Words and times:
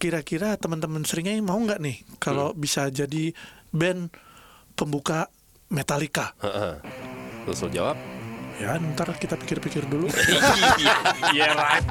kira-kira 0.00 0.56
teman-teman 0.56 1.04
seringnya 1.04 1.36
mau 1.44 1.60
nggak 1.60 1.76
nih 1.76 2.00
kalau 2.16 2.56
bisa 2.56 2.88
jadi 2.88 3.36
band 3.68 4.08
pembuka 4.72 5.28
Metallica? 5.68 6.32
Terus 7.44 7.60
lo 7.60 7.68
jawab? 7.68 8.00
Ya, 8.56 8.80
ntar 8.80 9.12
kita 9.20 9.36
pikir-pikir 9.36 9.84
dulu. 9.84 10.08
Iya 11.36 11.52
right. 11.52 11.84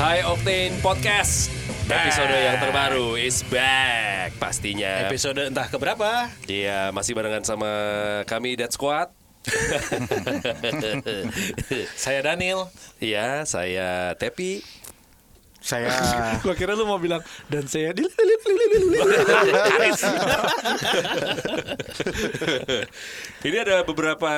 Hai 0.00 0.24
Octane 0.24 0.72
Podcast 0.80 1.59
Episode 1.90 2.38
yang 2.38 2.62
terbaru 2.62 3.18
is 3.18 3.42
back 3.50 4.38
pastinya. 4.38 5.10
Episode 5.10 5.50
entah 5.50 5.66
keberapa. 5.66 6.30
Iya 6.46 6.94
masih 6.94 7.18
barengan 7.18 7.42
sama 7.42 7.66
kami 8.30 8.54
Dead 8.54 8.70
Squad. 8.70 9.10
Saya 11.98 12.22
Daniel. 12.22 12.70
Iya 13.02 13.42
saya 13.42 14.14
Tepi. 14.14 14.62
Saya 15.58 15.90
Gua 16.46 16.54
kira 16.54 16.78
lu 16.78 16.86
mau 16.86 17.02
bilang 17.02 17.26
dan 17.50 17.66
saya 17.66 17.90
di 17.90 18.06
Ini 23.44 23.56
ada 23.66 23.82
beberapa 23.82 24.32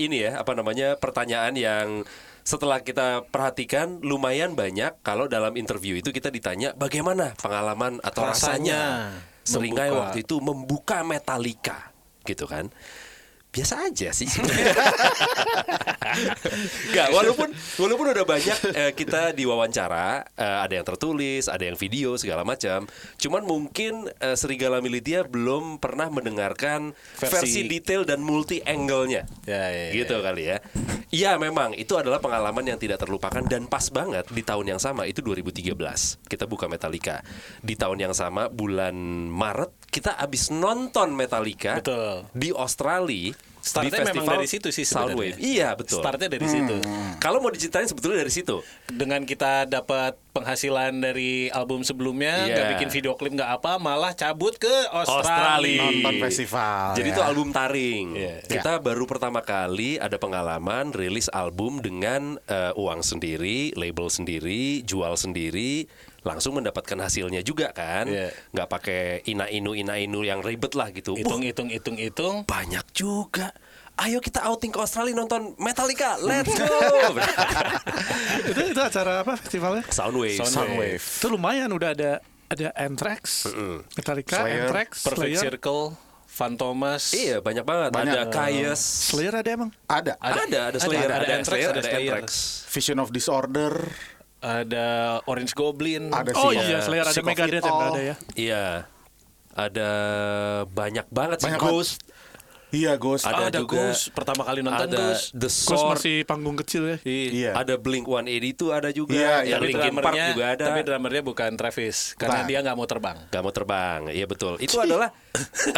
ini 0.00 0.26
ya 0.26 0.40
apa 0.40 0.56
namanya 0.56 0.96
pertanyaan 0.96 1.54
yang 1.54 2.08
setelah 2.46 2.78
kita 2.78 3.26
perhatikan 3.26 3.98
lumayan 4.06 4.54
banyak 4.54 5.02
kalau 5.02 5.26
dalam 5.26 5.58
interview 5.58 5.98
itu 5.98 6.14
kita 6.14 6.30
ditanya 6.30 6.70
bagaimana 6.78 7.34
pengalaman 7.34 7.98
atau 8.06 8.30
rasanya, 8.30 9.10
Rasanya? 9.10 9.42
Seringai 9.42 9.90
membuka. 9.90 9.98
waktu 10.06 10.18
itu 10.22 10.36
membuka 10.38 10.98
Metallica 11.02 11.90
gitu 12.22 12.46
kan 12.46 12.70
biasa 13.56 13.88
aja 13.88 14.12
sih. 14.12 14.28
Nggak, 16.92 17.08
walaupun 17.08 17.48
walaupun 17.80 18.06
udah 18.12 18.26
banyak 18.28 18.58
eh, 18.76 18.92
kita 18.92 19.32
diwawancara, 19.32 20.28
eh, 20.36 20.58
ada 20.60 20.72
yang 20.76 20.84
tertulis, 20.84 21.48
ada 21.48 21.64
yang 21.64 21.76
video 21.80 22.20
segala 22.20 22.44
macam. 22.44 22.84
Cuman 23.16 23.48
mungkin 23.48 24.12
eh, 24.20 24.36
Serigala 24.36 24.84
Militia 24.84 25.24
belum 25.24 25.80
pernah 25.80 26.12
mendengarkan 26.12 26.92
versi, 27.16 27.64
Versi- 27.64 27.64
detail 27.64 28.04
dan 28.04 28.20
multi 28.20 28.60
angle-nya. 28.60 29.24
Ya, 29.48 29.72
ya, 29.72 29.84
ya. 29.88 30.04
gitu 30.04 30.20
kali 30.20 30.52
ya. 30.52 30.60
Iya, 31.08 31.40
memang 31.40 31.72
itu 31.72 31.96
adalah 31.96 32.20
pengalaman 32.20 32.76
yang 32.76 32.76
tidak 32.76 33.00
terlupakan 33.00 33.40
dan 33.48 33.64
pas 33.72 33.88
banget 33.88 34.28
di 34.28 34.44
tahun 34.44 34.76
yang 34.76 34.80
sama 34.82 35.08
itu 35.08 35.24
2013. 35.24 35.72
Kita 36.28 36.44
buka 36.44 36.68
Metallica. 36.68 37.24
Di 37.64 37.72
tahun 37.72 38.04
yang 38.04 38.12
sama 38.12 38.52
bulan 38.52 38.92
Maret 39.32 39.88
kita 39.96 40.12
abis 40.20 40.52
nonton 40.52 41.16
Metallica 41.16 41.80
Betul. 41.80 42.28
di 42.36 42.52
Australia 42.52 43.32
Startnya 43.66 43.90
di 43.90 43.98
memang 43.98 44.14
festival 44.14 44.34
dari 44.38 44.48
situ 44.48 44.68
sih 44.70 44.84
sebenarnya. 44.86 45.10
Soundwave. 45.10 45.36
Iya, 45.42 45.68
betul. 45.74 45.98
Startnya 45.98 46.28
dari 46.30 46.46
situ 46.46 46.76
Kalau 47.18 47.38
mau 47.42 47.50
diceritain 47.50 47.88
sebetulnya 47.90 48.18
dari 48.22 48.32
situ. 48.32 48.56
Dengan 48.86 49.26
kita 49.26 49.66
dapat 49.66 50.14
penghasilan 50.30 50.92
dari 51.02 51.50
album 51.50 51.82
sebelumnya 51.82 52.46
Iya. 52.46 52.54
nggak 52.54 52.66
bikin 52.78 52.88
video 52.92 53.12
klip 53.18 53.32
nggak 53.34 53.50
apa 53.58 53.80
Malah 53.80 54.14
cabut 54.14 54.54
ke 54.54 54.70
Australia. 54.94 55.58
Australia, 55.58 55.82
nonton 55.82 56.14
festival. 56.22 56.86
Jadi 56.94 57.08
ya. 57.10 57.14
itu 57.16 57.22
album 57.26 57.48
taring. 57.50 58.06
Iya. 58.14 58.34
Kita 58.46 58.72
baru 58.78 59.04
pertama 59.10 59.42
kali 59.42 59.98
ada 59.98 60.14
pengalaman 60.14 60.94
rilis 60.94 61.26
album 61.34 61.82
dengan 61.82 62.38
eh, 62.46 62.70
uang 62.78 63.02
sendiri, 63.02 63.74
label 63.74 64.06
sendiri, 64.06 64.86
jual 64.86 65.18
sendiri, 65.18 65.90
langsung 66.26 66.58
mendapatkan 66.58 66.98
hasilnya 66.98 67.46
juga 67.46 67.70
kan. 67.70 68.10
Iya. 68.10 68.34
Nggak 68.50 68.68
pakai 68.68 69.02
ina-inu 69.30 69.78
ina-inu 69.78 70.26
yang 70.26 70.42
ribet 70.42 70.74
lah 70.74 70.90
gitu. 70.90 71.14
Hitung 71.14 71.38
Wah, 71.38 71.46
hitung 71.46 71.68
hitung 71.70 71.96
hitung 71.96 72.36
banyak 72.42 72.82
juga. 72.90 73.54
Ayo 73.96 74.20
kita 74.20 74.44
outing 74.44 74.74
ke 74.74 74.78
Australia 74.82 75.14
nonton 75.16 75.54
Metallica. 75.56 76.18
Let's 76.20 76.52
go. 76.52 76.68
itu 78.50 78.60
itu 78.74 78.80
acara 78.82 79.22
apa 79.24 79.38
festivalnya? 79.38 79.86
Soundwave. 79.88 80.42
Soundwave. 80.44 81.00
Itu 81.00 81.32
lumayan 81.32 81.70
udah 81.72 81.94
ada 81.96 82.12
ada 82.46 82.68
Anthrax, 82.78 83.48
Metallica, 83.98 84.38
Slayer, 84.38 84.70
Anthrax, 84.70 84.90
Perfect 85.02 85.34
Slayer. 85.34 85.42
Circle 85.50 85.82
Van 86.36 86.52
Thomas 86.54 87.02
Iya, 87.16 87.40
banyak 87.40 87.64
banget. 87.64 87.90
Banyak. 87.96 88.12
Ada 88.12 88.22
Kaius. 88.28 88.82
Slayer 89.10 89.34
ada 89.40 89.50
emang? 89.50 89.70
ada. 89.88 90.12
Ada, 90.20 90.60
ada, 90.70 90.78
Slayer, 90.78 91.08
ada 91.10 91.24
ada, 91.24 91.34
Anthrax, 91.40 91.58
Slayer, 91.58 91.70
ada 91.72 91.80
ada. 91.80 91.90
Anthrax. 91.96 92.28
Vision 92.70 92.98
of 93.00 93.08
Disorder. 93.10 93.72
Ada 94.46 94.86
Orange 95.26 95.52
Goblin 95.58 96.14
Ada 96.14 96.30
Oh 96.38 96.54
sih. 96.54 96.62
iya, 96.62 96.78
Slayer 96.78 97.02
ada 97.02 97.22
Megadeth 97.26 97.66
ada 97.66 98.00
ya. 98.00 98.14
Iya. 98.38 98.66
Ada 99.56 99.90
banyak 100.68 101.06
banget 101.10 101.42
sih 101.42 101.50
Banyak 101.50 101.60
Ghost. 101.64 101.98
Iya, 102.68 102.94
Ghost. 102.96 103.22
Ada 103.22 103.36
Ah, 103.36 103.48
ada 103.48 103.58
juga- 103.58 103.78
Ghost 103.78 104.10
pertama 104.10 104.42
kali 104.42 104.60
nonton 104.60 104.84
ada 104.84 104.98
Ghost 105.14 105.30
The 105.32 105.46
Ghost 105.46 105.70
Sword. 105.70 105.90
masih 105.96 106.16
panggung 106.22 106.56
kecil 106.56 106.82
ya. 106.84 106.96
Iya. 107.04 107.50
Ada 107.54 107.74
Blink 107.76 108.04
182 108.04 108.68
ada 108.70 108.90
juga. 108.90 109.12
Iya, 109.12 109.22
iya. 109.40 109.40
yang 109.48 109.60
tapi 109.60 109.70
Linkin 109.70 109.94
Park 109.96 110.14
juga 110.28 110.44
ada. 110.48 110.64
tapi 110.66 110.80
drummernya 110.82 111.22
bukan 111.22 111.50
Travis 111.54 111.96
karena 112.14 112.42
dia 112.42 112.58
nggak 112.60 112.74
mau 112.74 112.84
terbang 112.84 113.16
Gak 113.28 113.40
mau 113.40 113.50
terbang, 113.50 114.00
iya 114.10 114.24
betul. 114.24 114.58
Itu 114.58 114.76
adalah 114.84 115.14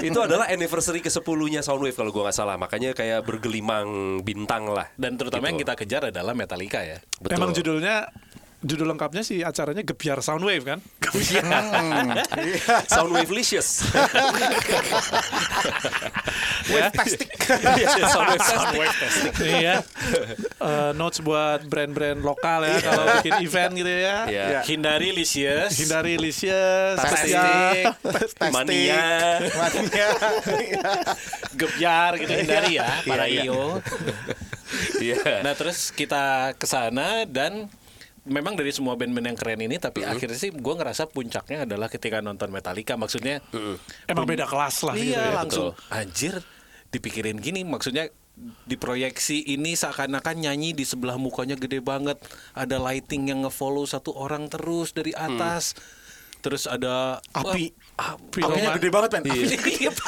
itu 0.00 0.18
adalah 0.18 0.46
anniversary 0.46 0.98
ke 0.98 1.08
10-nya 1.08 1.60
Soundwave 1.60 1.94
kalau 1.94 2.10
gua 2.10 2.28
nggak 2.28 2.36
salah. 2.36 2.56
Makanya 2.56 2.92
kayak 2.92 3.22
bergelimang 3.22 3.88
bintang 4.20 4.66
lah. 4.66 4.86
dan 4.94 5.16
terutama 5.16 5.42
Gitu. 5.42 5.48
yang 5.48 5.60
kita 5.60 5.74
kejar 5.76 6.02
adalah 6.06 6.32
Metallica 6.32 6.80
ya 6.80 6.98
Betul. 7.18 7.36
Emang 7.36 7.50
judulnya 7.50 8.06
judul 8.60 8.92
lengkapnya 8.92 9.24
sih 9.24 9.40
acaranya 9.40 9.80
Gebiar 9.80 10.20
Soundwave 10.20 10.64
kan? 10.64 10.78
Soundwave 12.92 13.32
Licious. 13.32 13.88
ya. 16.70 16.92
Soundwave 18.06 18.94
Tastic. 18.94 19.32
iya. 19.40 19.80
Eh, 20.60 20.92
notes 20.94 21.18
buat 21.20 21.64
brand-brand 21.64 22.20
lokal 22.20 22.68
ya 22.68 22.76
kalau 22.80 23.04
bikin 23.18 23.34
event 23.40 23.72
gitu 23.74 23.90
ya. 23.90 24.16
Iya. 24.28 24.44
Iya. 24.50 24.60
hindari 24.66 25.08
Licious 25.10 25.72
Hindari 25.76 26.14
Licious, 26.16 26.96
Tastic. 27.00 27.34
Mania. 28.52 29.40
Mania. 29.56 30.08
gebyar 31.54 32.12
gitu 32.16 32.32
hindari 32.32 32.76
ya 32.76 32.88
para 33.04 33.24
Iya, 33.26 33.42
iya. 33.42 33.42
iyo 33.44 33.60
Iya. 35.02 35.42
nah 35.42 35.52
terus 35.58 35.90
kita 35.90 36.54
ke 36.54 36.64
sana 36.64 37.26
dan 37.26 37.66
memang 38.22 38.52
dari 38.52 38.68
semua 38.68 38.94
band-band 38.94 39.26
yang 39.26 39.38
keren 39.38 39.60
ini 39.60 39.76
tapi 39.76 40.02
akhirnya 40.02 40.36
sih 40.36 40.50
gue 40.50 40.74
ngerasa 40.74 41.06
puncaknya 41.06 41.64
adalah 41.64 41.86
ketika 41.86 42.18
nonton 42.18 42.48
Metallica 42.48 42.94
maksudnya 42.94 43.40
Emang 44.04 44.24
beda 44.24 44.44
kelas 44.44 44.82
lah 44.82 44.94
gitu 44.94 45.10
iya 45.10 45.24
ya. 45.26 45.36
langsung 45.36 45.72
anjir 45.88 46.36
dipikirin 46.88 47.36
gini 47.36 47.62
maksudnya 47.62 48.12
diproyeksi 48.64 49.44
ini 49.46 49.72
seakan-akan 49.72 50.36
nyanyi 50.38 50.72
di 50.72 50.82
sebelah 50.82 51.16
mukanya 51.16 51.54
gede 51.54 51.78
banget 51.78 52.16
ada 52.50 52.76
lighting 52.78 53.28
yang 53.28 53.40
ngefollow 53.40 53.84
satu 53.84 54.12
orang 54.12 54.48
terus 54.48 54.90
dari 54.90 55.12
atas 55.12 55.76
terus 56.40 56.64
ada 56.64 57.20
Api. 57.30 57.68
Wah, 57.94 58.16
Api 58.16 58.40
Apinya 58.40 58.72
Roma. 58.72 58.76
gede 58.80 58.88
banget, 58.88 59.10
men. 59.12 59.24
Iya. 59.28 59.60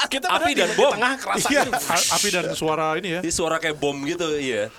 kita 0.08 0.26
Api 0.32 0.48
padahal 0.48 0.56
dan 0.56 0.64
di 0.66 0.76
bom. 0.80 0.92
tengah 0.96 1.12
kerasa 1.20 1.44
Iya. 1.44 1.62
gitu. 1.62 1.72
A- 1.84 2.08
api 2.16 2.28
dan 2.32 2.44
suara 2.56 2.86
ini 2.96 3.08
ya. 3.12 3.20
Ini 3.20 3.28
suara 3.30 3.56
kayak 3.60 3.76
bom 3.76 3.96
gitu, 4.00 4.40
iya. 4.40 4.72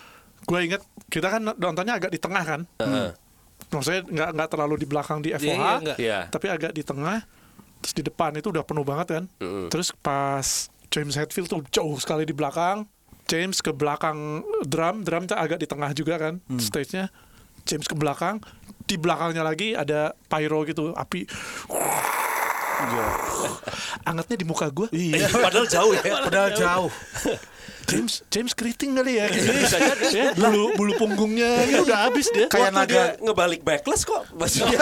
Gue 0.43 0.65
inget 0.65 0.81
kita 1.07 1.29
kan 1.29 1.45
nontonnya 1.45 1.93
agak 1.93 2.09
di 2.09 2.17
tengah 2.17 2.41
kan. 2.41 2.61
Heeh. 2.81 3.13
Maksudnya 3.73 4.01
nggak 4.05 4.29
nggak 4.37 4.49
terlalu 4.53 4.75
di 4.77 4.87
belakang 4.87 5.19
di 5.19 5.29
FOH, 5.33 5.43
iya, 5.49 5.71
nggak. 5.81 5.97
Iya. 5.97 6.19
tapi 6.29 6.45
agak 6.47 6.71
di 6.77 6.83
tengah. 6.85 7.25
Terus 7.83 7.93
di 7.99 8.03
depan 8.07 8.31
itu 8.39 8.47
udah 8.53 8.63
penuh 8.63 8.85
banget 8.87 9.07
kan. 9.19 9.23
Terus 9.67 9.91
pas 9.91 10.71
James 10.87 11.17
Hetfield 11.17 11.49
tuh 11.51 11.65
jauh 11.73 11.97
sekali 11.99 12.23
di 12.23 12.31
belakang. 12.31 12.87
James 13.23 13.63
ke 13.63 13.71
belakang 13.71 14.43
drum, 14.67 15.03
drum 15.07 15.23
tuh 15.27 15.39
agak 15.39 15.59
di 15.59 15.67
tengah 15.67 15.91
juga 15.95 16.19
kan 16.19 16.39
stage-nya. 16.59 17.11
James 17.63 17.87
ke 17.87 17.95
belakang, 17.95 18.43
di 18.83 18.99
belakangnya 18.99 19.43
lagi 19.47 19.71
ada 19.71 20.11
pyro 20.27 20.67
gitu, 20.67 20.91
api. 20.91 21.23
Angetnya 24.09 24.35
di 24.35 24.45
muka 24.45 24.67
gue. 24.67 24.91
Iya. 24.91 25.31
Padahal 25.31 25.67
jauh 25.71 25.91
ya. 25.95 26.03
Padahal 26.27 26.51
jauh. 26.51 26.91
James 27.83 28.23
James 28.31 28.51
keriting 28.51 28.95
kali 28.95 29.19
ya. 29.19 29.27
ya 30.11 30.31
bulu 30.33 30.73
bulu 30.73 30.91
punggungnya 30.95 31.67
ini 31.67 31.83
udah 31.83 32.07
habis 32.07 32.31
dia. 32.31 32.47
Kayak 32.47 32.71
Waktu 32.71 32.79
naga. 32.79 32.91
dia 32.91 33.05
ngebalik 33.19 33.61
backless 33.61 34.01
kok 34.03 34.23
maksudnya 34.33 34.79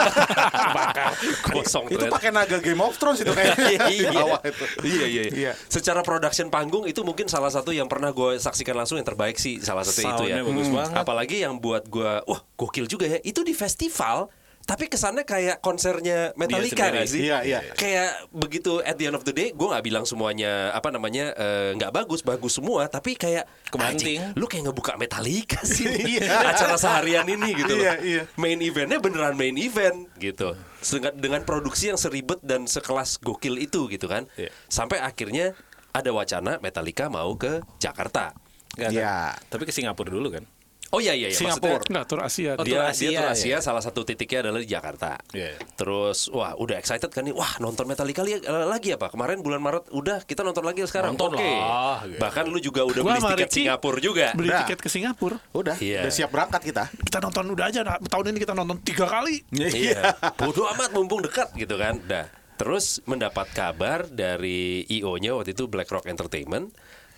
bakar 0.71 1.13
kosong 1.49 1.85
Itu 1.89 2.05
pakai 2.07 2.29
naga 2.29 2.57
Game 2.59 2.79
of 2.79 2.95
Thrones 2.95 3.21
itu 3.21 3.31
kayak 3.31 3.57
di 3.57 4.05
iya. 4.05 4.11
bawah 4.13 4.41
itu. 4.43 4.65
iya 4.85 5.05
iya 5.07 5.21
Iya. 5.31 5.51
Secara 5.67 6.01
production 6.01 6.47
panggung 6.47 6.85
itu 6.85 7.01
mungkin 7.01 7.25
salah 7.25 7.49
satu 7.49 7.71
yang 7.71 7.87
pernah 7.87 8.11
gue 8.11 8.37
saksikan 8.37 8.75
langsung 8.75 8.97
yang 8.99 9.07
terbaik 9.07 9.37
sih 9.37 9.57
salah 9.59 9.81
satu 9.81 10.01
itu 10.01 10.23
ya. 10.29 10.43
Bagus 10.43 10.69
banget. 10.69 10.95
Apalagi 10.97 11.35
yang 11.41 11.57
buat 11.57 11.87
gue 11.87 12.11
wah 12.25 12.41
gokil 12.55 12.85
juga 12.85 13.07
ya. 13.07 13.17
Itu 13.21 13.41
di 13.41 13.53
festival 13.53 14.29
tapi 14.71 14.87
kesannya 14.87 15.27
kayak 15.27 15.59
konsernya 15.59 16.31
Metallica 16.39 16.87
sendiri. 16.87 16.95
nggak 16.95 17.07
sih? 17.11 17.21
Iya, 17.27 17.37
iya. 17.43 17.59
Kayak 17.75 18.31
begitu 18.31 18.79
at 18.79 18.95
the 18.95 19.11
end 19.11 19.19
of 19.19 19.27
the 19.27 19.35
day, 19.35 19.51
gue 19.51 19.67
nggak 19.67 19.83
bilang 19.83 20.07
semuanya 20.07 20.71
apa 20.71 20.87
namanya 20.89 21.35
eh, 21.35 21.75
nggak 21.75 21.91
bagus, 21.91 22.23
bagus 22.23 22.55
semua, 22.55 22.87
tapi 22.87 23.19
kayak 23.19 23.43
Kebanting. 23.67 24.23
"Anjing, 24.23 24.39
Lu 24.39 24.47
kayak 24.47 24.71
ngebuka 24.71 24.95
Metallica 24.95 25.59
sih 25.67 25.91
Iya. 25.91 26.55
acara 26.55 26.79
seharian 26.79 27.27
ini 27.27 27.51
gitu 27.51 27.75
loh. 27.75 27.83
Iya, 27.83 27.93
iya. 27.99 28.21
Main 28.39 28.63
eventnya 28.63 29.03
beneran 29.03 29.35
main 29.35 29.59
event 29.59 30.07
gitu. 30.15 30.55
Dengan, 30.81 31.13
dengan 31.19 31.41
produksi 31.43 31.91
yang 31.91 31.99
seribet 31.99 32.39
dan 32.39 32.63
sekelas 32.63 33.19
gokil 33.19 33.59
itu 33.59 33.91
gitu 33.91 34.07
kan. 34.07 34.23
Iya. 34.39 34.55
Sampai 34.65 35.03
akhirnya 35.03 35.51
ada 35.91 36.15
wacana 36.15 36.63
Metallica 36.63 37.11
mau 37.11 37.35
ke 37.35 37.59
Jakarta. 37.75 38.31
Nggak, 38.79 38.91
Iya. 38.95 39.35
Tapi 39.51 39.67
ke 39.67 39.75
Singapura 39.75 40.07
dulu 40.07 40.31
kan? 40.31 40.47
Oh 40.91 40.99
iya 40.99 41.15
iya, 41.15 41.27
iya. 41.27 41.35
Singapura. 41.35 41.79
Maksudnya, 41.79 41.87
Enggak, 41.87 42.05
tur 42.05 42.19
Asia. 42.19 42.51
Oh, 42.53 42.63
dia 42.63 42.75
tur 42.75 42.83
Asia, 42.83 43.07
dia 43.07 43.15
tur 43.15 43.25
Asia, 43.25 43.31
Asia 43.31 43.51
ya. 43.53 43.57
salah 43.59 43.79
satu 43.79 44.03
titiknya 44.03 44.39
adalah 44.45 44.59
di 44.59 44.67
Jakarta. 44.67 45.15
Iya. 45.31 45.55
Terus 45.73 46.27
wah 46.27 46.51
udah 46.53 46.75
excited 46.75 47.07
kan 47.07 47.23
nih. 47.23 47.31
Wah 47.31 47.55
nonton 47.57 47.87
Metallica 47.87 48.21
li- 48.21 48.37
eh, 48.37 48.65
lagi 48.65 48.91
apa? 48.91 49.07
Kemarin 49.07 49.39
bulan 49.39 49.59
Maret 49.59 49.87
udah 49.89 50.21
kita 50.21 50.43
nonton 50.43 50.61
lagi 50.61 50.83
sekarang. 50.83 51.15
Nonton 51.15 51.35
Oke. 51.35 51.47
lah, 51.47 52.03
gitu. 52.03 52.19
Bahkan 52.19 52.43
lu 52.45 52.59
juga 52.59 52.81
udah 52.83 53.01
Gua 53.01 53.13
beli 53.13 53.21
tiket 53.23 53.39
Ricky 53.41 53.55
Singapura 53.57 53.97
juga. 53.97 54.27
Beli 54.35 54.49
Udah. 54.51 54.59
tiket 54.61 54.79
ke 54.79 54.89
Singapura. 54.91 55.37
Udah, 55.51 55.75
Iya. 55.77 55.99
udah 56.03 56.11
siap 56.11 56.29
berangkat 56.29 56.61
kita. 56.61 56.83
Kita 56.91 57.17
nonton 57.19 57.45
udah 57.49 57.65
aja. 57.65 57.79
Nah, 57.81 57.97
tahun 57.97 58.25
ini 58.29 58.39
kita 58.39 58.53
nonton 58.53 58.77
tiga 58.81 59.07
kali. 59.07 59.47
Iya. 59.55 60.11
Bodoh 60.35 60.67
amat 60.69 60.91
mumpung 60.91 61.23
dekat 61.23 61.55
gitu 61.55 61.75
kan. 61.75 62.03
Dah. 62.03 62.27
Terus 62.53 62.99
mendapat 63.05 63.49
kabar 63.51 64.05
dari 64.05 64.83
IO-nya 64.85 65.33
waktu 65.33 65.55
itu 65.55 65.65
BlackRock 65.65 66.05
Entertainment 66.05 66.69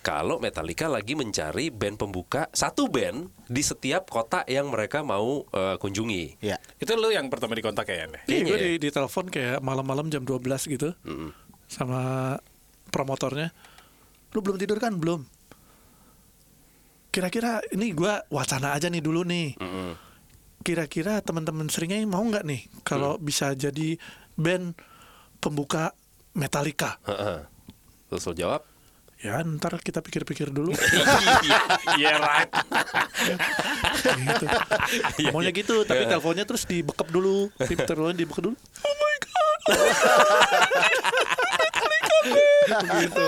kalau 0.04 0.36
Metallica 0.38 0.92
lagi 0.92 1.16
mencari 1.16 1.72
band 1.72 1.96
pembuka 1.96 2.52
satu 2.52 2.92
band 2.92 3.32
di 3.48 3.64
setiap 3.64 4.12
kota 4.12 4.44
yang 4.52 4.68
mereka 4.68 5.00
mau 5.00 5.48
eh, 5.48 5.80
kunjungi. 5.80 6.44
Iya. 6.44 6.60
Itu 6.76 7.00
lu 7.00 7.08
yang 7.10 7.32
pertama 7.32 7.56
dikontak 7.56 7.88
ya? 7.88 8.04
Iya, 8.04 8.08
Kayaknya 8.28 8.44
gue 8.44 8.58
ya. 8.60 8.64
di, 8.68 8.72
di 8.84 8.90
telepon 8.92 9.26
kayak 9.32 9.64
malam-malam 9.64 10.12
jam 10.12 10.28
12 10.28 10.44
gitu 10.68 10.92
sama 11.72 12.36
promotornya. 12.92 13.56
Lu 14.36 14.44
belum 14.44 14.60
tidur 14.60 14.78
kan? 14.84 15.00
Belum. 15.00 15.24
Kira-kira 17.14 17.62
ini 17.72 17.94
gua 17.94 18.26
wacana 18.28 18.74
aja 18.74 18.90
nih 18.90 19.00
dulu 19.00 19.22
nih. 19.24 19.54
Kira-kira 20.66 21.22
teman-teman 21.22 21.70
seringnya 21.70 22.02
mau 22.10 22.26
nggak 22.26 22.44
nih 22.44 22.62
kalau 22.82 23.16
bisa 23.22 23.54
jadi 23.54 23.96
band 24.36 24.74
pembuka 25.38 25.94
Metallica? 26.34 26.98
Heeh. 27.06 27.46
Terus 28.10 28.26
lo 28.26 28.34
jawab, 28.34 28.62
Ya 29.24 29.40
ntar 29.40 29.80
kita 29.80 30.04
pikir-pikir 30.04 30.52
dulu. 30.52 30.76
Iya 31.96 32.20
right. 32.20 32.52
gitu. 34.04 34.46
Maunya 35.32 35.56
gitu, 35.56 35.88
tapi 35.88 36.04
teleponnya 36.04 36.44
terus 36.44 36.68
dibekep 36.68 37.08
dulu, 37.08 37.48
teleponnya 37.56 38.20
dibekep 38.20 38.52
dulu. 38.52 38.56
Oh 38.84 38.96
my 39.00 39.16
god. 39.24 39.60
gitu. 43.04 43.28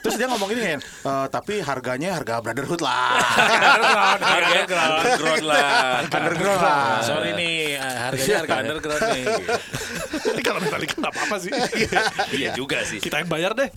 Terus 0.00 0.14
dia 0.16 0.26
ngomong 0.28 0.48
gini 0.52 0.60
kan, 0.76 0.80
"Eh, 0.80 1.26
tapi 1.30 1.54
harganya 1.60 2.20
harga 2.20 2.40
Brotherhood 2.40 2.80
lah. 2.80 3.20
Harganya 4.24 4.64
underground 4.64 5.44
lah. 5.44 6.00
Underground 6.08 6.60
lah. 6.60 6.86
Sorry 7.04 7.30
nih, 7.36 7.76
eh, 7.76 7.96
harganya 8.08 8.36
harga 8.44 8.54
underground 8.64 9.00
nih. 9.12 9.24
Ini 10.24 10.40
kalau 10.40 10.60
Metallica 10.60 10.94
nggak 10.96 11.12
apa-apa 11.12 11.36
sih. 11.38 11.52
Iya 12.32 12.52
juga 12.52 12.80
sih. 12.82 12.98
Kita 12.98 13.20
yang 13.20 13.28
bayar 13.28 13.52
deh. 13.52 13.68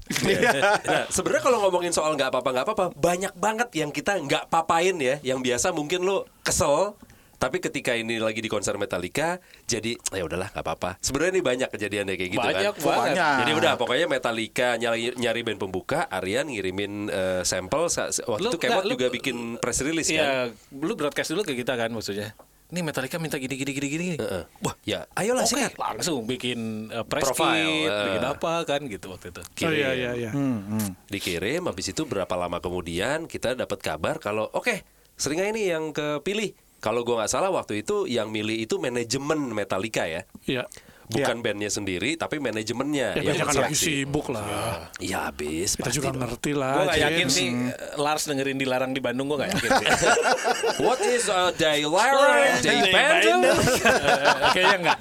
Nah, 0.83 1.03
sebenarnya 1.07 1.43
kalau 1.43 1.59
ngomongin 1.61 1.91
soal 1.91 2.13
nggak 2.13 2.31
apa-apa 2.31 2.49
nggak 2.51 2.65
apa-apa, 2.65 2.85
banyak 2.93 3.33
banget 3.33 3.69
yang 3.75 3.91
kita 3.91 4.15
nggak 4.17 4.47
papain 4.47 4.95
ya, 4.95 5.19
yang 5.21 5.39
biasa 5.39 5.71
mungkin 5.71 6.03
lo 6.03 6.23
kesel, 6.41 6.95
tapi 7.35 7.61
ketika 7.61 7.93
ini 7.93 8.17
lagi 8.17 8.39
di 8.39 8.49
konser 8.49 8.73
Metallica, 8.75 9.37
jadi 9.63 9.93
ya 10.09 10.25
udahlah 10.25 10.49
nggak 10.49 10.63
apa-apa. 10.63 10.97
Sebenarnya 10.97 11.37
ini 11.37 11.43
banyak 11.43 11.69
kejadiannya 11.69 12.15
kayak 12.15 12.31
gitu 12.31 12.41
Banyak 12.41 12.73
kan. 12.73 12.81
banget. 12.81 13.13
Banyak. 13.13 13.37
Jadi 13.37 13.51
udah 13.53 13.71
pokoknya 13.77 14.05
Metallica 14.09 14.67
nyari 14.73 15.13
nyari 15.13 15.41
band 15.45 15.59
pembuka, 15.59 16.09
Aryan 16.09 16.49
ngirimin 16.49 16.93
eh, 17.07 17.41
sampel 17.43 17.93
sa- 17.93 18.09
sa- 18.09 18.25
waktu 18.25 18.47
Lu 18.47 18.51
itu 18.51 18.57
Kemot 18.57 18.83
juga 18.87 19.07
bikin 19.11 19.61
press 19.61 19.85
release 19.85 20.09
kan. 20.09 20.17
Iya, 20.17 20.33
lu 20.73 20.97
broadcast 20.97 21.29
dulu 21.29 21.45
ke 21.45 21.53
kita 21.53 21.77
kan 21.77 21.93
maksudnya. 21.93 22.33
Nih 22.67 22.83
Metallica 22.83 23.15
minta 23.15 23.39
gini 23.39 23.55
gini 23.55 23.71
gini 23.71 23.87
gini. 23.87 24.07
Heeh. 24.19 24.43
Wah, 24.59 24.75
ya 24.83 25.07
ayolah 25.15 25.47
Oke, 25.47 25.55
sikat. 25.55 25.79
langsung 25.79 26.27
bikin 26.27 26.91
uh, 26.91 27.07
press 27.07 27.23
Profile, 27.23 27.63
kit, 27.63 27.87
eh. 27.87 28.03
bikin 28.11 28.23
apa 28.27 28.53
kan 28.67 28.81
gitu 28.83 29.07
waktu 29.07 29.31
itu. 29.31 29.41
Oh 29.63 29.71
iya 29.71 29.95
iya 29.95 30.11
iya. 30.13 30.31
dikirim 31.07 31.63
habis 31.63 31.87
itu 31.87 32.03
berapa 32.03 32.35
lama 32.35 32.59
kemudian 32.59 33.23
kita 33.25 33.55
dapat 33.55 33.79
kabar 33.79 34.19
kalau 34.19 34.51
oke 34.51 34.83
seringai 35.15 35.55
ini 35.55 35.71
yang 35.71 35.95
kepilih 35.95 36.51
kalau 36.77 37.01
gua 37.01 37.23
nggak 37.23 37.31
salah 37.31 37.49
waktu 37.49 37.81
itu 37.81 38.05
yang 38.05 38.29
milih 38.29 38.53
itu 38.53 38.77
manajemen 38.77 39.49
Metallica 39.49 40.03
ya 40.03 40.27
Iya. 40.43 40.67
Bukan 41.07 41.39
bandnya 41.39 41.67
sendiri 41.67 42.13
tapi 42.13 42.35
manajemennya 42.37 43.15
Ya 43.15 43.23
yang 43.23 43.31
banyak 43.33 43.47
kan 43.47 43.55
lagi 43.63 43.75
sibuk 43.75 44.27
lah. 44.27 44.43
ya 44.99 45.27
habis 45.27 45.73
Kita 45.73 45.87
juga 45.89 46.11
dong. 46.11 46.19
ngerti 46.19 46.51
Gue 46.51 46.59
lah. 46.59 46.83
gak 46.85 46.99
yakin 46.99 47.17
James. 47.23 47.33
sih 47.33 47.47
Lars 47.95 48.23
dengerin 48.23 48.55
dilarang 48.55 48.91
di 48.91 48.99
Bandung 48.99 49.27
gue 49.27 49.39
gak 49.39 49.51
yakin 49.53 49.71
sih. 49.73 49.87
what 50.83 50.99
is 51.01 51.25
a 51.25 51.51
day 51.53 51.81
Larry 51.81 52.59
day 52.59 52.91
band 52.91 53.23
Kayaknya 54.53 54.77
enggak. 54.77 54.97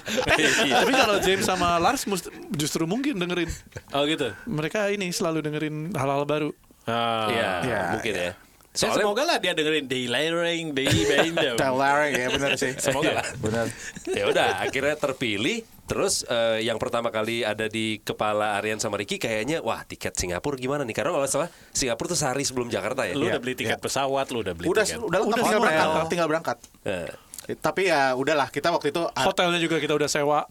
Tapi 0.63 0.91
kalau 0.93 1.15
James 1.19 1.43
sama 1.43 1.75
Lars 1.77 2.03
must- 2.05 2.31
justru 2.51 2.83
mungkin 2.83 3.17
dengerin. 3.17 3.51
Oh 3.91 4.03
gitu. 4.03 4.31
Mereka 4.45 4.87
ini 4.89 5.09
selalu 5.09 5.43
dengerin 5.43 5.91
hal-hal 5.91 6.23
baru. 6.23 6.49
Ah. 6.83 7.27
ya 7.27 7.49
Ya, 7.61 7.81
mungkin 7.91 8.13
ya 8.15 8.31
Ya, 8.77 8.93
soalnya 8.93 9.03
semoga 9.03 9.23
lah 9.25 9.37
dia 9.41 9.51
dengerin 9.51 9.89
Day 9.89 10.05
Band. 10.05 11.57
Telarang 11.57 12.11
ya 12.13 12.27
benar 12.29 12.51
sih. 12.55 12.71
Semoga 12.85 13.11
lah. 13.17 13.25
Benar. 13.43 13.65
ya 14.05 14.23
udah 14.29 14.47
akhirnya 14.61 14.93
terpilih 14.93 15.65
terus 15.87 16.21
eh, 16.23 16.61
yang 16.61 16.77
pertama 16.77 17.09
kali 17.09 17.41
ada 17.41 17.65
di 17.65 17.97
kepala 17.99 18.59
Aryan 18.59 18.77
sama 18.77 18.99
Ricky 18.99 19.17
kayaknya 19.17 19.63
wah 19.63 19.81
tiket 19.81 20.13
Singapura 20.13 20.59
gimana 20.59 20.83
nih 20.83 20.93
karena 20.93 21.09
kalau 21.09 21.25
salah 21.25 21.49
Singapura 21.71 22.11
tuh 22.11 22.19
sehari 22.19 22.43
sebelum 22.43 22.67
Jakarta 22.67 23.07
ya 23.07 23.15
Lu 23.15 23.23
Iya, 23.23 23.35
udah 23.35 23.41
beli 23.41 23.55
tiket 23.55 23.79
pesawat, 23.79 24.29
lu 24.29 24.43
udah 24.43 24.53
beli 24.53 24.67
Udah 24.67 24.83
tiket. 24.83 24.99
udah 24.99 25.19
Udah 25.23 25.33
tinggal 25.33 25.47
hotel. 25.57 25.63
berangkat, 25.63 26.05
tinggal 26.11 26.27
berangkat. 26.27 26.57
Eh, 26.83 27.09
Tapi 27.55 27.81
ya 27.87 28.11
udahlah 28.13 28.51
kita 28.51 28.69
waktu 28.69 28.91
itu 28.91 29.01
Hotelnya 29.09 29.57
juga 29.57 29.79
kita 29.79 29.95
udah 29.95 30.09
sewa. 30.11 30.43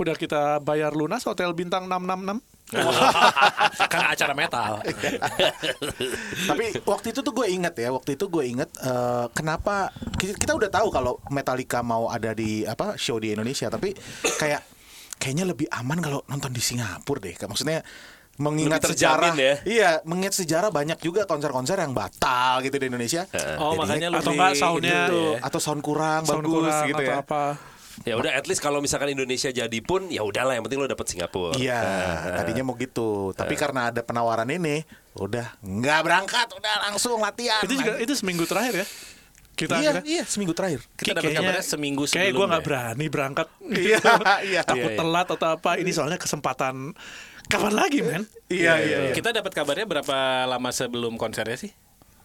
Udah 0.00 0.16
kita 0.16 0.56
bayar 0.58 0.96
lunas 0.96 1.20
hotel 1.22 1.52
bintang 1.52 1.84
666. 1.86 2.40
kan 3.92 4.02
acara 4.12 4.32
metal. 4.36 4.84
Tapi 6.48 6.64
waktu 6.84 7.06
itu 7.16 7.20
tuh 7.24 7.32
gue 7.32 7.46
inget 7.48 7.74
ya, 7.80 7.88
waktu 7.90 8.14
itu 8.20 8.28
gue 8.28 8.44
inget 8.44 8.70
eh, 8.82 9.26
kenapa 9.32 9.88
kita, 10.20 10.52
udah 10.54 10.70
tahu 10.70 10.88
kalau 10.92 11.16
Metallica 11.32 11.80
mau 11.80 12.12
ada 12.12 12.36
di 12.36 12.64
apa 12.68 12.94
show 13.00 13.16
di 13.16 13.32
Indonesia, 13.32 13.72
tapi 13.72 13.96
kayak 14.36 14.62
kayaknya 15.16 15.44
lebih 15.48 15.66
aman 15.72 15.98
kalau 15.98 16.20
nonton 16.28 16.52
di 16.52 16.60
Singapura 16.60 17.20
deh. 17.24 17.34
Maksudnya 17.34 17.80
mengingat 18.38 18.86
sejarah, 18.86 19.34
ya. 19.34 19.58
iya 19.66 19.90
mengingat 20.06 20.38
sejarah 20.38 20.70
banyak 20.70 21.02
juga 21.02 21.26
konser-konser 21.26 21.74
yang 21.74 21.90
batal 21.90 22.62
gitu 22.62 22.78
di 22.78 22.86
Indonesia. 22.86 23.26
Oh, 23.58 23.74
Jadinya 23.74 23.78
makanya 23.82 24.06
lu 24.14 24.16
Atau 24.22 24.30
beli 24.30 24.38
nggak 24.38 24.54
soundnya 24.54 25.00
gitu 25.10 25.18
ya. 25.18 25.38
atau 25.42 25.58
sound 25.58 25.82
kurang 25.82 26.22
Sound 26.22 26.46
bagus 26.46 26.54
kurang 26.70 26.86
gitu 26.86 27.02
atau 27.02 27.12
ya. 27.18 27.22
apa. 27.26 27.44
Ya 28.02 28.14
udah 28.14 28.30
at 28.30 28.44
least 28.44 28.58
kalau 28.58 28.78
misalkan 28.78 29.10
Indonesia 29.10 29.48
jadi 29.48 29.78
pun 29.80 30.06
ya 30.06 30.22
udahlah 30.22 30.52
yang 30.52 30.62
penting 30.62 30.78
lo 30.78 30.86
dapet 30.86 31.06
Singapura. 31.06 31.54
Iya, 31.54 31.80
tadinya 32.36 32.62
mau 32.62 32.74
gitu. 32.74 33.30
Tapi 33.32 33.54
karena 33.54 33.90
ada 33.90 34.00
penawaran 34.00 34.46
ini, 34.46 34.86
udah 35.14 35.58
nggak 35.60 36.00
berangkat, 36.00 36.46
udah 36.52 36.74
langsung 36.84 37.18
latihan. 37.18 37.60
Itu 37.60 37.74
juga 37.74 37.98
itu 37.98 38.12
seminggu 38.12 38.44
terakhir 38.44 38.74
ya. 38.76 38.86
Kita 39.52 39.74
iya, 39.74 39.90
akhirnya- 39.90 40.04
iya 40.06 40.22
seminggu 40.24 40.54
terakhir. 40.54 40.80
Kita 40.94 41.18
dapat 41.18 41.34
kabarnya 41.34 41.64
seminggu 41.66 42.02
Kayak 42.06 42.14
sebelum 42.30 42.36
gue 42.36 42.46
nggak 42.46 42.62
ya. 42.62 42.66
berani 42.66 43.06
berangkat. 43.08 43.46
Iya, 43.82 43.98
iya. 44.46 44.60
Takut 44.62 44.86
Iya, 44.86 44.94
iya. 44.94 44.98
telat 44.98 45.28
atau 45.28 45.48
apa. 45.50 45.70
Ini 45.74 45.90
soalnya 45.90 46.14
kesempatan. 46.16 46.94
Kapan 47.44 47.74
lagi 47.74 47.98
men? 48.00 48.22
Iya, 48.46 48.78
iya, 48.78 48.96
iya. 49.02 49.12
Kita 49.12 49.32
dapat 49.32 49.50
kabarnya 49.50 49.84
berapa 49.84 50.16
lama 50.46 50.70
sebelum 50.70 51.16
konsernya 51.16 51.58
sih? 51.58 51.74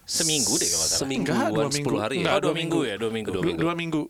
Seminggu 0.03 0.53
deh 0.53 0.67
kalau 0.67 0.85
salah. 0.85 0.99
Semingguan 0.99 1.33
Enggak, 1.33 1.49
dua 1.49 1.63
10 1.65 1.73
minggu. 1.73 1.95
hari 1.97 2.13
ya. 2.13 2.19
Enggak, 2.21 2.35
Oh, 2.35 2.41
dua 2.43 2.53
minggu 2.53 2.79
ya, 2.83 2.95
dua 2.95 3.09
minggu. 3.09 3.29
Dua 3.29 3.35
Dua, 3.35 3.47
minggu. 3.47 3.59
dua 3.59 3.73
minggu. 3.73 4.01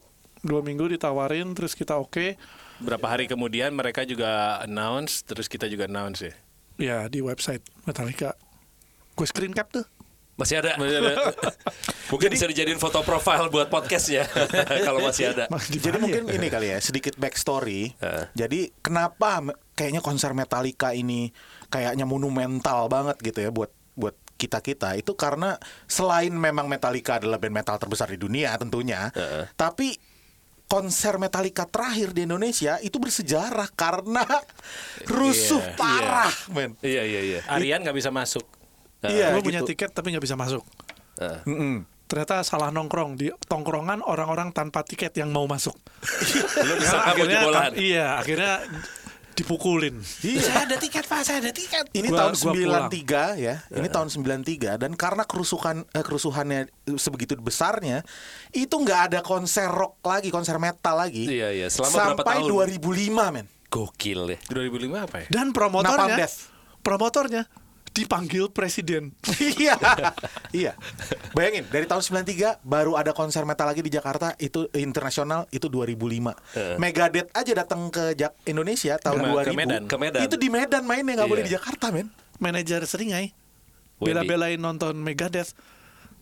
Dua 0.43 0.59
minggu 0.59 0.91
ditawarin 0.91 1.55
terus 1.55 1.71
kita 1.71 1.95
oke. 1.95 2.35
Berapa 2.83 3.07
hari 3.07 3.31
kemudian 3.31 3.71
mereka 3.71 4.03
juga 4.03 4.59
announce, 4.59 5.23
terus 5.23 5.47
kita 5.47 5.71
juga 5.71 5.87
announce 5.87 6.19
ya. 6.27 6.33
Ya 6.75 6.97
di 7.07 7.23
website 7.23 7.63
Metallica. 7.87 8.35
Gue 9.15 9.23
screen 9.23 9.55
cap 9.55 9.71
tuh. 9.71 9.87
Masih 10.35 10.59
ada. 10.59 10.73
Mungkin 12.11 12.29
bisa 12.33 12.49
dijadiin 12.49 12.81
foto 12.81 13.05
profile 13.05 13.47
buat 13.53 13.69
podcastnya 13.69 14.25
kalau 14.87 14.99
masih 15.05 15.31
ada. 15.31 15.45
Jadi 15.69 15.97
mungkin 16.01 16.25
ya? 16.27 16.33
ini 16.35 16.47
kali 16.49 16.67
ya 16.73 16.77
sedikit 16.81 17.15
backstory. 17.15 17.93
Heeh. 18.01 18.25
Jadi 18.33 18.59
kenapa 18.81 19.39
kayaknya 19.77 20.01
konser 20.01 20.33
Metallica 20.35 20.91
ini 20.91 21.29
kayaknya 21.69 22.03
monumental 22.09 22.89
banget 22.89 23.17
gitu 23.21 23.39
ya 23.45 23.49
buat 23.53 23.69
buat 23.93 24.17
kita 24.37 24.59
kita 24.59 24.97
itu 24.97 25.13
karena 25.13 25.55
selain 25.85 26.33
memang 26.33 26.65
Metallica 26.67 27.21
adalah 27.21 27.37
band 27.37 27.53
metal 27.53 27.77
terbesar 27.77 28.09
di 28.11 28.19
dunia 28.19 28.57
tentunya, 28.57 29.13
Heeh. 29.13 29.47
tapi 29.55 29.95
konser 30.73 31.21
Metallica 31.21 31.69
terakhir 31.69 32.17
di 32.17 32.25
Indonesia 32.25 32.81
itu 32.81 32.97
bersejarah 32.97 33.69
karena 33.77 34.25
rusuh 35.21 35.61
Iya, 35.61 35.77
parah, 35.77 36.33
men. 36.49 36.73
Iya 36.81 37.05
iya 37.05 37.21
iya. 37.21 37.39
Arian 37.45 37.85
nggak 37.85 37.93
bisa 37.93 38.09
masuk. 38.09 38.41
Iya, 39.05 39.37
gue 39.37 39.45
punya 39.45 39.61
gitu. 39.61 39.77
tiket 39.77 39.93
tapi 39.93 40.09
nggak 40.09 40.25
bisa 40.25 40.33
masuk. 40.33 40.65
Heeh. 41.21 41.41
Mm-mm. 41.45 41.77
ternyata 42.03 42.45
salah 42.45 42.69
nongkrong 42.69 43.17
di 43.17 43.33
tongkrongan 43.49 44.05
orang-orang 44.05 44.53
tanpa 44.53 44.85
tiket 44.85 45.17
yang 45.17 45.33
mau 45.33 45.49
masuk. 45.49 45.73
Lu 46.67 46.73
disangka 46.77 47.17
jebolan. 47.17 47.73
iya, 47.73 48.21
akhirnya 48.21 48.61
dipukulin. 49.33 49.99
Saya 50.01 50.65
ada 50.65 50.77
tiket 50.77 51.05
Pak, 51.05 51.21
saya 51.21 51.37
ada 51.41 51.51
tiket. 51.51 51.89
Ini 51.91 52.07
Gua- 52.07 52.19
tahun 52.29 52.33
gua 52.37 52.53
pulang. 52.53 52.87
93 52.89 53.25
ya. 53.37 53.55
Ini 53.69 53.87
tahun 53.89 54.07
93 54.09 54.77
dan 54.77 54.91
karena 54.93 55.23
kerusuhan 55.25 55.83
eh, 55.89 56.03
kerusuhannya 56.05 56.59
sebegitu 56.95 57.33
besarnya, 57.37 58.05
itu 58.49 58.71
nggak 58.71 58.99
ada 59.11 59.19
konser 59.21 59.67
rock 59.67 59.99
lagi, 60.05 60.29
konser 60.29 60.57
metal 60.57 60.95
lagi. 60.95 61.25
Iya, 61.25 61.49
iya. 61.51 61.67
Selama 61.67 61.93
berapa 62.15 62.21
sampai 62.21 62.37
tahun? 62.45 62.77
2005, 62.79 63.25
men. 63.33 63.45
Gokil 63.67 64.21
ya. 64.29 64.39
2005 64.53 65.01
apa 65.01 65.15
ya? 65.25 65.27
Dan 65.33 65.49
Napalm 65.49 65.53
promotornya, 65.57 66.17
Death. 66.21 66.37
promotornya 66.85 67.43
dipanggil 67.93 68.49
presiden. 68.49 69.13
Iya. 69.53 69.77
iya. 70.51 70.73
Bayangin 71.31 71.63
dari 71.67 71.85
tahun 71.85 72.01
93 72.01 72.59
baru 72.61 72.93
ada 72.93 73.11
konser 73.11 73.43
metal 73.43 73.65
lagi 73.65 73.79
di 73.79 73.89
Jakarta 73.89 74.33
itu 74.37 74.65
internasional 74.73 75.45
itu 75.49 75.65
2005. 75.65 76.33
Megadeth 76.75 77.29
aja 77.31 77.53
datang 77.55 77.87
ke 77.87 78.13
Jak- 78.13 78.33
Indonesia 78.43 78.97
tahun 78.97 79.19
Ke- 79.19 79.25
ke 79.45 79.53
2000. 79.53 79.55
Medan. 79.55 79.81
Ke 79.85 79.95
Medan. 79.95 80.21
Itu 80.21 80.35
di 80.35 80.49
Medan 80.49 80.83
mainnya 80.83 81.13
nggak 81.15 81.23
Iya. 81.23 81.31
boleh 81.31 81.43
di 81.43 81.53
Jakarta, 81.53 81.85
men. 81.89 82.09
Manajer 82.35 82.81
Seringai 82.83 83.29
Wendy. 83.95 84.03
bela-belain 84.03 84.57
nonton 84.57 84.97
Megadeth 84.97 85.53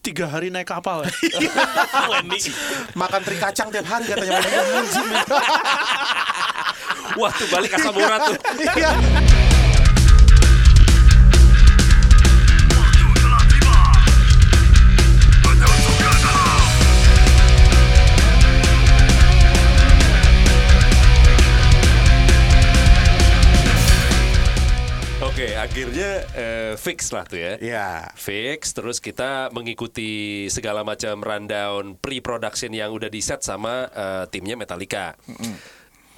tiga 0.02 0.28
hari 0.28 0.50
naik 0.50 0.68
kapal 0.68 1.02
ya. 1.02 1.12
Makan 3.00 3.22
teri 3.22 3.38
kacang 3.38 3.70
tiap 3.70 3.86
hari 3.86 4.06
katanya. 4.06 4.38
Wah 7.14 7.32
tuh 7.32 7.48
balik 7.48 7.72
asam 7.74 7.94
urat 7.94 8.22
tuh. 8.24 8.38
Iya. 8.60 8.92
Akhirnya 25.72 26.28
eh, 26.36 26.74
fix 26.76 27.16
lah 27.16 27.24
tuh 27.24 27.40
ya. 27.40 27.54
Iya. 27.56 28.12
Fix, 28.20 28.76
terus 28.76 29.00
kita 29.00 29.48
mengikuti 29.56 30.44
segala 30.52 30.84
macam 30.84 31.24
rundown 31.24 31.96
pre-production 31.96 32.76
yang 32.76 32.92
udah 32.92 33.08
di 33.08 33.24
set 33.24 33.40
sama 33.40 33.88
eh, 33.88 34.28
timnya 34.28 34.60
Metallica. 34.60 35.16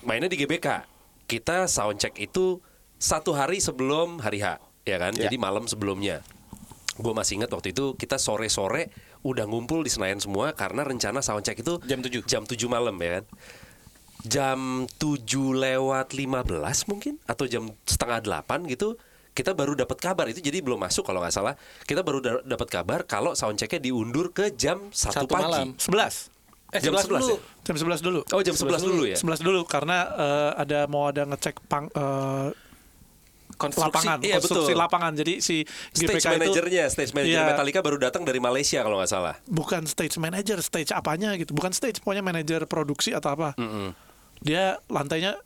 Mainnya 0.01 0.25
di 0.25 0.41
GBK. 0.41 0.89
Kita 1.29 1.69
soundcheck 1.69 2.17
itu 2.17 2.65
satu 2.97 3.37
hari 3.37 3.61
sebelum 3.61 4.25
hari 4.25 4.41
H, 4.41 4.57
ya 4.89 4.97
kan? 4.97 5.13
Ya. 5.13 5.29
Jadi 5.29 5.37
malam 5.37 5.69
sebelumnya. 5.69 6.25
Gue 6.97 7.13
masih 7.13 7.37
ingat 7.37 7.53
waktu 7.53 7.77
itu 7.77 7.93
kita 7.93 8.17
sore-sore 8.17 8.89
udah 9.21 9.45
ngumpul 9.45 9.85
di 9.85 9.93
Senayan 9.93 10.17
semua 10.17 10.57
karena 10.57 10.81
rencana 10.81 11.21
soundcheck 11.21 11.61
itu 11.61 11.77
Jam 11.85 12.01
7. 12.01 12.25
Jam 12.25 12.49
7 12.49 12.57
malam 12.65 12.97
ya 12.97 13.21
kan. 13.21 13.25
Jam 14.25 14.59
7 14.97 15.29
lewat 15.53 16.17
15 16.17 16.89
mungkin 16.89 17.21
atau 17.29 17.45
jam 17.45 17.69
setengah 17.85 18.41
8 18.41 18.65
gitu 18.65 18.97
kita 19.33 19.51
baru 19.51 19.73
dapat 19.73 19.97
kabar 19.97 20.25
itu 20.27 20.39
jadi 20.39 20.61
belum 20.61 20.77
masuk 20.77 21.03
kalau 21.03 21.19
nggak 21.19 21.33
salah 21.33 21.53
kita 21.83 21.99
baru 21.99 22.19
da- 22.19 22.45
dapat 22.47 22.67
kabar 22.67 22.99
kalau 23.03 23.33
soundchecknya 23.33 23.81
diundur 23.81 24.29
ke 24.29 24.49
jam 24.51 24.87
1 24.87 24.93
Satu 24.93 25.25
pagi 25.25 25.43
malam. 25.43 25.67
11. 25.75 26.29
Eh, 26.69 26.81
Jam 26.81 26.89
11 26.91 27.05
11 27.05 27.05
dulu. 27.05 27.25
ya? 27.27 27.37
Jam 27.63 27.75
11 27.75 28.01
dulu. 28.01 28.19
oh 28.23 28.41
jam 28.41 28.55
11 28.55 28.81
dulu 28.83 29.03
ya 29.05 29.13
11 29.15 29.41
dulu 29.41 29.61
karena 29.63 29.97
eh, 30.07 30.51
ada 30.59 30.79
mau 30.85 31.05
ada 31.05 31.21
ngecek 31.23 31.61
pang, 31.63 31.85
eh, 31.87 32.49
Konstruksi. 33.53 33.85
lapangan, 33.85 34.17
iya, 34.19 34.35
konstruksi 34.35 34.73
betul. 34.73 34.81
lapangan. 34.81 35.11
Jadi 35.13 35.33
si 35.37 35.61
stage 35.91 36.09
GPK 36.09 36.25
itu 36.25 36.41
manajernya 36.41 36.83
stage 36.89 37.13
manager 37.13 37.37
Iya. 37.37 37.47
Metallica 37.47 37.79
baru 37.79 37.97
datang 38.01 38.21
dari 38.21 38.41
Malaysia 38.41 38.81
kalau 38.81 38.97
nggak 38.97 39.07
salah 39.07 39.37
bukan 39.45 39.85
stage 39.85 40.17
manager, 40.17 40.57
stage 40.59 40.89
apanya 40.89 41.37
gitu. 41.37 41.53
Bukan 41.53 41.69
stage, 41.69 42.01
pokoknya 42.01 42.25
manajer 42.25 42.65
produksi 42.65 43.13
atau 43.13 43.29
apa. 43.31 43.53
Dia 44.41 44.81
lantainya 44.87 45.37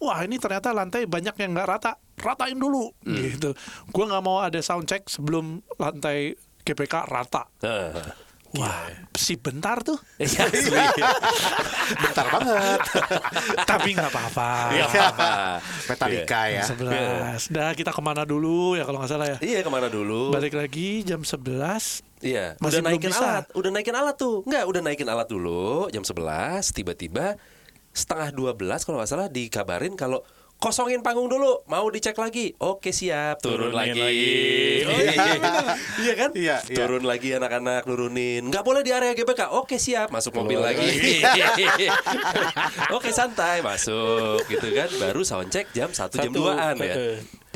wah 0.00 0.24
ini 0.24 0.40
ternyata 0.40 0.72
lantai 0.72 1.04
banyak 1.04 1.36
yang 1.36 1.52
nggak 1.52 1.68
rata. 1.68 1.92
Ratain 2.16 2.56
dulu 2.56 2.92
gitu. 3.04 3.56
Gua 3.88 4.04
nggak 4.08 4.24
mau 4.24 4.40
ada 4.40 4.60
sound 4.60 4.84
check 4.84 5.08
sebelum 5.08 5.60
lantai 5.76 6.36
GPK 6.64 7.08
rata. 7.08 7.48
Nah. 7.62 8.28
Wah, 8.50 8.82
si 9.14 9.38
bentar 9.38 9.78
tuh. 9.78 9.94
Iya, 10.18 10.50
asli. 10.50 10.74
Bentar 12.02 12.26
banget. 12.34 12.80
Tapi 13.62 13.88
nggak 13.94 14.10
apa-apa. 14.10 14.50
Nggak 14.74 14.88
apa-apa. 14.90 15.30
Metallica 15.86 16.40
ya. 16.50 16.64
Sebelas. 16.66 17.46
Dah 17.46 17.70
kita 17.78 17.94
ke 17.94 18.02
mana 18.02 18.26
dulu 18.26 18.74
ya 18.74 18.82
kalau 18.82 18.98
nggak 18.98 19.10
salah 19.14 19.30
ya. 19.30 19.38
Iya 19.38 19.62
ke 19.62 19.70
mana 19.70 19.86
dulu? 19.86 20.34
Balik 20.34 20.58
lagi 20.58 21.06
jam 21.06 21.22
11 21.22 22.02
Iya, 22.20 22.58
Masih 22.60 22.84
udah 22.84 22.90
naikin 22.92 23.08
bisa. 23.08 23.24
alat, 23.24 23.44
udah 23.56 23.70
naikin 23.72 23.96
alat 23.96 24.16
tuh. 24.20 24.44
Enggak, 24.44 24.64
udah 24.68 24.80
naikin 24.84 25.08
alat 25.08 25.28
dulu 25.30 25.88
jam 25.88 26.04
11, 26.04 26.76
tiba-tiba 26.76 27.40
setengah 27.90 28.30
12 28.32 28.86
kalau 28.86 28.96
nggak 29.02 29.10
salah 29.10 29.28
dikabarin 29.28 29.98
kalau 29.98 30.22
kosongin 30.60 31.00
panggung 31.00 31.32
dulu, 31.32 31.64
mau 31.72 31.88
dicek 31.88 32.12
lagi. 32.20 32.52
Oke, 32.60 32.92
siap. 32.92 33.40
Turun 33.40 33.72
Turunin 33.72 33.96
lagi. 33.96 34.00
lagi. 34.04 34.36
Oh, 34.84 35.00
iya. 35.00 35.24
iya 36.04 36.14
kan? 36.14 36.30
Iya, 36.36 36.56
iya. 36.68 36.76
Turun 36.76 37.04
lagi 37.08 37.32
anak-anak 37.32 37.88
nurunin. 37.88 38.44
Nggak 38.52 38.60
boleh 38.60 38.84
di 38.84 38.92
area 38.92 39.16
GBK. 39.16 39.56
Oke, 39.56 39.80
siap. 39.80 40.12
Masuk 40.12 40.36
mobil 40.36 40.60
lagi. 40.60 40.84
Oke, 42.96 43.08
santai, 43.08 43.64
masuk 43.64 44.44
gitu 44.52 44.68
kan. 44.76 44.92
Baru 45.00 45.24
soundcheck 45.24 45.72
jam 45.72 45.88
1 45.88 45.96
jam 45.96 46.28
Satu. 46.28 46.44
2-an 46.44 46.76
ya. 46.76 46.94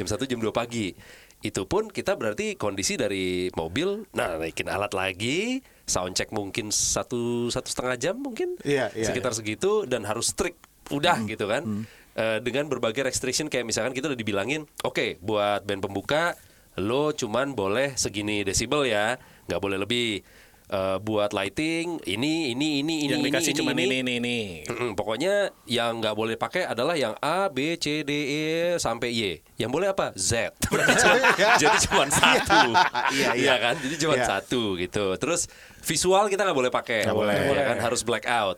Jam 0.00 0.06
1 0.08 0.24
jam 0.24 0.40
2 0.40 0.48
pagi. 0.48 0.96
Itu 1.44 1.68
pun 1.68 1.92
kita 1.92 2.16
berarti 2.16 2.56
kondisi 2.56 2.96
dari 2.96 3.52
mobil, 3.52 4.08
nah 4.16 4.40
naikin 4.40 4.64
alat 4.72 4.96
lagi, 4.96 5.60
soundcheck 5.84 6.32
mungkin 6.32 6.72
satu 6.72 7.52
satu 7.52 7.68
setengah 7.68 7.96
jam 8.00 8.16
mungkin, 8.16 8.56
Iya, 8.64 8.88
iya, 8.96 9.04
sekitar 9.04 9.36
segitu 9.36 9.84
dan 9.84 10.08
harus 10.08 10.32
strict, 10.32 10.56
udah 10.88 11.20
gitu 11.28 11.44
kan, 11.44 11.84
Eh, 12.14 12.38
dengan 12.46 12.70
berbagai 12.70 13.02
restriction 13.02 13.50
kayak 13.50 13.66
misalkan 13.66 13.90
kita 13.90 14.06
udah 14.06 14.14
dibilangin, 14.14 14.70
oke 14.86 15.18
buat 15.18 15.66
band 15.66 15.82
pembuka 15.82 16.38
lo 16.78 17.10
cuman 17.10 17.58
boleh 17.58 17.98
segini 17.98 18.46
desibel 18.46 18.86
ya, 18.86 19.18
nggak 19.50 19.60
boleh 19.62 19.78
lebih. 19.82 20.22
Eh, 20.64 20.96
buat 20.96 21.36
lighting 21.36 22.00
ini 22.08 22.56
ini 22.56 22.80
ini 22.80 23.04
ini 23.04 23.12
Yang 23.12 23.24
dikasih 23.28 23.52
ini, 23.52 23.58
cuma 23.60 23.70
ini, 23.76 23.84
ini, 23.84 23.96
ini, 24.00 24.12
ini. 24.16 24.38
Mm-mm, 24.64 24.90
pokoknya 24.96 25.52
yang 25.68 26.00
nggak 26.00 26.16
boleh 26.16 26.40
pakai 26.40 26.64
adalah 26.64 26.96
yang 26.96 27.12
A, 27.20 27.52
B, 27.52 27.76
C, 27.76 28.00
D, 28.00 28.08
E 28.08 28.44
sampai 28.80 29.12
Y. 29.12 29.20
Yang 29.60 29.70
boleh 29.70 29.92
apa? 29.92 30.16
Z. 30.16 30.56
Jadi 31.60 31.76
cuma 31.84 32.08
satu. 32.08 32.72
Iya, 33.12 33.36
iya. 33.36 33.54
kan? 33.60 33.76
Jadi 33.76 33.94
cuma 34.00 34.16
Iya. 34.16 34.24
satu 34.24 34.80
gitu. 34.80 35.12
Terus 35.20 35.52
visual 35.84 36.32
kita 36.32 36.48
nggak 36.48 36.56
boleh 36.56 36.72
pakai. 36.72 37.04
Nggak 37.04 37.18
boleh. 37.20 37.36
Ya 37.52 37.64
kan 37.68 37.78
harus 37.84 38.00
black 38.00 38.24
out. 38.24 38.56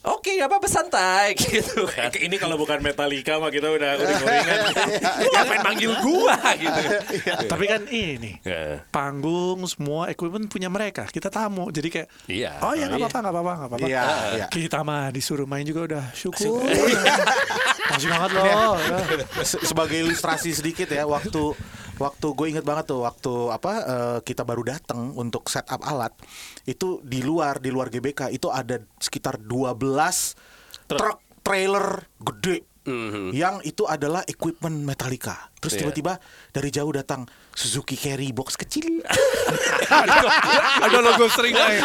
Oke, 0.00 0.32
nggak 0.32 0.48
apa-apa 0.48 0.64
santai 0.64 1.36
gitu 1.38 1.84
kan. 1.84 2.08
Ini 2.10 2.32
kalau 2.34 2.56
bukan 2.56 2.80
Metallica 2.80 3.36
mah 3.36 3.48
kita 3.48 3.68
udah 3.68 3.90
udah 3.94 4.16
gorengan. 4.22 4.58
Ngapain 5.28 5.60
manggil 5.62 5.92
gua 5.98 6.40
gitu. 6.56 6.80
Tapi 7.44 7.64
kan 7.66 7.84
ini 7.86 8.40
Ya. 8.40 8.80
panggung 8.88 9.60
semua 9.66 10.08
equipment 10.08 10.46
punya 10.46 10.66
mereka. 10.66 11.04
Kita 11.04 11.28
tamu. 11.28 11.68
Jadi 11.68 11.88
kayak 11.90 12.08
Iya. 12.26 12.56
Oh 12.60 12.72
ya 12.72 12.88
nggak 12.88 12.96
Iya. 12.96 13.06
apa-apa 13.06 13.18
nggak 13.20 13.34
apa-apa 13.34 13.52
nggak 13.52 13.68
apa-apa. 13.68 13.86
Iya, 13.86 14.02
iya. 14.34 14.46
Kita 14.48 14.78
mah 14.80 15.04
disuruh 15.10 15.44
main 15.44 15.64
juga 15.64 15.80
udah 15.86 16.04
syukur. 16.12 16.64
Masih 17.90 18.08
banget 18.08 18.30
loh. 18.32 18.44
ya. 18.46 18.56
Se- 19.42 19.60
sebagai 19.62 20.00
ilustrasi 20.00 20.54
sedikit 20.54 20.88
ya 20.88 21.04
waktu 21.04 21.52
waktu 22.00 22.26
gue 22.32 22.46
inget 22.48 22.64
banget 22.64 22.88
tuh 22.88 23.04
waktu 23.04 23.32
apa 23.52 23.72
eh, 23.78 24.18
kita 24.24 24.42
baru 24.42 24.64
datang 24.64 25.12
untuk 25.14 25.46
setup 25.46 25.84
alat 25.84 26.16
itu 26.64 27.04
di 27.04 27.20
luar 27.20 27.60
di 27.60 27.68
luar 27.68 27.92
GBK 27.92 28.32
itu 28.32 28.48
ada 28.48 28.80
sekitar 28.96 29.36
12 29.36 29.76
truk 30.88 31.18
trailer 31.44 32.08
gede 32.18 32.64
Mhm. 32.80 33.36
yang 33.36 33.60
itu 33.60 33.84
adalah 33.84 34.24
equipment 34.24 34.72
Metallica 34.80 35.52
terus 35.60 35.76
Iya. 35.76 35.84
tiba-tiba 35.84 36.16
dari 36.48 36.72
jauh 36.72 36.88
datang 36.88 37.28
Suzuki 37.52 37.92
Carry 37.92 38.32
box 38.32 38.56
kecil 38.56 39.04
Ada 40.80 40.98
logo 41.02 41.26
seringai. 41.28 41.82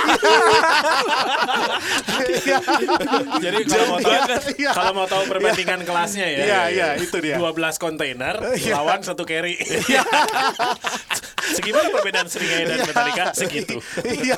Jadi 3.41 3.61
kalau 3.65 3.85
mau 3.89 3.99
tahu 3.99 4.13
Iya. 4.55 4.71
kalau 4.71 4.91
mau 4.93 5.07
tahu 5.09 5.23
perbandingan 5.27 5.81
kelasnya 5.83 6.25
ya. 6.27 6.37
Iya, 6.45 6.61
iya, 6.71 6.87
itu 6.97 7.17
dia. 7.19 7.35
12 7.37 7.77
kontainer 7.77 8.35
lawan 8.71 9.01
satu 9.01 9.25
carry. 9.25 9.57
Segimana 11.45 11.93
perbedaan 11.93 12.25
Seringai 12.25 12.65
dan 12.65 12.89
Metallica? 12.89 13.25
Segitu. 13.31 13.77
iya 14.01 14.37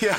Iya. 0.00 0.14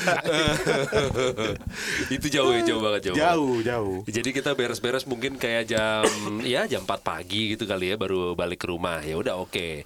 Itu 2.08 2.26
jauh 2.30 2.54
ya, 2.54 2.62
jauh 2.62 2.80
banget 2.80 3.10
jauh. 3.10 3.16
jauh 3.16 3.56
jauh 3.62 3.96
Jadi 4.06 4.30
kita 4.30 4.54
beres-beres 4.54 5.02
mungkin 5.04 5.34
kayak 5.36 5.66
jam 5.66 6.06
ya 6.46 6.64
jam 6.70 6.86
4 6.86 7.02
pagi 7.02 7.54
gitu 7.54 7.66
kali 7.66 7.90
ya 7.92 7.96
baru 7.98 8.38
balik 8.38 8.62
ke 8.62 8.70
rumah. 8.70 9.02
Ya 9.02 9.18
udah 9.18 9.34
oke. 9.36 9.82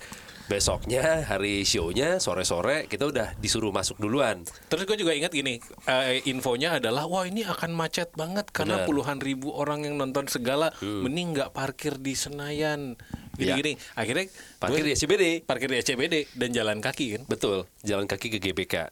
Besoknya 0.51 1.23
hari 1.23 1.63
show-nya 1.63 2.19
sore-sore 2.19 2.91
kita 2.91 3.07
udah 3.07 3.39
disuruh 3.39 3.71
masuk 3.71 4.03
duluan. 4.03 4.43
Terus 4.67 4.83
gue 4.83 4.99
juga 4.99 5.15
ingat 5.15 5.31
gini, 5.31 5.63
eh, 5.87 6.27
infonya 6.27 6.83
adalah 6.83 7.07
wah 7.07 7.23
ini 7.23 7.47
akan 7.47 7.71
macet 7.71 8.11
banget 8.13 8.51
karena 8.51 8.83
Benar. 8.83 8.89
puluhan 8.91 9.23
ribu 9.23 9.55
orang 9.55 9.87
yang 9.87 9.95
nonton 9.95 10.27
segala, 10.27 10.75
mending 10.83 11.39
nggak 11.39 11.55
parkir 11.55 11.95
di 11.97 12.19
Senayan 12.19 12.99
Jadi 13.39 13.47
Iya. 13.47 13.57
gini, 13.57 13.73
akhirnya 13.97 14.27
Parkir 14.61 14.83
gue 14.83 14.89
di 14.91 14.93
SCBD. 14.93 15.25
parkir 15.47 15.71
di 15.71 15.79
SCBD 15.81 16.29
dan 16.37 16.51
jalan 16.53 16.83
kaki 16.83 17.07
kan. 17.17 17.23
Betul, 17.25 17.65
jalan 17.81 18.05
kaki 18.05 18.29
ke 18.29 18.37
GBK. 18.37 18.91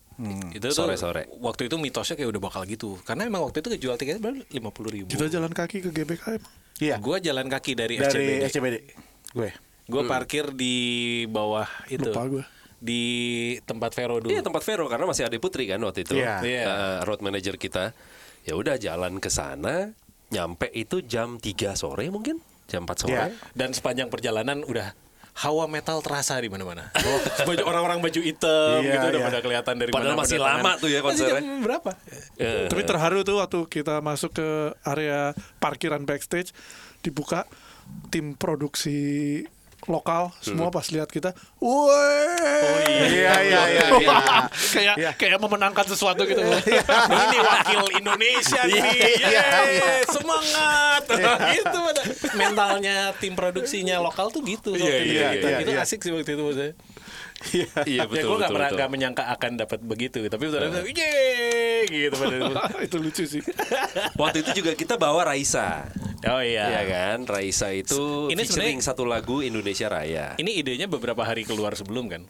Itu 0.54 0.72
tuh 0.72 0.88
Sore-sore. 0.88 1.28
Waktu 1.36 1.68
itu 1.68 1.76
mitosnya 1.76 2.16
kayak 2.16 2.32
udah 2.32 2.40
bakal 2.40 2.64
gitu. 2.64 2.96
Karena 3.04 3.28
emang 3.28 3.44
waktu 3.44 3.60
itu 3.60 3.76
kejual 3.76 4.00
tiketnya 4.00 4.22
berapa? 4.22 4.40
Lima 4.48 4.70
puluh 4.72 4.88
ribu. 4.88 5.10
Kita 5.12 5.28
jalan 5.28 5.52
kaki 5.52 5.84
ke 5.84 5.90
GBK 5.92 6.40
emang. 6.40 6.52
Iya. 6.80 6.96
Gue 6.96 7.20
jalan 7.20 7.50
kaki 7.50 7.76
dari, 7.76 8.00
Dari 8.00 8.08
SCBD. 8.08 8.40
SCBD. 8.48 8.76
Gue. 9.36 9.50
Gue 9.88 10.04
parkir 10.04 10.52
di 10.52 10.76
bawah 11.26 11.64
itu. 11.88 12.12
Lupa 12.12 12.28
gue. 12.28 12.45
Di 12.78 13.02
tempat 13.64 13.90
Vero 13.97 14.21
dulu. 14.21 14.30
Iya 14.30 14.45
tempat 14.45 14.62
Vero 14.62 14.85
karena 14.87 15.09
masih 15.09 15.26
ada 15.26 15.35
Putri 15.40 15.64
kan 15.66 15.80
waktu 15.80 16.04
itu. 16.04 16.21
Iya. 16.21 16.45
Iya. 16.45 16.62
Eh, 16.68 16.99
road 17.09 17.25
manager 17.25 17.57
kita. 17.57 17.97
Ya 18.45 18.54
udah 18.54 18.76
jalan 18.76 19.18
ke 19.18 19.33
sana, 19.33 19.90
nyampe 20.30 20.68
itu 20.73 21.00
jam 21.02 21.40
3 21.40 21.75
sore 21.75 22.07
mungkin, 22.12 22.38
jam 22.71 22.85
4 22.87 22.97
sore. 23.00 23.12
Iya. 23.16 23.25
Dan 23.57 23.73
sepanjang 23.75 24.12
perjalanan 24.12 24.62
udah 24.62 24.92
hawa 25.38 25.64
metal 25.66 26.04
terasa 26.04 26.37
di 26.38 26.52
mana-mana. 26.52 26.90
baju 27.49 27.62
orang-orang 27.66 27.99
baju 28.04 28.21
hitam 28.21 28.78
Iya, 28.85 28.92
gitu 28.95 29.07
udah 29.11 29.21
iya. 29.21 29.28
pada 29.33 29.38
kelihatan 29.40 29.75
dari 29.78 29.90
Padahal 29.90 30.14
mana 30.14 30.23
masih 30.23 30.38
lama 30.38 30.71
tuh 30.76 30.88
ya 30.90 31.00
Masih 31.00 31.07
konsernya. 31.25 31.40
jam 31.42 31.62
berapa? 31.64 31.90
Eh, 32.38 32.66
Tapi 32.68 32.83
terharu 32.85 33.18
tuh 33.25 33.37
waktu 33.40 33.59
kita 33.71 34.02
masuk 34.04 34.37
ke 34.37 34.49
area 34.85 35.33
parkiran 35.59 36.02
backstage 36.04 36.50
dibuka 37.00 37.47
tim 38.11 38.35
produksi 38.35 39.42
lokal 39.87 40.35
semua 40.42 40.75
pas 40.75 40.82
lihat 40.90 41.06
kita, 41.06 41.30
woi, 41.62 42.82
Iya 43.08 43.35
iya 43.47 43.62
iya. 43.70 43.85
iya. 43.94 44.16
kayak 44.75 44.94
kayak 45.14 45.38
memenangkan 45.38 45.87
sesuatu 45.87 46.26
gitu. 46.26 46.42
ini 47.23 47.38
wakil 47.38 47.82
Indonesia 47.94 48.66
nih. 48.66 48.82
Iya, 49.23 49.44
Yeay, 49.70 50.02
semangat. 50.11 51.02
gitu 51.56 51.78
pada 51.78 52.02
mentalnya 52.35 52.97
tim 53.23 53.38
produksinya 53.38 54.02
lokal 54.02 54.35
tuh 54.35 54.42
gitu. 54.42 54.75
Iya, 54.75 54.97
iya, 55.06 55.26
iya, 55.38 55.56
Itu 55.62 55.73
iya. 55.73 55.87
asik 55.87 56.02
sih 56.02 56.11
waktu 56.11 56.35
itu 56.35 56.42
maksudnya. 56.42 56.75
Iya 57.38 57.71
ya 57.87 58.02
betul 58.04 58.35
gue 58.35 58.42
gak, 58.42 58.50
betul. 58.50 58.54
pernah 58.59 58.71
nggak 58.75 58.90
menyangka 58.90 59.25
akan 59.30 59.52
dapat 59.57 59.78
begitu 59.78 60.26
tapi 60.26 60.50
udah 60.50 60.59
dapat 60.59 60.90
yeay 60.90 61.87
gitu 61.87 62.18
itu 62.90 62.97
lucu 62.99 63.25
sih. 63.25 63.42
Waktu 64.21 64.42
itu 64.42 64.50
juga 64.59 64.75
kita 64.75 64.99
bawa 64.99 65.23
Raisa. 65.23 65.87
oh 66.26 66.42
iya 66.42 66.66
Iya 66.66 66.83
kan? 66.85 67.18
Raisa 67.25 67.71
itu 67.71 68.26
Ini 68.26 68.42
featuring 68.42 68.83
sebenarnya- 68.83 68.83
satu 68.85 69.07
lagu 69.07 69.38
Indonesia 69.38 69.87
Raya. 69.87 70.35
ini 70.35 70.59
idenya 70.59 70.87
beberapa 70.87 71.23
hari 71.23 71.47
keluar 71.47 71.73
sebelum 71.73 72.11
kan 72.11 72.26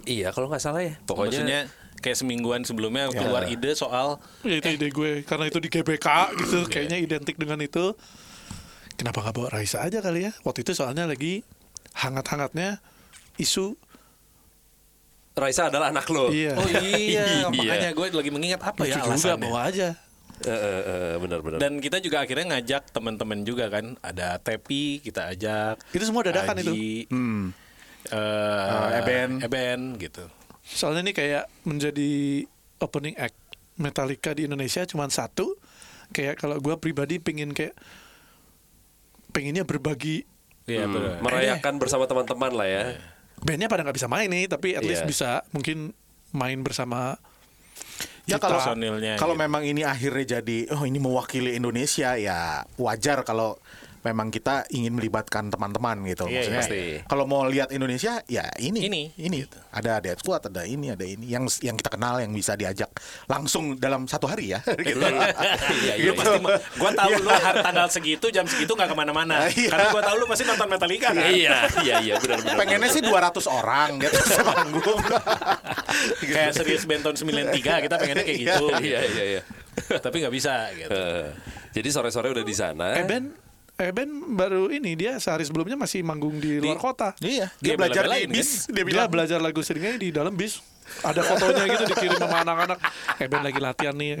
Iya, 0.00 0.28
kalau 0.30 0.48
nggak 0.48 0.60
salah 0.60 0.80
ya. 0.82 0.96
Pokoknya 1.04 1.40
maksudnya 1.40 1.60
kayak 2.00 2.16
semingguan 2.16 2.64
sebelumnya 2.64 3.08
keluar 3.10 3.44
ide 3.46 3.72
soal 3.72 4.16
Ya, 4.40 4.56
itu 4.56 4.68
ide 4.72 4.88
gue 4.88 5.24
karena 5.24 5.44
itu 5.46 5.56
di 5.56 5.68
GBK 5.68 6.08
gitu 6.36 6.64
kayaknya 6.66 6.96
identik 6.96 7.36
dengan 7.36 7.60
itu. 7.60 7.96
Kenapa 8.96 9.20
nggak 9.20 9.34
bawa 9.34 9.48
Raisa 9.50 9.80
aja 9.80 10.00
kali 10.00 10.28
ya? 10.28 10.32
Waktu 10.40 10.64
itu 10.64 10.72
soalnya 10.72 11.04
lagi 11.04 11.40
hangat-hangatnya 11.94 12.80
isu 13.36 13.76
Raisa 15.32 15.66
adalah 15.66 15.88
anak 15.88 16.06
lo. 16.06 16.28
iya. 16.28 16.52
oh 16.52 16.66
iya 16.66 17.24
Iya. 17.40 17.48
makanya 17.48 17.88
gue 17.90 18.06
lagi 18.12 18.30
mengingat 18.30 18.60
apa 18.60 18.82
ya 18.82 18.98
Lucu 18.98 18.98
juga 18.98 19.08
alasannya 19.30 19.38
bawa 19.40 19.60
aja. 19.64 19.88
Eh, 20.40 20.48
eh, 20.48 20.82
eh, 20.82 21.14
benar-benar. 21.16 21.58
dan 21.58 21.72
kita 21.78 21.96
juga 21.98 22.20
akhirnya 22.20 22.46
ngajak 22.50 22.88
teman-teman 22.90 23.44
juga 23.44 23.68
kan 23.68 23.92
ada 24.00 24.36
Tepi 24.36 24.98
kita 24.98 25.28
ajak 25.28 25.76
Itu 25.90 26.00
semua 26.02 26.24
dadakan 26.24 26.56
itu. 26.58 26.72
Aji, 26.72 26.92
Hmm. 27.06 27.52
eh, 28.08 28.98
Eben. 28.98 29.30
Eben 29.40 29.80
gitu 29.96 30.24
Soalnya 30.62 31.02
ini 31.02 31.12
kayak 31.12 31.44
menjadi 31.62 32.44
opening 32.78 33.16
act 33.16 33.36
Metallica 33.74 34.32
di 34.32 34.44
Indonesia 34.44 34.84
cuma 34.84 35.08
satu. 35.08 35.56
Kayak 36.10 36.36
kalau 36.36 36.56
gue 36.56 36.74
pribadi 36.76 37.16
pengen 37.16 37.50
kayak 37.50 37.72
pengennya 39.30 39.62
berbagi 39.62 40.26
Iya 40.62 40.84
Hmm, 40.84 40.94
benar. 40.94 41.16
merayakan 41.20 41.74
bersama 41.76 42.04
teman-teman 42.04 42.52
lah 42.52 42.64
ya. 42.64 42.84
Bandnya 43.40 43.68
pada 43.68 43.82
nggak 43.82 43.96
bisa 43.96 44.08
main 44.08 44.28
nih 44.28 44.46
tapi 44.46 44.76
at 44.76 44.84
least 44.84 45.04
Iya. 45.04 45.08
bisa 45.08 45.30
mungkin 45.50 45.92
main 46.32 46.60
bersama 46.60 47.16
Ya 48.28 48.38
kalau 48.38 48.62
kalau 49.18 49.34
gitu. 49.34 49.42
memang 49.42 49.62
ini 49.66 49.82
akhirnya 49.82 50.38
jadi 50.38 50.70
oh 50.70 50.86
ini 50.86 51.02
mewakili 51.02 51.56
Indonesia 51.56 52.14
ya 52.14 52.62
wajar 52.78 53.26
kalau 53.26 53.58
memang 54.00 54.28
kita 54.28 54.64
ingin 54.70 54.92
melibatkan 54.92 55.48
teman-teman 55.48 56.00
gitu. 56.06 56.24
Iya, 56.24 56.40
Maksudnya, 56.40 56.60
pasti. 56.60 56.80
Kalau 57.04 57.24
mau 57.24 57.44
lihat 57.44 57.68
Indonesia 57.68 58.24
ya 58.24 58.48
ini 58.56 58.88
Ini. 58.88 59.02
ini 59.18 59.38
ada 59.70 59.98
Dead 59.98 60.16
Squad 60.16 60.46
ada 60.46 60.64
ini 60.64 60.88
ada 60.88 61.02
ini 61.02 61.26
yang 61.26 61.44
yang 61.60 61.74
kita 61.74 61.90
kenal 61.90 62.16
yang 62.16 62.30
bisa 62.30 62.54
diajak 62.54 62.88
langsung 63.26 63.76
dalam 63.76 64.04
satu 64.04 64.24
hari 64.24 64.50
ya 64.50 64.60
gitu. 64.80 65.00
Iya, 65.00 65.94
iya, 65.96 66.10
pasti 66.10 66.32
iya. 66.32 66.40
ma- 66.40 66.60
gua 66.74 66.90
tahu 66.90 67.12
lu 67.18 67.28
hari 67.30 67.58
tanggal 67.60 67.86
segitu 67.88 68.26
jam 68.28 68.44
segitu 68.44 68.72
nggak 68.72 68.88
ke 68.88 68.96
mana-mana 68.96 69.46
Iya. 69.46 69.68
karena 69.68 69.86
gua 69.90 70.02
tahu 70.02 70.16
lu 70.16 70.26
pasti 70.26 70.44
nonton 70.44 70.66
Metallica 70.66 71.08
kan 71.10 71.20
Iya, 71.20 71.58
iya, 71.84 71.94
iya, 72.00 72.14
benar-benar. 72.16 72.56
Pengennya 72.56 72.88
sih 72.88 73.02
200 73.02 73.12
orang 73.46 73.88
gitu 73.98 74.16
semanggung. 74.32 75.00
kayak 76.22 76.52
serius 76.52 76.84
Benton 76.84 77.12
93 77.12 77.60
kita 77.60 77.94
pengennya 77.96 78.24
kayak 78.24 78.38
gitu 78.40 78.64
Iya, 78.80 79.00
iya, 79.06 79.24
iya. 79.36 79.42
tapi 79.98 80.20
nggak 80.20 80.32
bisa 80.32 80.72
gitu 80.72 80.88
Eh, 80.90 81.26
jadi 81.70 81.88
sore-sore 81.88 82.28
udah 82.28 82.42
di 82.42 82.52
sana. 82.52 82.96
Eben 82.96 83.30
Eben 83.80 84.36
baru 84.36 84.68
ini 84.68 84.92
dia 84.92 85.16
sehari 85.16 85.48
sebelumnya 85.48 85.72
masih 85.72 86.04
manggung 86.04 86.36
di 86.36 86.60
luar 86.60 86.76
kota. 86.76 87.16
iya, 87.24 87.48
Dia 87.64 87.72
dia 87.72 87.80
belajar 87.80 88.04
di 88.04 88.28
bis, 88.28 88.68
Dia 88.68 88.76
dia 88.76 88.84
bilang 88.84 89.08
belajar 89.08 89.40
lagu 89.40 89.64
seringai 89.64 89.96
di 89.96 90.12
dalam 90.12 90.36
bis. 90.36 90.60
Ada 91.00 91.22
fotonya 91.22 91.64
gitu 91.70 91.84
dikirim 91.88 92.18
sama 92.18 92.44
anak-anak. 92.44 92.78
Eben 93.22 93.40
lagi 93.40 93.60
latihan 93.62 93.94
nih. 93.96 94.20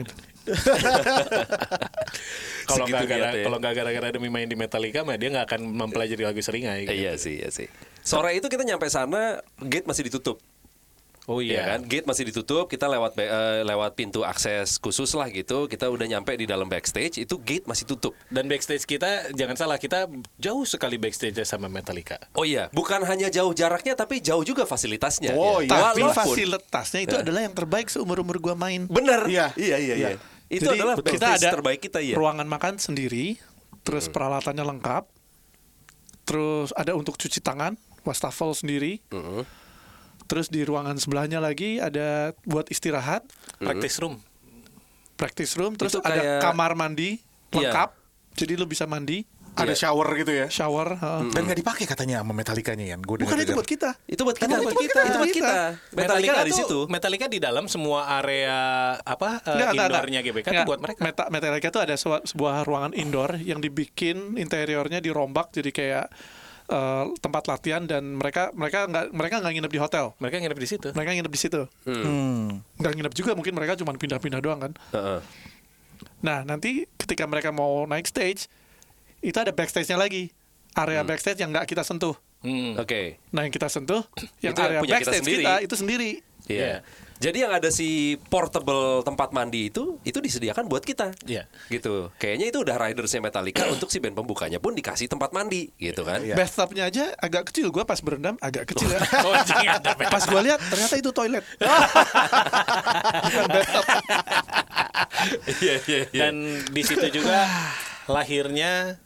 kalau 2.70 2.84
nggak 2.86 3.04
gara 3.04 3.28
niatnya. 3.28 3.44
kalau 3.44 3.58
nggak 3.60 3.74
gara-gara 3.74 4.08
demi 4.14 4.28
main 4.32 4.48
di 4.48 4.56
Metallica 4.56 5.02
mah 5.04 5.18
dia 5.18 5.28
nggak 5.34 5.46
akan 5.50 5.60
mempelajari 5.66 6.22
lagu 6.24 6.40
seringai 6.40 6.86
gitu. 6.86 6.96
Iya 6.96 7.12
sih, 7.20 7.42
iya 7.42 7.50
sih. 7.52 7.68
Sore 8.00 8.32
itu 8.32 8.46
kita 8.48 8.64
nyampe 8.64 8.88
sana, 8.88 9.44
gate 9.60 9.84
masih 9.84 10.08
ditutup. 10.08 10.40
Oh 11.30 11.38
Iya 11.38 11.52
iya 11.52 11.62
kan, 11.70 11.80
gate 11.86 12.04
masih 12.04 12.26
ditutup. 12.26 12.66
Kita 12.66 12.84
lewat 12.84 13.14
eh, 13.16 13.62
lewat 13.62 13.94
pintu 13.94 14.20
akses 14.22 14.76
khusus 14.76 15.14
lah 15.14 15.30
gitu. 15.30 15.64
Kita 15.64 15.86
udah 15.86 16.02
nyampe 16.04 16.34
di 16.34 16.44
dalam 16.44 16.66
backstage, 16.66 17.16
itu 17.16 17.38
gate 17.38 17.64
masih 17.64 17.86
tutup. 17.86 18.18
dan 18.26 18.44
backstage 18.44 18.82
kita 18.82 19.30
jangan 19.30 19.54
salah 19.54 19.78
kita 19.78 20.10
jauh 20.36 20.66
sekali 20.66 20.98
backstage 20.98 21.38
sama 21.42 21.66
Metallica 21.66 22.18
Oh 22.34 22.42
iya, 22.42 22.66
bukan 22.70 23.00
hanya 23.02 23.30
jauh 23.30 23.52
jaraknya, 23.52 23.94
tapi 23.94 24.18
jauh 24.18 24.42
juga 24.42 24.66
fasilitasnya. 24.66 25.32
Oh, 25.32 25.62
Ya. 25.62 25.66
iya. 25.66 25.70
Tapi 25.70 26.02
Walaupun- 26.02 26.16
fasilitasnya 26.16 27.00
itu 27.04 27.14
adalah 27.14 27.40
yang 27.40 27.54
terbaik 27.54 27.86
seumur-umur 27.86 28.42
gua 28.42 28.58
main. 28.58 28.90
Bener. 28.90 29.30
Iya. 29.30 29.54
iya, 29.54 29.76
iya. 29.78 29.94
iya. 29.94 30.08
Itu 30.50 30.66
Jadi 30.66 30.82
adalah 30.82 30.98
kita 30.98 31.38
ada 31.38 31.48
terbaik 31.48 31.78
kita 31.78 32.02
ya. 32.02 32.18
ruangan 32.18 32.42
makan 32.44 32.74
sendiri, 32.76 33.38
terus 33.86 34.10
peralatannya 34.10 34.66
lengkap, 34.66 35.06
terus 36.24 36.74
ada 36.74 36.94
untuk 36.94 37.14
cuci 37.14 37.38
tangan, 37.38 37.74
wastafel 38.02 38.50
sendiri, 38.50 38.98
Heeh. 39.08 39.42
Terus 40.30 40.46
di 40.46 40.62
ruangan 40.62 40.94
sebelahnya 40.94 41.42
lagi 41.42 41.82
ada 41.82 42.30
buat 42.46 42.70
istirahat, 42.70 43.26
practice 43.58 43.98
room 43.98 44.22
practice 45.20 45.52
room, 45.60 45.76
terus 45.76 45.92
Itu 45.92 46.00
ada 46.00 46.16
kayak- 46.16 46.40
kamar 46.40 46.72
mandi 46.72 47.20
Iya. 47.52 47.68
lengkap, 47.68 47.90
jadi 48.40 48.52
lu 48.56 48.64
bisa 48.64 48.88
mandi, 48.88 49.28
ada 49.52 49.74
shower 49.76 50.08
gitu 50.16 50.32
ya. 50.32 50.46
shower. 50.48 50.96
heeh. 50.96 51.20
Dan 51.34 51.42
nggak 51.44 51.58
dipakai 51.60 51.84
katanya 51.84 52.22
sama 52.24 52.32
Metallicanya 52.32 52.86
Yan. 52.94 53.02
Gue 53.02 53.20
Bukan 53.20 53.36
itu 53.36 53.52
buat 53.52 53.66
kita. 53.68 53.98
Itu 54.06 54.22
buat 54.24 54.38
kita, 54.38 54.46
Emang 54.48 54.62
buat 54.64 54.72
itu 54.72 54.82
kita, 54.88 54.94
buat 54.94 55.10
itu 55.10 55.18
buat 55.18 55.34
kita. 55.34 55.54
Metallica 55.92 56.40
di 56.46 56.54
situ. 56.54 56.78
Metallica 56.86 57.26
di 57.28 57.38
dalam 57.42 57.66
semua 57.66 58.06
area 58.22 58.56
apa 59.02 59.42
uh, 59.44 59.74
indoornya. 59.74 60.20
GBK 60.22 60.46
Enggak. 60.46 60.62
tuh 60.64 60.70
buat 60.70 60.80
mereka. 60.80 61.00
Meta 61.02 61.24
Metallica 61.28 61.68
itu 61.68 61.80
ada 61.82 61.94
sebuah, 61.98 62.20
sebuah 62.24 62.54
ruangan 62.64 62.92
indoor 62.94 63.36
yang 63.42 63.58
dibikin 63.58 64.38
interiornya 64.38 65.02
dirombak 65.02 65.50
jadi 65.52 65.70
kayak 65.74 66.06
eh, 66.70 67.04
tempat 67.18 67.42
latihan 67.50 67.82
dan 67.82 68.14
mereka 68.16 68.54
mereka 68.54 68.86
nggak 68.86 69.04
mereka 69.10 69.34
nggak 69.42 69.52
nginep 69.58 69.72
di 69.74 69.80
hotel. 69.82 70.04
Mereka 70.22 70.36
nginep 70.40 70.58
di 70.58 70.68
situ. 70.70 70.88
Mereka 70.94 71.10
nginep 71.18 71.32
di 71.34 71.40
situ. 71.40 71.62
Hmm. 71.84 72.62
Nggak 72.78 72.92
nginep 72.94 73.12
juga 73.18 73.32
mungkin 73.34 73.52
mereka 73.58 73.74
cuma 73.74 73.90
pindah-pindah 73.92 74.40
doang 74.40 74.60
kan. 74.62 74.72
Heeh. 74.94 75.20
Nah, 76.24 76.44
nanti 76.48 76.88
ketika 76.96 77.28
mereka 77.28 77.52
mau 77.52 77.84
naik 77.84 78.08
stage 78.08 78.48
itu 79.20 79.36
ada 79.36 79.52
backstage-nya 79.52 80.00
lagi. 80.00 80.32
Area 80.72 81.02
backstage 81.02 81.42
yang 81.42 81.50
nggak 81.50 81.66
kita 81.66 81.82
sentuh. 81.82 82.14
Hmm. 82.40 82.78
Oke. 82.80 83.20
Nah, 83.34 83.44
yang 83.44 83.52
kita 83.52 83.68
sentuh 83.68 84.00
yang 84.40 84.56
Itu 84.56 84.60
yang 84.64 84.70
area 84.70 84.80
kita 84.80 84.94
backstage 84.96 85.20
sendiri. 85.26 85.42
kita 85.44 85.54
itu 85.60 85.74
sendiri. 85.76 86.10
Iya. 86.48 86.74
Jadi 87.20 87.44
yang 87.44 87.52
ada 87.52 87.68
si 87.68 88.16
portable 88.32 89.04
tempat 89.04 89.36
mandi 89.36 89.68
itu 89.68 90.00
itu 90.08 90.18
disediakan 90.24 90.72
buat 90.72 90.80
kita. 90.80 91.12
Iya. 91.28 91.44
Gitu. 91.68 92.08
Kayaknya 92.16 92.46
itu 92.48 92.58
udah 92.64 92.80
ridersnya 92.80 93.20
Metallica 93.20 93.68
untuk 93.76 93.92
si 93.92 94.00
band 94.00 94.16
pembukanya 94.16 94.56
pun 94.56 94.72
dikasih 94.72 95.04
tempat 95.04 95.36
mandi 95.36 95.68
gitu 95.76 96.00
kan. 96.00 96.24
Iya. 96.24 96.32
Bathtubnya 96.32 96.88
aja 96.88 97.12
agak 97.20 97.52
kecil. 97.52 97.68
Gua 97.68 97.84
pas 97.84 98.00
berendam 98.00 98.40
agak 98.40 98.72
kecil 98.72 98.88
ya. 98.88 99.00
Oh. 99.20 99.36
Pas 100.08 100.24
gua 100.24 100.40
lihat 100.40 100.58
ternyata 100.64 100.96
itu 100.96 101.10
toilet. 101.12 101.44
Iya 105.60 105.76
iya 105.84 106.00
iya. 106.16 106.20
Dan 106.24 106.64
di 106.72 106.80
situ 106.80 107.20
juga 107.20 107.44
lahirnya 108.08 108.96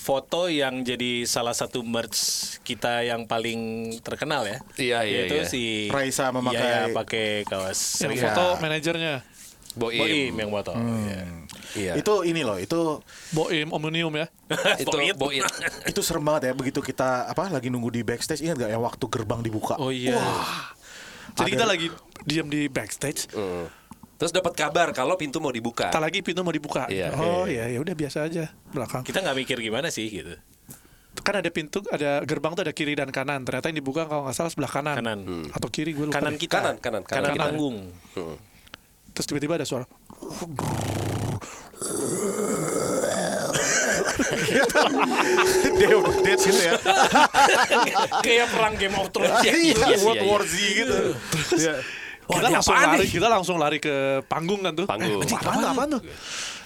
foto 0.00 0.48
yang 0.48 0.80
jadi 0.80 1.28
salah 1.28 1.52
satu 1.52 1.84
merch 1.84 2.16
kita 2.64 3.04
yang 3.04 3.28
paling 3.28 3.60
terkenal 4.00 4.48
ya. 4.48 4.56
Iya, 4.74 4.98
iya, 5.04 5.18
Yaitu 5.28 5.36
iya. 5.36 5.44
si 5.44 5.62
Raisa 5.92 6.32
memakai- 6.32 6.56
Yaya 6.56 6.96
pakai 6.96 7.44
kaos 7.44 8.00
Yang 8.00 8.12
Iya. 8.16 8.24
foto 8.24 8.44
manajernya. 8.58 9.14
Boim. 9.76 10.00
Boim 10.02 10.34
yang 10.34 10.50
foto. 10.50 10.72
Hmm. 10.72 11.04
Iya. 11.04 11.20
Iya. 11.70 11.92
Itu 11.94 12.26
ini 12.26 12.42
loh, 12.42 12.58
itu 12.58 12.98
Boim 13.30 13.68
Omnium 13.70 14.10
ya. 14.16 14.26
itu 14.82 14.96
boit. 15.14 15.44
itu 15.92 16.00
serem 16.00 16.24
banget 16.24 16.50
ya 16.50 16.52
begitu 16.56 16.80
kita 16.80 17.28
apa 17.28 17.46
lagi 17.46 17.70
nunggu 17.70 17.92
di 17.92 18.02
backstage 18.02 18.42
ingat 18.42 18.66
gak 18.66 18.72
yang 18.72 18.82
waktu 18.82 19.04
gerbang 19.06 19.44
dibuka. 19.44 19.76
Oh 19.78 19.92
iya. 19.94 20.16
Jadi 21.38 21.44
Ada- 21.46 21.54
kita 21.54 21.64
lagi 21.68 21.86
diam 22.24 22.48
di 22.48 22.66
backstage. 22.66 23.30
Hmm. 23.30 23.68
Terus 24.20 24.36
dapat 24.36 24.52
kabar 24.52 24.92
kalau 24.92 25.16
pintu 25.16 25.40
mau 25.40 25.48
dibuka. 25.48 25.88
Tak 25.88 25.96
lagi 25.96 26.20
pintu 26.20 26.44
mau 26.44 26.52
dibuka. 26.52 26.84
Iya. 26.92 27.16
Oh 27.16 27.48
iya 27.48 27.72
ya 27.72 27.80
udah 27.80 27.96
biasa 27.96 28.28
aja 28.28 28.52
belakang. 28.68 29.00
Kita 29.00 29.24
nggak 29.24 29.32
mikir 29.32 29.56
gimana 29.64 29.88
sih 29.88 30.12
gitu. 30.12 30.36
Kan 31.24 31.40
ada 31.40 31.48
pintu, 31.48 31.80
ada 31.88 32.20
gerbang 32.28 32.52
tuh 32.52 32.68
ada 32.68 32.76
kiri 32.76 32.92
dan 32.92 33.08
kanan. 33.08 33.48
Ternyata 33.48 33.72
yang 33.72 33.80
dibuka 33.80 34.04
kalau 34.04 34.28
nggak 34.28 34.36
salah 34.36 34.52
sebelah 34.52 34.68
kanan. 34.68 34.96
Kanan. 35.00 35.20
Atau 35.56 35.72
kiri 35.72 35.96
gue 35.96 36.12
lupa. 36.12 36.20
Kanan 36.20 36.36
deh. 36.36 36.40
kita. 36.44 36.60
Kanan, 36.60 36.76
kanan, 36.84 37.02
kanan. 37.08 37.16
Kanan 37.16 37.30
Kanan. 37.32 37.44
panggung. 37.48 37.76
Hmm. 38.12 38.36
Terus 39.16 39.24
tiba-tiba 39.24 39.56
ada 39.56 39.64
suara. 39.64 39.88
The 45.80 45.86
Dead 46.24 46.38
gitu 46.44 46.60
ya. 46.60 46.74
Kayak 48.20 48.46
perang 48.52 48.74
Game 48.76 48.96
of 49.00 49.08
Thrones. 49.10 49.40
Iya, 49.44 49.52
Iya, 49.56 49.74
iya, 49.80 49.98
World 50.04 50.20
iya. 50.20 50.28
War 50.28 50.42
Z 50.44 50.54
gitu. 50.60 50.96
Iya. 52.30 52.38
kita 52.38 52.48
langsung 52.54 52.76
lari, 52.78 52.96
nih? 52.96 53.10
kita 53.10 53.28
langsung 53.28 53.56
lari 53.58 53.78
ke 53.82 53.94
panggung 54.30 54.60
kan 54.62 54.72
tuh. 54.72 54.86
Panggung. 54.86 55.20
Eh, 55.20 55.34
apaan, 55.34 55.58
tuh, 55.58 55.68
apaan 55.68 55.88
tuh? 55.98 56.02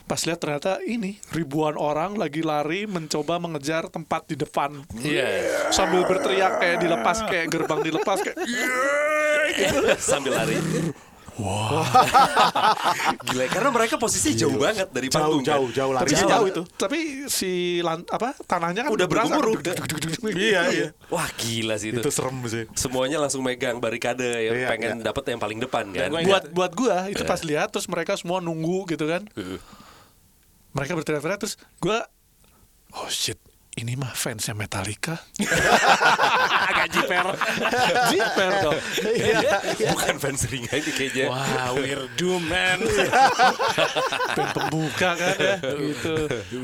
Pas 0.05 0.20
lihat 0.29 0.37
ternyata 0.37 0.85
ini 0.85 1.16
ribuan 1.33 1.81
orang 1.81 2.20
lagi 2.20 2.44
lari 2.44 2.85
mencoba 2.85 3.40
mengejar 3.40 3.88
tempat 3.88 4.29
di 4.29 4.37
depan. 4.37 4.85
Iya. 5.00 5.72
Sambil 5.72 6.05
berteriak 6.05 6.61
kayak 6.61 6.77
dilepas 6.85 7.16
kayak 7.24 7.46
gerbang 7.48 7.81
dilepas 7.81 8.18
kayak 8.20 8.37
Sambil 10.12 10.37
lari. 10.37 10.57
Wah. 11.35 11.83
Gila, 13.27 13.44
karena 13.49 13.70
mereka 13.70 13.99
posisi 13.99 14.35
jauh 14.35 14.55
banget 14.55 14.87
dari 14.88 15.11
Jauh, 15.11 15.18
panggung. 15.18 15.42
kan. 15.42 15.59
jauh, 15.59 15.68
jauh 15.68 15.90
lari. 15.90 16.07
tapi 16.07 16.14
Jauh, 16.14 16.31
jauh 16.31 16.47
itu. 16.47 16.62
Tapi 16.75 16.99
si 17.27 17.51
lan, 17.81 18.07
apa 18.07 18.38
tanahnya 18.40 18.87
kan 18.87 18.90
Udah 18.90 19.07
berasa. 19.07 19.35
bergemuruh. 19.35 19.59
Iya, 20.31 20.62
iya. 20.70 20.88
Wah, 21.09 21.27
gila 21.35 21.75
sih 21.75 21.90
itu. 21.90 21.99
Itu 21.99 22.11
serem 22.11 22.38
sih. 22.47 22.70
Semuanya 22.73 23.18
langsung 23.18 23.42
megang 23.42 23.79
barikade 23.79 24.23
ya, 24.23 24.51
Iya, 24.55 24.68
pengen 24.70 25.03
iya. 25.03 25.05
dapet 25.05 25.25
yang 25.27 25.40
paling 25.40 25.59
depan 25.59 25.90
kan. 25.90 26.09
gua 26.09 26.23
buat 26.23 26.44
buat 26.51 26.73
gua 26.73 26.97
itu 27.09 27.23
pas 27.23 27.42
lihat 27.42 27.68
terus 27.68 27.87
mereka 27.87 28.14
semua 28.14 28.38
nunggu 28.38 28.87
gitu 28.88 29.11
kan. 29.11 29.27
Mereka 30.70 30.94
berteriak-teriak 30.94 31.38
terus 31.38 31.55
gua 31.79 32.07
oh 32.94 33.11
shit 33.11 33.38
ini 33.75 33.99
mah 33.99 34.15
fansnya 34.15 34.55
Metallica. 34.55 35.19
Agak 36.71 36.95
jiper. 36.95 37.27
Jiper 38.15 38.51
dong. 38.63 38.81
Bukan 39.91 40.15
fans 40.23 40.47
ringan 40.47 40.79
ini 40.79 40.93
kayaknya. 40.95 41.27
Wah, 41.27 41.75
doomed, 42.15 42.47
man. 42.47 42.79
Band 44.39 44.51
pembuka 44.55 45.19
kan 45.19 45.37
ya 45.39 45.57
gitu. 45.59 46.15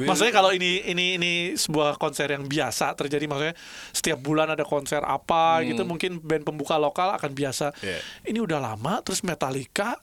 Maksudnya 0.06 0.34
kalau 0.34 0.54
ini 0.54 0.86
ini 0.86 1.18
ini 1.18 1.32
sebuah 1.58 1.98
konser 1.98 2.30
yang 2.30 2.46
biasa 2.46 2.94
terjadi 2.94 3.26
maksudnya 3.26 3.54
setiap 3.90 4.18
bulan 4.22 4.54
ada 4.54 4.62
konser 4.62 5.02
apa 5.02 5.66
gitu 5.66 5.82
mungkin 5.82 6.22
band 6.22 6.46
pembuka 6.46 6.78
lokal 6.78 7.14
akan 7.18 7.30
biasa. 7.34 7.74
Yeah. 7.82 8.00
Ini 8.22 8.38
udah 8.38 8.62
lama 8.62 9.02
terus 9.02 9.26
Metallica 9.26 9.98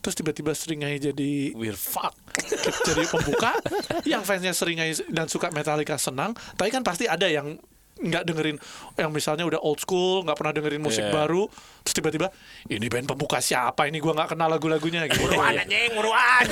terus 0.00 0.16
tiba-tiba 0.16 0.52
seringai 0.52 0.96
jadi 0.96 1.52
We're 1.52 1.76
fuck. 1.76 2.16
jadi 2.88 3.04
pembuka 3.06 3.52
yang 4.04 4.24
fansnya 4.24 4.52
seringai 4.52 4.96
dan 5.08 5.28
suka 5.28 5.52
Metallica 5.52 5.96
senang 5.96 6.32
tapi 6.56 6.68
kan 6.68 6.80
pasti 6.80 7.04
ada 7.04 7.24
yang 7.24 7.60
nggak 8.00 8.24
dengerin 8.24 8.56
yang 8.96 9.12
misalnya 9.12 9.44
udah 9.44 9.60
old 9.60 9.76
school 9.76 10.24
nggak 10.24 10.32
pernah 10.32 10.56
dengerin 10.56 10.80
musik 10.80 11.04
Yeah. 11.04 11.12
baru 11.12 11.52
terus 11.84 11.92
tiba-tiba 11.92 12.32
ini 12.66 12.88
band 12.88 13.04
pembuka 13.04 13.44
siapa 13.44 13.84
ini 13.84 14.00
gua 14.00 14.16
nggak 14.16 14.32
kenal 14.32 14.48
lagu-lagunya 14.48 15.04
gitu 15.04 15.20
Muruan 15.20 15.60
anjing, 15.60 15.92
muruan. 15.92 16.44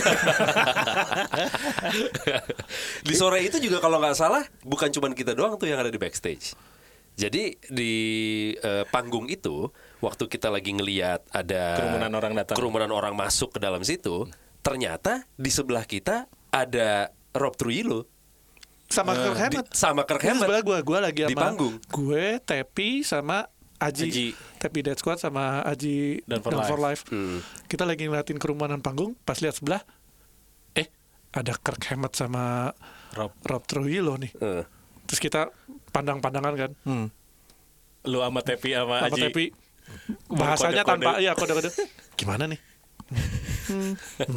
di 3.00 3.14
sore 3.16 3.44
itu 3.44 3.56
juga 3.58 3.80
kalau 3.80 3.96
nggak 3.96 4.12
salah 4.12 4.44
bukan 4.60 4.92
cuman 4.92 5.12
kita 5.12 5.32
doang 5.32 5.56
tuh 5.56 5.68
yang 5.68 5.80
ada 5.80 5.88
di 5.88 5.96
backstage. 5.96 6.52
Jadi 7.18 7.56
di 7.66 7.92
eh, 8.54 8.84
panggung 8.86 9.26
itu 9.26 9.72
waktu 9.98 10.24
kita 10.30 10.48
lagi 10.48 10.70
ngeliat 10.74 11.26
ada 11.30 11.76
Kerumunan 11.78 12.12
orang 12.14 12.32
datang. 12.38 12.56
kerumunan 12.56 12.90
orang 12.94 13.14
masuk 13.18 13.54
ke 13.54 13.58
dalam 13.58 13.82
situ, 13.82 14.26
ternyata 14.62 15.26
di 15.34 15.50
sebelah 15.50 15.82
kita 15.82 16.30
ada 16.48 17.10
Rob 17.34 17.54
Trujillo 17.54 18.06
sama 18.88 19.12
Kirk 19.12 19.36
Hammett 19.36 19.66
sama 19.76 20.02
Kirk 20.08 20.22
Hammett. 20.24 20.48
sebelah 20.48 20.62
gue, 20.64 20.78
gue 20.80 20.98
lagi 20.98 21.20
Di 21.28 21.36
sama 21.36 21.42
panggung. 21.44 21.74
gue, 21.76 22.24
Tepi 22.40 23.04
sama 23.04 23.44
Aji, 23.78 24.10
Aji. 24.10 24.28
Tepi 24.58 24.80
Dead 24.82 24.98
Squad 24.98 25.22
sama 25.22 25.62
Aji 25.62 26.24
Dan 26.26 26.42
for 26.42 26.50
Down 26.50 26.82
Life. 26.82 27.06
Hmm. 27.12 27.38
Kita 27.70 27.86
lagi 27.86 28.08
ngeliatin 28.10 28.40
kerumunan 28.40 28.82
panggung, 28.82 29.14
pas 29.22 29.38
lihat 29.38 29.54
sebelah, 29.54 29.84
eh 30.74 30.90
ada 31.30 31.54
Kirk 31.54 31.84
Hammett 31.92 32.16
sama 32.16 32.74
Rob. 33.14 33.30
Rob 33.46 33.62
Trujillo 33.68 34.18
nih. 34.18 34.32
Eh. 34.40 34.64
Terus 35.06 35.20
kita 35.22 35.52
pandang-pandangan 35.94 36.54
kan, 36.58 36.72
Lu 38.08 38.18
sama 38.24 38.40
Tepi 38.40 38.72
sama 38.72 39.04
sama 39.04 39.14
Aji. 39.14 39.22
Tepi 39.30 39.44
bahasanya 40.28 40.82
Kode-kode. 40.82 41.04
tanpa 41.04 41.10
iya 41.20 41.32
kode-kode. 41.34 41.70
Gimana 42.14 42.44
nih? 42.46 42.60
Hmm. 43.68 43.92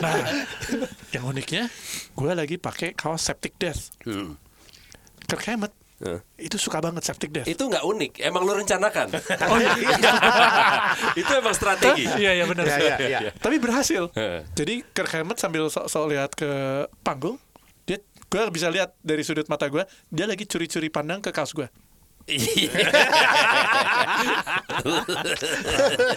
nah, 0.00 0.14
yang 1.10 1.24
uniknya, 1.26 1.68
gue 2.12 2.32
lagi 2.32 2.56
pakai 2.56 2.92
kaos 2.92 3.20
Septic 3.22 3.56
Death. 3.56 3.92
Hmm. 4.04 4.36
Kirk 5.26 5.44
Hammett 5.46 5.74
Eh. 6.00 6.16
itu 6.40 6.56
suka 6.56 6.80
banget 6.80 7.04
Septic 7.04 7.28
Death. 7.28 7.44
Itu 7.44 7.68
nggak 7.68 7.84
unik, 7.84 8.12
emang 8.24 8.48
lu 8.48 8.56
rencanakan. 8.56 9.12
Oh 9.52 9.60
iya, 9.60 9.76
itu 11.20 11.28
emang 11.28 11.52
strategi. 11.52 12.08
iya 12.16 12.40
iya 12.40 12.44
benar. 12.48 12.64
Iya, 12.64 12.96
iya, 12.96 13.18
iya. 13.20 13.30
Tapi 13.36 13.60
berhasil. 13.60 14.08
Heeh. 14.16 14.48
Jadi 14.56 14.80
Kirk 14.96 15.12
Hammett 15.12 15.36
sambil 15.36 15.68
sok-sok 15.68 16.04
lihat 16.08 16.32
ke 16.32 16.48
panggung, 17.04 17.36
dia 17.84 18.00
gue 18.00 18.42
bisa 18.48 18.72
lihat 18.72 18.96
dari 19.04 19.20
sudut 19.20 19.44
mata 19.44 19.68
gue, 19.68 19.84
dia 20.08 20.24
lagi 20.24 20.48
curi-curi 20.48 20.88
pandang 20.88 21.20
ke 21.20 21.36
kaos 21.36 21.52
gue. 21.52 21.68
Iya. 22.26 22.70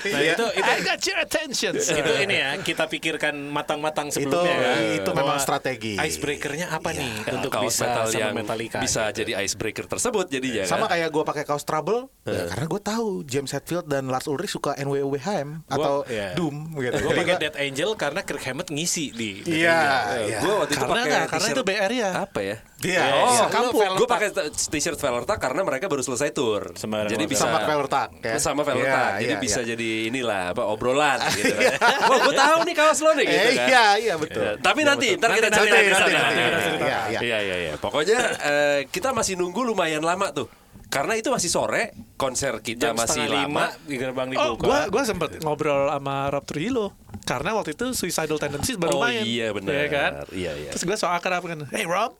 Nah, 0.03 0.21
itu 0.21 0.45
itu 0.51 0.63
I 0.63 0.79
got 0.81 0.99
your 1.01 1.19
attention. 1.19 1.73
itu 1.73 2.11
ini 2.19 2.35
ya 2.35 2.51
kita 2.59 2.85
pikirkan 2.85 3.33
matang-matang 3.49 4.07
Itu 4.07 4.21
sebelumnya 4.21 4.55
kan. 4.55 4.81
itu 4.95 5.09
memang 5.11 5.35
Bahwa 5.35 5.41
strategi. 5.41 5.93
Icebreakernya 5.95 6.67
apa 6.69 6.89
nih 6.91 7.13
untuk 7.31 7.49
kaos 7.49 7.73
bisa 7.73 7.85
metal 7.85 8.07
yang 8.11 8.33
Metallica? 8.33 8.77
bisa 8.79 9.09
jadi 9.09 9.41
icebreaker 9.41 9.85
tersebut 9.85 10.25
jadinya 10.27 10.63
Sama 10.63 10.85
kan? 10.85 10.97
kayak 10.97 11.09
gue 11.09 11.23
pakai 11.23 11.43
kaos 11.43 11.63
Trouble, 11.63 12.11
ya, 12.23 12.43
karena 12.45 12.65
gue 12.67 12.81
tahu 12.83 13.07
James 13.23 13.49
Hetfield 13.49 13.87
dan 13.87 14.05
Lars 14.05 14.27
Ulrich 14.27 14.51
suka 14.51 14.75
NWOWHM 14.75 15.65
atau 15.65 16.03
iya. 16.05 16.35
Doom 16.35 16.75
gitu. 16.77 16.99
Gue 16.99 17.13
pakai 17.15 17.35
Dead 17.39 17.55
Angel 17.57 17.89
karena 17.95 18.21
Kirk 18.21 18.43
Hammett 18.43 18.69
ngisi 18.69 19.09
di 19.09 19.29
Iya, 19.43 19.73
Angel. 19.73 20.27
iya. 20.27 20.39
Gue 20.39 20.53
waktu 20.57 20.71
itu 20.71 20.83
Karena 20.83 20.93
pakai 20.99 21.27
karena 21.31 21.47
itu 21.49 21.63
BR 21.63 21.91
ya. 21.91 22.09
Apa 22.21 22.39
ya? 22.39 22.57
Iya, 22.83 23.03
Oh, 23.15 23.31
iya. 23.31 23.45
kampung. 23.47 23.91
Gue 23.95 24.05
pakai 24.05 24.27
t-shirt 24.51 24.95
Velorta 24.95 25.35
karena 25.35 25.61
mereka 25.61 25.87
baru 25.87 25.99
selesai 25.99 26.29
tour. 26.29 26.75
Sama 26.75 27.05
jadi 27.05 27.15
Velorta. 27.15 27.27
bisa 27.27 27.43
Sama 27.43 27.59
Velorta, 27.61 28.01
ya. 28.19 28.35
Sama 28.37 28.61
Velorta. 28.61 29.01
Iya, 29.15 29.19
jadi 29.19 29.33
iya, 29.33 29.39
bisa 29.39 29.59
iya. 29.59 29.67
jadi 29.69 29.89
inilah 30.07 30.41
apa 30.51 30.63
obrolan 30.65 31.17
gitu 31.33 31.49
kan. 31.49 31.71
Wah, 32.03 32.17
gue 32.21 32.33
tahu 32.35 32.57
nih 32.63 32.75
kaos 32.75 32.99
lo 32.99 33.11
nih 33.13 33.25
gitu 33.25 33.39
Eh, 33.41 33.55
kan. 33.55 33.67
iya, 33.67 33.85
iya 33.97 34.13
betul. 34.15 34.43
Tapi 34.57 34.81
nanti, 34.81 35.07
ntar 35.15 35.29
kita 35.31 35.47
sana. 35.47 35.63
nanti, 35.63 35.87
nanti, 35.87 36.11
Iya, 36.11 36.27
iya, 36.27 36.39
iya, 36.43 36.99
iya. 37.07 37.19
Iya, 37.19 37.37
iya, 37.39 37.55
iya. 37.57 37.73
Pokoknya 37.77 38.19
eh, 38.41 38.79
kita 38.87 39.11
masih 39.11 39.33
nunggu 39.33 39.63
lumayan 39.63 40.01
lama 40.01 40.29
tuh. 40.29 40.51
Karena 40.85 41.17
itu 41.17 41.27
masih 41.27 41.49
sore, 41.49 41.89
konser 42.15 42.61
kita 42.61 42.93
Jam 42.93 42.93
masih 42.93 43.25
lama. 43.25 43.73
di 43.81 43.97
gerbang 43.97 44.29
Oh, 44.35 44.53
dibuka. 44.53 44.61
gua 44.61 44.79
gua 44.87 45.03
sempet 45.03 45.41
ngobrol 45.41 45.89
sama 45.89 46.29
Rob 46.29 46.43
Trujillo 46.43 46.93
karena 47.23 47.49
waktu 47.51 47.73
itu 47.73 47.97
Suicidal 47.97 48.37
Tendencies 48.37 48.77
baru 48.77 48.93
Oh, 48.93 49.01
main. 49.01 49.25
iya, 49.25 49.49
benar. 49.49 49.73
Iya 49.73 49.85
kan? 49.87 50.11
Iya, 50.29 50.51
iya. 50.53 50.69
Terus 50.69 50.85
gua 50.85 50.93
so 50.93 51.09
akrab 51.09 51.41
kan. 51.41 51.65
Hey 51.67 51.83
Rob, 51.83 52.13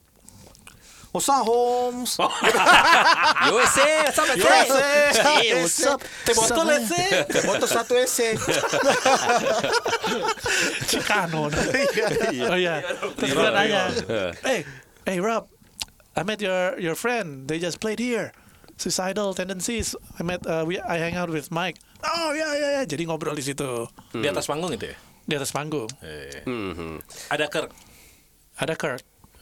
Usah 1.13 1.45
Holmes. 1.45 2.17
USA, 3.53 3.89
sama 4.09 4.33
USA. 4.33 5.37
Up? 5.93 6.01
Teh 6.25 6.33
botol 6.33 6.65
say. 6.89 7.07
Teh 7.29 7.41
botol 7.45 7.69
satu 7.69 7.93
ese. 8.01 8.33
Chicano. 10.89 11.53
oh 12.49 12.57
iya. 12.57 12.81
Terus 13.13 13.29
gua 13.37 13.53
nanya, 13.53 13.93
hey, 14.41 14.65
hey 15.05 15.17
Rob, 15.21 15.45
I 16.17 16.25
met 16.25 16.41
your 16.41 16.81
your 16.81 16.97
friend. 16.97 17.45
They 17.45 17.61
just 17.61 17.77
played 17.77 18.01
here. 18.01 18.33
Suicidal 18.81 19.37
Tendencies. 19.37 19.93
I 20.17 20.25
met, 20.25 20.41
uh, 20.49 20.65
we, 20.65 20.81
I 20.81 20.97
hang 20.97 21.13
out 21.13 21.29
with 21.29 21.53
Mike. 21.53 21.77
Oh 22.01 22.33
ya 22.33 22.57
ya 22.57 22.81
ya. 22.81 22.83
Jadi 22.89 23.05
ngobrol 23.05 23.37
di 23.37 23.45
situ 23.45 23.85
Di 24.11 24.27
atas 24.27 24.49
panggung 24.49 24.73
itu 24.73 24.89
ya? 24.91 24.97
di 25.23 25.33
atas 25.39 25.55
panggung. 25.55 25.87
Mhm. 26.43 26.99
Ada 27.31 27.47
Kirk. 27.47 27.71
Ada 28.59 28.75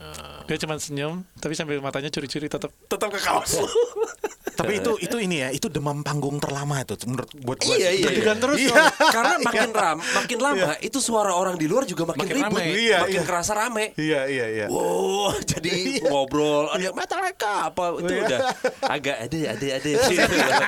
Kurt. 0.02 0.50
Dia 0.50 0.56
cuma 0.66 0.74
senyum, 0.76 1.22
tapi 1.38 1.54
sambil 1.54 1.78
matanya 1.78 2.10
curi-curi 2.10 2.50
tetap. 2.50 2.74
Tetap 2.90 3.08
ke 3.14 3.20
kaos. 3.22 3.62
Tapi 4.52 4.84
itu 4.84 4.92
itu 5.00 5.16
ini 5.16 5.40
ya, 5.40 5.48
itu 5.48 5.66
demam 5.72 6.04
panggung 6.04 6.36
terlama 6.36 6.84
itu 6.84 6.92
menurut 7.08 7.30
buat 7.40 7.56
gue. 7.56 7.72
Iya, 7.72 7.90
iya, 7.96 8.04
Deg-degan 8.04 8.36
terus. 8.36 8.58
Iya. 8.60 8.74
Karena 9.16 9.34
makin 9.40 9.70
ram, 9.72 9.98
makin 9.98 10.38
lama 10.38 10.70
itu 10.84 10.98
suara 11.00 11.32
orang 11.32 11.56
di 11.56 11.66
luar 11.66 11.88
juga 11.88 12.04
makin, 12.04 12.28
Makin 12.28 12.36
ribut, 12.36 12.60
rame. 12.60 12.64
Iya, 12.76 12.98
makin 13.00 13.16
iya. 13.16 13.24
kerasa 13.24 13.52
rame. 13.56 13.84
Iya, 13.96 14.20
iya, 14.28 14.46
iya. 14.52 14.66
Wow, 14.68 15.32
jadi 15.56 16.04
ngobrol, 16.04 16.68
ada 16.68 16.92
Metallica 16.92 17.72
apa 17.72 17.84
itu 17.96 18.12
udah 18.12 18.40
agak 18.92 19.16
ada 19.24 19.38
ada 19.56 19.68
ada. 19.80 19.90
Udah 19.96 20.28
ada 20.28 20.40
ada 20.52 20.66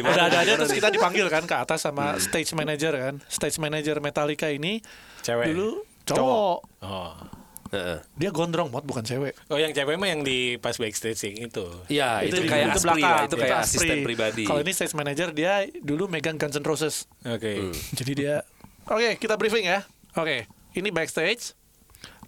gimana 0.00 0.22
terus 0.64 0.72
kita 0.72 0.88
dipanggil 0.88 1.26
kan 1.28 1.44
ke 1.44 1.56
atas 1.58 1.84
sama 1.84 2.16
stage 2.16 2.56
manager 2.56 2.96
kan. 2.96 3.14
Stage 3.28 3.60
manager 3.60 4.00
Metallica 4.00 4.48
ini 4.48 4.80
Cewek. 5.20 5.52
Dulu 5.52 5.84
cowok. 6.08 6.58
Oh. 6.80 7.37
Heeh. 7.68 7.98
Dia 8.14 8.30
gondrong 8.30 8.68
mod 8.68 8.82
bukan 8.82 9.02
cewek. 9.02 9.36
Oh 9.46 9.56
yang 9.56 9.70
cewek 9.70 9.94
mah 9.94 10.06
yang 10.06 10.20
di 10.20 10.56
pas 10.56 10.72
backstage 10.72 11.20
itu. 11.38 11.66
Iya, 11.86 12.24
itu, 12.24 12.40
di- 12.40 12.48
kayak 12.48 12.72
itu 12.72 12.80
aspri 12.80 13.02
lah, 13.02 13.20
itu 13.24 13.36
kayak 13.36 13.58
Aspri. 13.58 13.76
asisten 13.84 13.98
pribadi. 14.00 14.44
Kalau 14.44 14.60
ini 14.60 14.72
stage 14.72 14.94
manager 14.94 15.28
dia 15.30 15.52
dulu 15.76 16.06
megang 16.06 16.34
Guns 16.34 16.54
N' 16.54 16.64
Roses. 16.64 17.04
Oke. 17.22 17.68
Jadi 17.92 18.12
dia 18.16 18.40
Oke, 18.84 19.16
kita 19.16 19.36
briefing 19.36 19.68
ya. 19.68 19.84
Oke, 20.14 20.48
ini 20.72 20.88
backstage. 20.88 21.52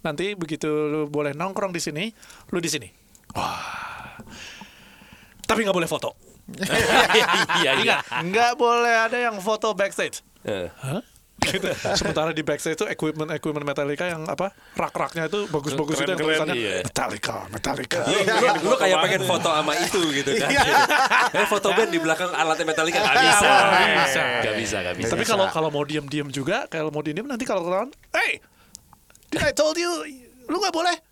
Nanti 0.01 0.33
begitu 0.33 0.65
lu 0.69 1.01
boleh 1.05 1.33
nongkrong 1.33 1.69
di 1.69 1.77
sini, 1.77 2.13
lu 2.49 2.57
di 2.57 2.69
sini. 2.69 2.85
Wah. 3.33 4.21
Tapi 5.41 5.59
nggak 5.61 5.73
boleh 5.73 5.89
foto. 5.89 6.13
Iya, 7.61 7.71
iya. 7.79 7.97
Nggak 8.19 8.55
boleh 8.55 8.95
ada 9.01 9.17
yang 9.17 9.37
foto 9.37 9.73
backstage. 9.73 10.21
Heeh. 10.41 10.69
Hah? 10.75 11.01
Gitu. 11.41 11.67
Sementara 11.97 12.29
di 12.31 12.45
backstage 12.45 12.77
itu 12.77 12.85
equipment 12.85 13.33
equipment 13.33 13.65
Metallica 13.65 14.05
yang 14.05 14.29
apa 14.29 14.53
rak-raknya 14.77 15.25
itu 15.25 15.49
bagus-bagus 15.49 15.97
itu 15.97 16.05
yang 16.05 16.19
Keren-keren, 16.21 16.47
tulisannya 16.47 16.55
iya. 16.55 16.73
Metallica, 16.85 17.35
Metallica. 17.49 17.99
Lu, 18.05 18.17
lu 18.71 18.75
kayak 18.77 18.97
pengen 19.01 19.21
foto 19.25 19.49
sama 19.49 19.73
itu 19.81 20.01
gitu 20.21 20.31
kan. 20.37 20.49
Eh 21.33 21.47
foto 21.49 21.67
band 21.73 21.89
di 21.89 21.99
belakang 21.99 22.31
alatnya 22.31 22.65
Metallica 22.69 23.01
gak 23.01 23.15
bisa. 23.17 23.49
Nggak 23.49 23.89
bisa. 23.97 24.21
Gak 24.21 24.55
bisa, 24.55 24.77
gak 24.85 24.95
bisa. 25.01 25.11
Tapi 25.17 25.25
kalau 25.25 25.45
kalau 25.49 25.69
mau 25.73 25.83
diem-diem 25.83 26.29
juga, 26.29 26.69
kalau 26.69 26.93
mau 26.93 27.01
diem 27.01 27.25
nanti 27.25 27.43
kalau 27.43 27.65
ketahuan, 27.65 27.89
hey, 28.13 28.37
did 29.33 29.41
I 29.41 29.51
told 29.51 29.75
you, 29.81 29.89
lu 30.45 30.61
nggak 30.61 30.73
boleh 30.73 31.10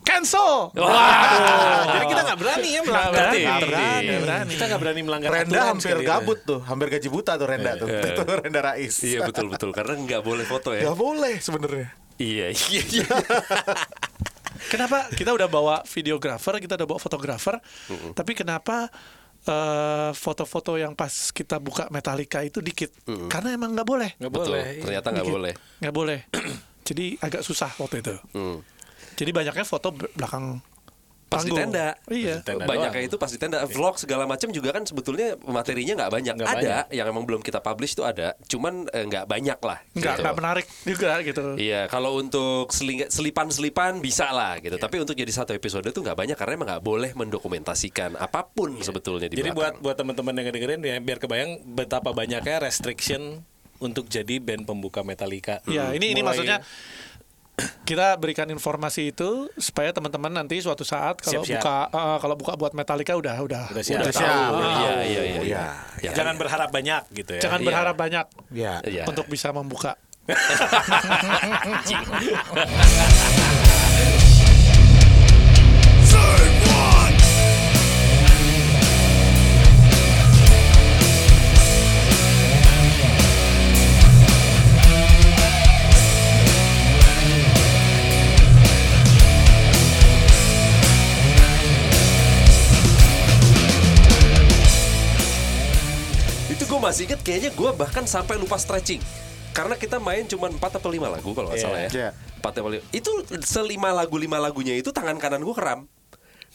cancel. 0.00 0.72
Wah. 0.74 1.84
Jadi 1.94 2.06
kita 2.06 2.22
nggak 2.24 2.38
berani 2.38 2.68
ya 2.68 2.80
Nggak 2.80 2.86
melanggar. 2.86 3.12
berani, 3.14 3.38
nggak 3.38 3.60
berani. 3.62 4.04
Nggak 4.04 4.22
berani. 4.22 4.50
Kita 4.50 4.64
nggak 4.64 4.80
berani 4.80 5.00
melanggar 5.02 5.28
Renda 5.30 5.44
aturan 5.44 5.66
hampir 5.70 5.84
sekali, 5.90 6.02
ya. 6.02 6.08
gabut 6.10 6.38
tuh, 6.42 6.60
hampir 6.62 6.86
gaji 6.90 7.08
buta 7.08 7.32
tuh 7.34 7.46
Renda 7.46 7.72
tuh. 7.76 7.86
Itu 8.08 8.22
Renda 8.24 8.60
Rais. 8.62 8.94
Iya 9.00 9.18
betul 9.24 9.46
betul 9.48 9.70
karena 9.70 9.94
nggak 9.94 10.22
boleh 10.22 10.44
foto 10.44 10.72
ya. 10.72 10.82
Gak 10.84 10.96
boleh 10.96 11.34
sebenarnya. 11.38 11.88
Iya 12.14 12.46
iya 12.50 12.82
iya. 12.92 13.06
Kenapa 14.64 15.10
kita 15.10 15.30
udah 15.30 15.46
bawa 15.46 15.76
videografer, 15.84 16.56
kita 16.56 16.74
udah 16.74 16.86
bawa 16.86 16.98
fotografer, 16.98 17.58
tapi 18.12 18.32
kenapa 18.32 18.88
eh, 19.44 20.10
foto-foto 20.10 20.74
yang 20.74 20.94
pas 20.94 21.10
kita 21.28 21.58
buka 21.58 21.90
Metallica 21.90 22.40
itu 22.40 22.58
dikit? 22.58 22.90
Karena 23.28 23.52
emang 23.52 23.74
nggak 23.74 23.84
boleh, 23.84 24.10
Nggak 24.16 24.32
Betul. 24.32 24.46
boleh. 24.48 24.64
Ternyata 24.80 25.08
nggak 25.10 25.26
Dikit. 25.26 25.36
boleh. 25.36 25.52
nggak 25.78 25.94
boleh. 25.94 26.18
Jadi 26.88 27.16
agak 27.18 27.40
susah 27.40 27.70
waktu 27.74 27.96
itu. 27.98 28.14
Hmm. 28.32 28.58
Jadi 29.14 29.30
banyaknya 29.30 29.64
foto 29.64 29.88
be- 29.90 30.10
belakang 30.12 30.60
Pas 31.24 31.42
di 31.42 31.50
tenda. 31.50 31.98
Iya. 32.06 32.46
Tenda 32.46 32.62
Banyak 32.62 32.78
doang. 32.78 32.94
kayak 32.94 33.06
itu 33.10 33.16
pas 33.18 33.26
di 33.26 33.42
tenda 33.42 33.58
vlog 33.66 33.98
segala 33.98 34.22
macam 34.22 34.54
juga 34.54 34.70
kan 34.70 34.86
sebetulnya 34.86 35.34
materinya 35.42 35.98
nggak 35.98 36.12
banyak. 36.12 36.34
Nggak 36.38 36.46
ada 36.46 36.54
banyak. 36.54 36.84
yang 36.94 37.06
emang 37.10 37.24
belum 37.26 37.42
kita 37.42 37.58
publish 37.58 37.98
tuh 37.98 38.06
ada, 38.06 38.38
cuman 38.46 38.86
eh, 38.94 39.02
nggak 39.02 39.26
banyak 39.26 39.58
lah. 39.58 39.82
Nggak 39.98 40.14
gitu. 40.14 40.30
menarik 40.30 40.66
juga 40.86 41.10
gitu. 41.26 41.44
Iya, 41.58 41.90
kalau 41.90 42.14
untuk 42.14 42.70
selipan-selipan 43.10 43.98
bisa 43.98 44.30
lah 44.30 44.62
gitu. 44.62 44.78
Tapi 44.78 45.02
untuk 45.02 45.18
jadi 45.18 45.32
satu 45.32 45.50
episode 45.50 45.90
tuh 45.90 46.06
nggak 46.06 46.14
banyak 46.14 46.36
karena 46.38 46.52
emang 46.54 46.68
nggak 46.70 46.84
boleh 46.84 47.10
mendokumentasikan 47.14 48.14
apa 48.14 48.46
pun 48.46 48.78
sebetulnya 48.78 49.26
di 49.26 49.34
Jadi 49.34 49.50
buat 49.50 49.74
belakang. 49.74 49.82
buat 49.82 49.96
teman-teman 49.98 50.32
yang 50.38 50.54
dengerin 50.54 50.80
ya 50.82 50.96
biar 51.02 51.18
kebayang 51.18 51.50
betapa 51.66 52.14
banyaknya 52.14 52.62
restriction 52.62 53.42
untuk 53.82 54.06
jadi 54.06 54.38
band 54.38 54.64
pembuka 54.64 55.02
Metallica. 55.02 55.58
Ya, 55.66 55.90
ini 55.90 56.14
ini 56.14 56.22
Mulai- 56.22 56.30
maksudnya 56.30 56.58
kita 57.84 58.16
berikan 58.18 58.46
informasi 58.46 59.08
itu 59.08 59.48
supaya 59.54 59.88
teman-teman 59.88 60.28
nanti 60.32 60.58
suatu 60.58 60.82
saat 60.82 61.18
kalau 61.18 61.40
Siap-siap. 61.40 61.62
buka 61.62 61.76
eh, 61.88 62.16
kalau 62.18 62.34
buka 62.34 62.52
buat 62.54 62.72
Metallica 62.72 63.14
udah 63.14 63.34
udah 63.38 63.62
Udah 63.70 63.80
siap. 63.80 64.00
udah 64.00 64.04
Udah 64.04 64.12
tahu. 64.12 64.18
siap. 64.18 64.50
Iya, 64.74 64.92
iya, 65.04 65.22
iya. 65.22 65.40
iya. 65.40 65.62
Ya, 66.02 66.10
Jangan 66.12 66.34
berharap 66.34 66.68
banyak 66.68 67.02
gitu 67.14 67.30
ya. 67.38 67.40
Jangan 67.40 67.58
Iya. 67.60 67.66
berharap 67.70 67.94
banyak 67.94 68.24
Ya. 68.50 68.74
Iya. 68.82 69.02
untuk 69.06 69.24
bisa 69.26 69.50
membuka. 69.50 69.94
Masih 96.94 97.10
inget 97.10 97.26
kayaknya 97.26 97.50
gue 97.50 97.70
bahkan 97.74 98.06
sampai 98.06 98.38
lupa 98.38 98.54
stretching. 98.54 99.02
Karena 99.50 99.74
kita 99.74 99.98
main 99.98 100.22
cuma 100.30 100.46
4 100.46 100.78
atau 100.78 100.86
5 100.86 101.10
lagu 101.10 101.34
kalau 101.34 101.50
nggak 101.50 101.58
Iya. 101.58 101.66
salah 101.66 101.80
ya. 101.82 101.90
Iya. 101.90 102.10
4 102.38 102.54
atau 102.54 102.70
5. 102.70 102.86
Itu 102.94 103.10
selima 103.42 103.90
lagu 103.90 104.14
lima 104.14 104.38
lagunya 104.38 104.78
itu 104.78 104.94
tangan 104.94 105.18
kanan 105.18 105.42
gue 105.42 105.50
kram. 105.58 105.90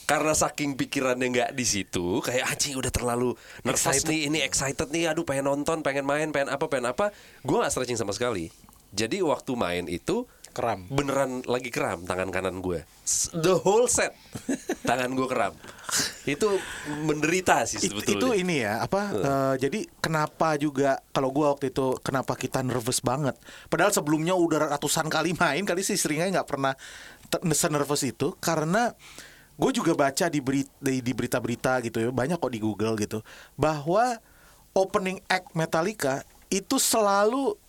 Karena 0.08 0.32
saking 0.32 0.80
pikirannya 0.80 1.28
nggak 1.28 1.52
di 1.60 1.66
situ, 1.68 2.24
kayak 2.24 2.56
anjing 2.56 2.80
udah 2.80 2.88
terlalu 2.88 3.36
nervous 3.68 4.08
nih, 4.08 4.32
ini 4.32 4.40
excited 4.40 4.88
nih, 4.96 5.12
aduh 5.12 5.28
pengen 5.28 5.52
nonton, 5.52 5.84
pengen 5.84 6.08
main, 6.08 6.32
pengen 6.32 6.56
apa, 6.56 6.72
pengen 6.72 6.96
apa, 6.96 7.12
gue 7.44 7.58
nggak 7.60 7.68
stretching 7.68 8.00
sama 8.00 8.16
sekali. 8.16 8.48
Jadi 8.96 9.20
waktu 9.20 9.60
main 9.60 9.92
itu 9.92 10.24
Kram. 10.60 10.92
beneran 10.92 11.40
lagi 11.48 11.72
kram 11.72 12.04
tangan 12.04 12.28
kanan 12.36 12.60
gue, 12.60 12.84
the 13.40 13.56
whole 13.64 13.88
set 13.88 14.12
tangan 14.90 15.16
gue 15.16 15.28
kram. 15.32 15.56
Itu 16.28 16.60
menderita 17.08 17.64
sih 17.64 17.80
sebetulnya. 17.80 18.20
itu 18.20 18.28
ini 18.36 18.56
ya 18.68 18.84
apa 18.84 19.02
eh, 19.16 19.56
jadi 19.64 19.80
kenapa 20.04 20.60
juga 20.60 21.00
kalau 21.16 21.32
gua 21.32 21.56
waktu 21.56 21.72
itu 21.72 21.96
kenapa 22.04 22.36
kita 22.36 22.60
nervous 22.60 23.00
banget 23.00 23.40
padahal 23.72 23.96
sebelumnya 23.96 24.36
udah 24.36 24.76
ratusan 24.76 25.08
kali 25.08 25.34
main 25.34 25.64
kali 25.64 25.82
sih 25.82 25.96
seringnya 25.96 26.44
nggak 26.44 26.50
pernah 26.52 26.76
se-nervous 27.56 28.04
itu 28.04 28.36
karena 28.38 28.94
gue 29.60 29.72
juga 29.76 29.92
baca 29.92 30.32
di 30.32 30.40
berita 30.40 30.72
di, 30.80 31.04
di 31.04 31.12
berita-berita 31.12 31.84
gitu 31.84 31.98
ya 32.00 32.10
banyak 32.16 32.40
kok 32.40 32.54
di 32.54 32.64
Google 32.64 32.96
gitu 32.96 33.20
bahwa 33.60 34.18
opening 34.72 35.20
act 35.28 35.52
Metallica 35.52 36.24
itu 36.48 36.80
selalu 36.80 37.60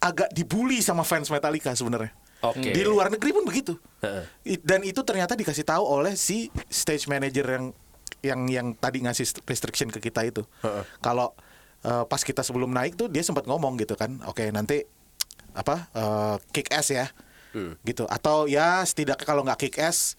agak 0.00 0.32
dibully 0.32 0.80
sama 0.80 1.04
fans 1.04 1.28
Metallica 1.28 1.70
sebenarnya. 1.76 2.10
Oke. 2.40 2.72
di 2.72 2.80
luar 2.88 3.12
negeri 3.12 3.36
pun 3.36 3.44
begitu. 3.44 3.76
Dan 4.64 4.80
itu 4.80 5.04
ternyata 5.04 5.36
dikasih 5.36 5.60
tahu 5.60 5.84
oleh 5.84 6.16
si 6.16 6.48
stage 6.72 7.04
manager 7.04 7.44
yang 7.44 7.64
yang 8.24 8.40
yang 8.48 8.66
tadi 8.72 9.04
ngasih 9.04 9.28
st- 9.28 9.44
restriction 9.44 9.92
ke 9.92 10.00
kita 10.00 10.24
itu. 10.24 10.40
Kalau 11.04 11.36
eh, 11.84 12.04
pas 12.08 12.20
kita 12.24 12.40
sebelum 12.40 12.72
naik 12.72 12.96
tuh 12.96 13.12
dia 13.12 13.20
sempat 13.20 13.44
ngomong 13.44 13.76
gitu 13.76 13.92
kan 13.92 14.24
oke 14.24 14.40
nanti 14.56 14.88
apa 15.52 15.92
eh, 15.92 16.36
kick 16.48 16.72
ass 16.72 16.88
ya. 16.88 17.12
Gitu. 17.84 18.08
Atau 18.08 18.48
ya 18.48 18.80
setidaknya 18.88 19.26
kalau 19.28 19.44
nggak 19.44 19.60
kick 19.60 19.76
ass 19.76 20.16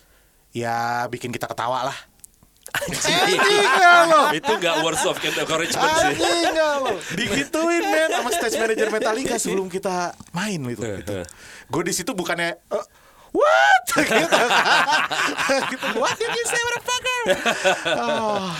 ya 0.53 1.09
bikin 1.09 1.33
kita 1.33 1.49
ketawa 1.49 1.89
lah 1.89 1.97
itu 4.31 4.51
nggak 4.51 4.75
words 4.81 5.03
of 5.03 5.15
encouragement 5.19 5.91
sih. 6.01 6.15
Anjing 6.15 6.51
nggak 6.55 6.73
lo 6.81 6.91
digituin 7.15 7.83
men 7.83 8.09
sama 8.09 8.29
stage 8.31 8.57
manager 8.57 8.87
Metallica 8.89 9.35
sebelum 9.35 9.67
kita 9.67 10.15
main 10.31 10.59
gitu, 10.71 10.83
gitu. 11.03 11.19
gue 11.67 11.81
di 11.83 11.93
situ 11.93 12.11
bukannya 12.15 12.55
eh, 12.57 12.85
what 13.31 13.83
gitu 13.95 14.37
gitu 15.71 15.85
what 15.99 16.15
did 16.19 16.31
you 16.31 16.45
say 16.47 16.61
motherfucker 16.63 17.21
oh. 17.95 18.51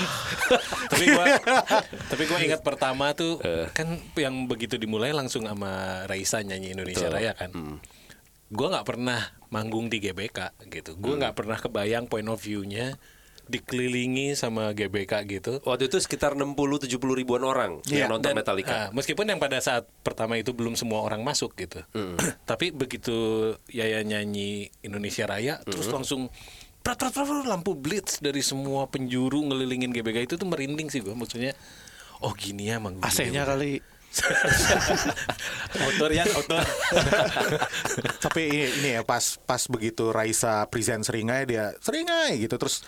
tapi 0.91 1.05
gua 1.11 1.25
tapi 2.07 2.23
gua 2.27 2.39
ingat 2.39 2.61
pertama 2.63 3.11
tuh 3.15 3.39
kan 3.75 3.99
yang 4.15 4.47
begitu 4.47 4.79
dimulai 4.79 5.11
langsung 5.11 5.47
sama 5.47 6.03
Raisa 6.07 6.43
nyanyi 6.43 6.75
Indonesia 6.75 7.07
Betul. 7.07 7.15
Raya 7.15 7.33
kan. 7.35 7.51
Gua 8.51 8.67
nggak 8.67 8.87
pernah 8.87 9.31
manggung 9.47 9.87
di 9.87 10.03
GBK 10.03 10.59
gitu. 10.67 10.99
Gua 10.99 11.15
nggak 11.15 11.35
pernah 11.39 11.55
kebayang 11.55 12.11
point 12.11 12.27
of 12.27 12.39
view-nya 12.39 12.99
dikelilingi 13.51 14.33
sama 14.33 14.71
GBK 14.71 15.13
gitu. 15.27 15.59
Waktu 15.61 15.91
itu 15.91 15.99
sekitar 15.99 16.33
60-70 16.33 16.87
ribuan 17.11 17.43
orang 17.43 17.83
Iya, 17.85 18.07
yang 18.07 18.15
nonton 18.15 18.31
Dan, 18.31 18.39
Metallica. 18.39 18.71
ah, 18.71 18.85
meskipun 18.95 19.27
yang 19.27 19.37
pada 19.37 19.59
saat 19.59 19.83
pertama 20.01 20.39
itu 20.39 20.55
belum 20.55 20.79
semua 20.79 21.03
orang 21.03 21.19
masuk 21.21 21.51
gitu. 21.59 21.83
Tapi 22.49 22.71
begitu 22.71 23.11
Yaya 23.67 24.01
nyanyi 24.01 24.71
Indonesia 24.81 25.27
Raya 25.27 25.59
terus 25.61 25.91
langsung 25.91 26.31
prat, 26.79 26.95
prat, 26.95 27.11
prat, 27.11 27.27
prat, 27.27 27.45
lampu 27.45 27.75
blitz 27.75 28.23
dari 28.23 28.39
semua 28.39 28.87
penjuru 28.87 29.43
ngelilingin 29.45 29.91
GBK 29.91 30.25
itu 30.25 30.35
tuh 30.39 30.47
merinding 30.47 30.87
sih 30.87 31.03
gua 31.03 31.13
maksudnya. 31.13 31.51
Oh 32.23 32.31
gini 32.31 32.71
ya 32.71 32.79
manggung. 32.79 33.03
di 33.03 33.11
AC-nya 33.11 33.43
kali. 33.43 33.73
outdoor 35.87 36.11
ya 36.11 36.27
outdoor. 36.27 36.65
tapi 38.25 38.41
ini, 38.51 38.65
ini 38.83 38.89
ya 38.99 39.01
pas 39.07 39.39
pas 39.39 39.63
begitu 39.67 40.11
Raisa 40.11 40.67
present 40.67 41.07
seringai 41.07 41.47
dia 41.47 41.71
seringai 41.79 42.37
gitu 42.43 42.59
terus 42.59 42.83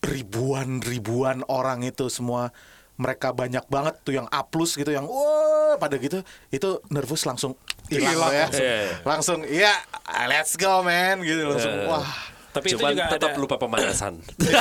ribuan 0.00 0.80
ribuan 0.80 1.44
orang 1.46 1.84
itu 1.84 2.08
semua 2.08 2.52
mereka 3.00 3.32
banyak 3.32 3.64
banget 3.72 3.96
tuh 4.04 4.12
yang 4.12 4.28
A 4.28 4.44
plus 4.44 4.76
gitu 4.76 4.92
yang 4.92 5.08
wah 5.08 5.76
pada 5.80 5.96
gitu 5.96 6.20
itu 6.52 6.68
nervous 6.92 7.24
langsung 7.24 7.56
hilang 7.88 8.28
ya 8.32 8.46
langsung. 8.46 8.60
Iya, 8.60 8.76
iya. 8.76 8.94
langsung 9.04 9.38
iya 9.48 9.74
let's 10.28 10.54
go 10.60 10.84
man 10.84 11.24
gitu 11.24 11.48
langsung 11.48 11.72
Eh. 11.72 11.88
wah 11.88 12.08
Tapi 12.50 12.66
itu 12.68 12.76
juga 12.76 13.06
tetap 13.08 13.30
ada- 13.30 13.38
lupa 13.38 13.56
pemanasan. 13.56 14.18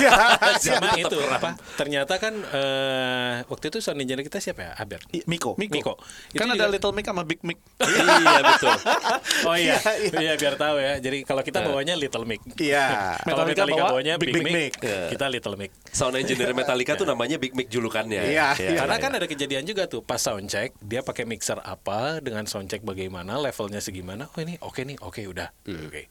sama 0.64 0.94
itu 0.96 1.18
apa? 1.26 1.58
Ternyata 1.74 2.18
kan 2.18 2.34
eh, 2.38 3.34
waktu 3.46 3.66
itu 3.68 3.78
sound 3.80 3.98
engineer 3.98 4.22
kita 4.22 4.38
siapa 4.38 4.62
ya? 4.62 4.72
Aber. 4.76 5.02
I- 5.10 5.26
Miko. 5.26 5.58
Miko. 5.58 5.98
Itu 6.30 6.38
Kan 6.38 6.50
ada 6.50 6.66
juga- 6.66 6.72
Little 6.72 6.94
Mic 6.94 7.06
sama 7.06 7.24
Big 7.24 7.42
Mic. 7.42 7.58
iya 7.82 8.42
betul. 8.46 8.74
Oh 9.50 9.56
iya, 9.56 9.80
Iya, 9.80 10.20
iya 10.22 10.34
biar 10.36 10.56
tahu 10.56 10.78
ya. 10.78 10.94
Jadi 11.00 11.24
kalau 11.24 11.42
kita 11.42 11.60
bawanya 11.62 11.94
Little 11.96 12.26
Mic. 12.26 12.42
Iya. 12.56 12.86
Kalau 13.30 13.46
Metallica 13.46 13.66
Metallica 13.66 13.82
bawa 13.82 13.90
bawanya 13.92 14.14
Big 14.18 14.30
Big, 14.32 14.44
Mic. 14.44 14.54
Mic, 14.54 14.74
Iya. 14.82 15.02
kita 15.10 15.26
Little 15.28 15.56
Mic. 15.56 15.72
Sound 15.90 16.16
engineer 16.16 16.52
Metallica 16.52 16.94
tuh 16.94 17.06
namanya 17.06 17.38
Big 17.38 17.54
Mic 17.54 17.68
julukannya. 17.68 18.22
Iya, 18.22 18.54
iya. 18.56 18.78
Karena 18.78 18.96
kan 18.98 19.12
ada 19.14 19.26
kejadian 19.26 19.64
juga 19.64 19.86
tuh 19.86 20.02
pas 20.02 20.20
soundcheck 20.20 20.76
dia 20.80 21.02
pakai 21.02 21.24
mixer 21.24 21.58
apa 21.58 22.20
dengan 22.20 22.46
soundcheck 22.46 22.82
bagaimana 22.82 23.38
levelnya 23.38 23.80
segimana. 23.80 24.30
Oh 24.30 24.40
ini 24.40 24.60
oke 24.60 24.82
nih, 24.84 24.98
oke 25.00 25.22
udah. 25.26 25.50
Oke. 25.66 26.06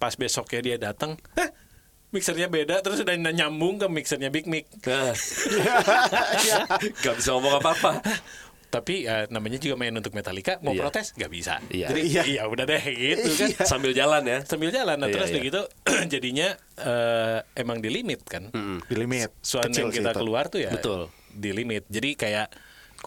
Pas 0.00 0.16
besoknya 0.16 0.60
dia 0.64 0.76
datang, 0.80 1.20
"Hah, 1.36 1.52
mixernya 2.10 2.48
beda 2.48 2.82
terus 2.82 2.98
udah 2.98 3.14
nyambung 3.14 3.78
ke 3.78 3.86
mixernya 3.86 4.32
Big 4.32 4.48
Mic. 4.50 4.66
Nah. 4.82 5.14
Gak 7.04 7.14
bisa 7.16 7.30
ngomong 7.36 7.62
apa-apa. 7.62 8.02
Tapi 8.70 9.02
eh, 9.02 9.26
namanya 9.34 9.58
juga 9.58 9.74
main 9.74 9.90
untuk 9.90 10.14
Metallica, 10.14 10.62
mau 10.62 10.70
Iya. 10.70 10.86
protes 10.86 11.10
nggak 11.18 11.26
bisa. 11.26 11.58
Iya. 11.74 11.90
Jadi 11.90 12.00
Iya. 12.06 12.22
iya 12.22 12.42
udah 12.46 12.64
deh 12.64 12.78
gitu 12.86 13.30
kan. 13.34 13.66
Sambil 13.66 13.90
jalan 13.90 14.22
ya. 14.22 14.38
Sambil 14.46 14.70
jalan, 14.70 14.94
nah 14.94 15.10
Iya, 15.10 15.14
terus 15.18 15.30
iya. 15.34 15.42
gitu 15.42 15.62
jadinya 16.14 16.54
eh, 16.78 17.38
emang 17.58 17.82
di 17.82 17.90
limit 17.90 18.22
kan. 18.22 18.46
Di 18.86 18.94
limit. 18.94 19.34
Suara 19.42 19.66
Kecil 19.66 19.90
yang 19.90 19.90
kita 19.90 20.10
itu. 20.14 20.18
keluar 20.22 20.46
tuh 20.46 20.62
ya 20.62 20.70
Betul. 20.70 21.10
di 21.34 21.50
limit. 21.50 21.82
Jadi 21.90 22.14
kayak 22.14 22.46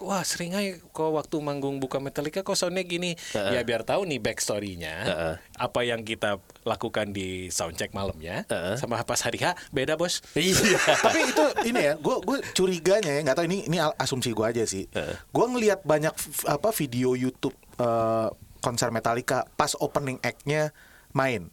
wah 0.02 0.22
sering 0.26 0.56
aja 0.58 0.80
kok 0.80 1.10
waktu 1.14 1.36
manggung 1.38 1.78
buka 1.78 2.02
Metallica 2.02 2.42
kok 2.42 2.58
soundnya 2.58 2.82
gini. 2.82 3.14
Ya 3.34 3.60
biar 3.62 3.86
tahu 3.86 4.08
nih 4.08 4.18
backstory-nya. 4.18 4.94
Heeh. 5.06 5.34
Apa 5.58 5.86
yang 5.86 6.02
kita 6.02 6.42
lakukan 6.66 7.14
di 7.14 7.52
soundcheck 7.52 7.94
malamnya 7.94 8.48
Heeh. 8.50 8.74
sama 8.80 8.98
pas 9.06 9.20
hari 9.22 9.38
H 9.38 9.54
beda 9.70 9.94
bos. 9.94 10.24
Iya. 10.34 10.78
Tapi 11.04 11.20
itu 11.30 11.44
ini 11.70 11.80
ya, 11.80 11.94
gue 11.98 12.16
gue 12.24 12.38
curiganya 12.56 13.12
ya, 13.14 13.20
nggak 13.22 13.36
tahu 13.38 13.46
ini 13.46 13.68
ini 13.70 13.78
asumsi 14.00 14.34
gue 14.34 14.46
aja 14.46 14.64
sih. 14.66 14.88
Gue 15.30 15.46
ngelihat 15.46 15.86
banyak 15.86 16.14
apa 16.48 16.68
video 16.74 17.14
YouTube 17.14 17.54
eh, 17.78 18.28
konser 18.64 18.88
Metallica 18.88 19.44
pas 19.54 19.76
opening 19.76 20.16
act-nya 20.24 20.72
main. 21.14 21.46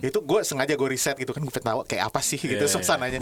Itu 0.00 0.22
gue 0.22 0.40
sengaja 0.40 0.72
gue 0.72 0.88
riset 0.88 1.14
gitu 1.14 1.30
kan 1.30 1.42
gue 1.42 1.50
tahu 1.52 1.82
kayak 1.84 2.06
apa 2.06 2.20
sih 2.20 2.38
gitu 2.38 2.54
Iya, 2.54 2.64
iya. 2.64 2.70
suasananya. 2.70 3.18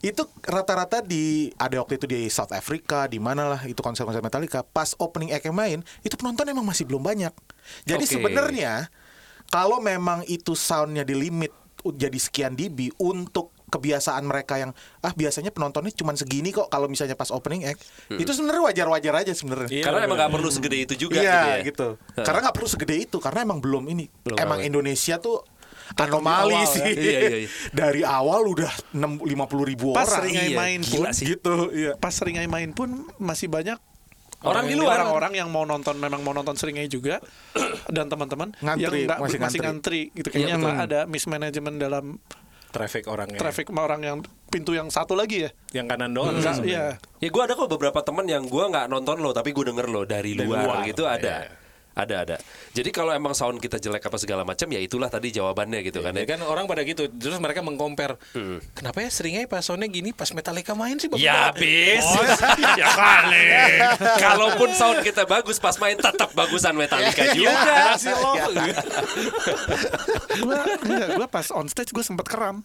Itu 0.00 0.26
rata-rata 0.40 0.98
di 0.98 1.24
ada 1.54 1.78
waktu 1.78 1.94
itu 1.94 2.04
di 2.04 2.26
South 2.26 2.50
Africa, 2.50 3.06
di 3.06 3.16
mana 3.16 3.46
lah 3.48 3.62
itu 3.62 3.78
konser-konser 3.78 4.18
Metallica. 4.18 4.60
Pas 4.62 4.92
opening 4.96 5.30
act-nya 5.30 5.50
main, 5.50 5.78
itu 6.02 6.14
penonton 6.14 6.44
emang 6.44 6.62
masih 6.62 6.84
belum 6.84 7.00
banyak. 7.00 7.30
Jadi 7.84 8.02
Oke. 8.02 8.12
sebenarnya 8.14 8.90
kalau 9.46 9.78
memang 9.78 10.26
itu 10.26 10.52
soundnya 10.52 11.02
di 11.02 11.14
limit 11.14 11.54
u- 11.80 11.94
jadi 11.94 12.18
sekian 12.18 12.52
dB 12.52 12.92
untuk 12.98 13.54
kebiasaan 13.68 14.20
mereka 14.22 14.56
yang 14.56 14.72
ah 14.98 15.12
biasanya 15.12 15.48
penontonnya 15.48 15.92
cuma 15.92 16.12
segini 16.12 16.48
kok 16.48 16.66
kalau 16.66 16.84
misalnya 16.84 17.12
pas 17.12 17.28
opening 17.28 17.64
act 17.64 17.84
itu 18.10 18.28
sebenarnya 18.28 18.64
wajar-wajar 18.64 19.14
aja 19.18 19.32
sebenarnya. 19.32 19.68
Iya, 19.70 19.84
Karena 19.84 19.98
emang 20.02 20.16
bener. 20.16 20.24
gak 20.24 20.34
perlu 20.34 20.48
segede 20.48 20.76
itu 20.80 20.94
juga 20.98 21.18
Iya 21.18 21.28
gitu 21.28 21.44
ya. 21.44 21.56
gitu. 21.64 21.88
Karena 22.18 22.38
nggak 22.42 22.56
perlu 22.56 22.68
segede 22.68 22.94
itu 22.98 23.16
karena 23.18 23.38
emang 23.42 23.58
belum 23.58 23.84
ini. 23.86 24.08
Belum 24.22 24.36
emang 24.36 24.58
banget. 24.58 24.68
Indonesia 24.68 25.14
tuh 25.18 25.36
anomali 25.94 26.52
awal 26.54 26.66
sih. 26.66 26.80
ya. 26.80 26.88
Iya, 26.90 27.18
iya, 27.18 27.36
iya. 27.38 27.48
Dari 27.78 28.02
awal 28.02 28.40
udah 28.46 28.72
lima 29.22 29.44
puluh 29.44 29.64
ribu 29.64 29.92
Pas 29.92 30.04
orang. 30.04 30.24
seringai 30.24 30.48
Iya, 30.48 30.56
main 30.56 30.80
pun 30.82 31.04
sih. 31.12 31.24
gitu. 31.26 31.54
Iya. 31.70 31.92
Pas 31.96 32.12
seringai 32.12 32.44
main 32.46 32.70
pun 32.70 32.88
masih 33.16 33.48
banyak 33.48 33.76
Orang 34.38 34.64
di 34.64 34.72
yang- 34.72 34.86
luar. 34.86 35.02
orang-orang 35.02 35.32
yang 35.34 35.48
mau 35.48 35.64
nonton 35.64 35.96
memang 35.96 36.22
mau 36.22 36.30
nonton 36.30 36.54
seringai 36.54 36.86
juga 36.86 37.18
dan 37.88 38.06
teman-teman 38.06 38.54
Ngantri, 38.56 38.86
yang 39.02 39.10
nggak 39.10 39.18
masih 39.18 39.38
masih, 39.40 39.58
ngantri. 39.58 40.02
ngantri 40.06 40.16
gitu 40.16 40.28
kayaknya 40.30 40.46
Iya, 40.48 40.62
telah 40.62 40.76
hmm. 40.76 40.86
ada 40.86 41.00
mismanagement 41.04 41.76
dalam 41.76 42.04
Traffic 42.68 43.08
orangnya. 43.08 43.38
traffic 43.40 43.66
sama 43.72 43.80
orang 43.84 44.00
yang 44.04 44.16
pintu 44.48 44.76
yang 44.76 44.88
satu 44.88 45.16
lagi 45.16 45.48
ya. 45.48 45.50
yang 45.72 45.88
kanan 45.88 46.12
doang. 46.12 46.36
Enggak, 46.36 46.60
sebenarnya. 46.60 47.00
iya. 47.00 47.24
Ya 47.24 47.28
gue 47.28 47.42
ada 47.42 47.52
kok 47.52 47.68
beberapa 47.68 48.00
teman 48.04 48.28
yang 48.28 48.44
gue 48.44 48.64
nggak 48.64 48.86
nonton 48.88 49.20
lo 49.20 49.32
tapi 49.32 49.52
gue 49.52 49.64
denger 49.68 49.86
lo 49.88 50.04
dari, 50.04 50.36
Dari 50.36 50.44
luar, 50.44 50.64
luar, 50.64 50.78
gitu 50.84 51.04
ada. 51.08 51.48
iya. 51.48 51.67
Ada 51.98 52.14
ada. 52.22 52.36
Jadi 52.70 52.94
kalau 52.94 53.10
emang 53.10 53.34
sound 53.34 53.58
kita 53.58 53.76
jelek 53.76 53.98
apa 54.00 54.14
segala 54.16 54.46
macam 54.46 54.64
ya 54.64 54.78
itulah 54.78 55.10
tadi 55.10 55.28
jawabannya 55.28 55.82
gitu 55.82 55.98
kan 55.98 56.14
Ya 56.14 56.22
ya. 56.22 56.30
kan 56.30 56.46
orang 56.46 56.64
pada 56.64 56.80
gitu, 56.80 57.10
terus 57.10 57.34
mereka 57.36 57.58
mengcompare. 57.58 58.14
Kenapa 58.70 59.02
ya 59.02 59.10
seringnya 59.10 59.44
pas 59.44 59.60
soundnya 59.60 59.90
gini, 59.90 60.14
pas 60.14 60.30
Metallica 60.30 60.72
main 60.72 60.94
sih 60.94 61.10
Ya 61.18 61.50
banget?" 61.50 61.58
bis, 61.58 62.06
ya 62.80 62.88
kali. 62.88 63.46
Kalaupun 64.14 64.70
sound 64.72 65.02
kita 65.02 65.26
bagus 65.26 65.58
pas 65.58 65.74
main 65.76 65.98
tetap 65.98 66.30
bagusan 66.32 66.72
Metallica 66.72 67.34
juga. 67.34 67.98
sih 67.98 68.14
lo. 68.14 68.30
Gua 71.16 71.26
pas 71.26 71.50
on 71.50 71.66
stage 71.66 71.90
gue 71.90 72.04
sempat 72.04 72.26
kram 72.26 72.62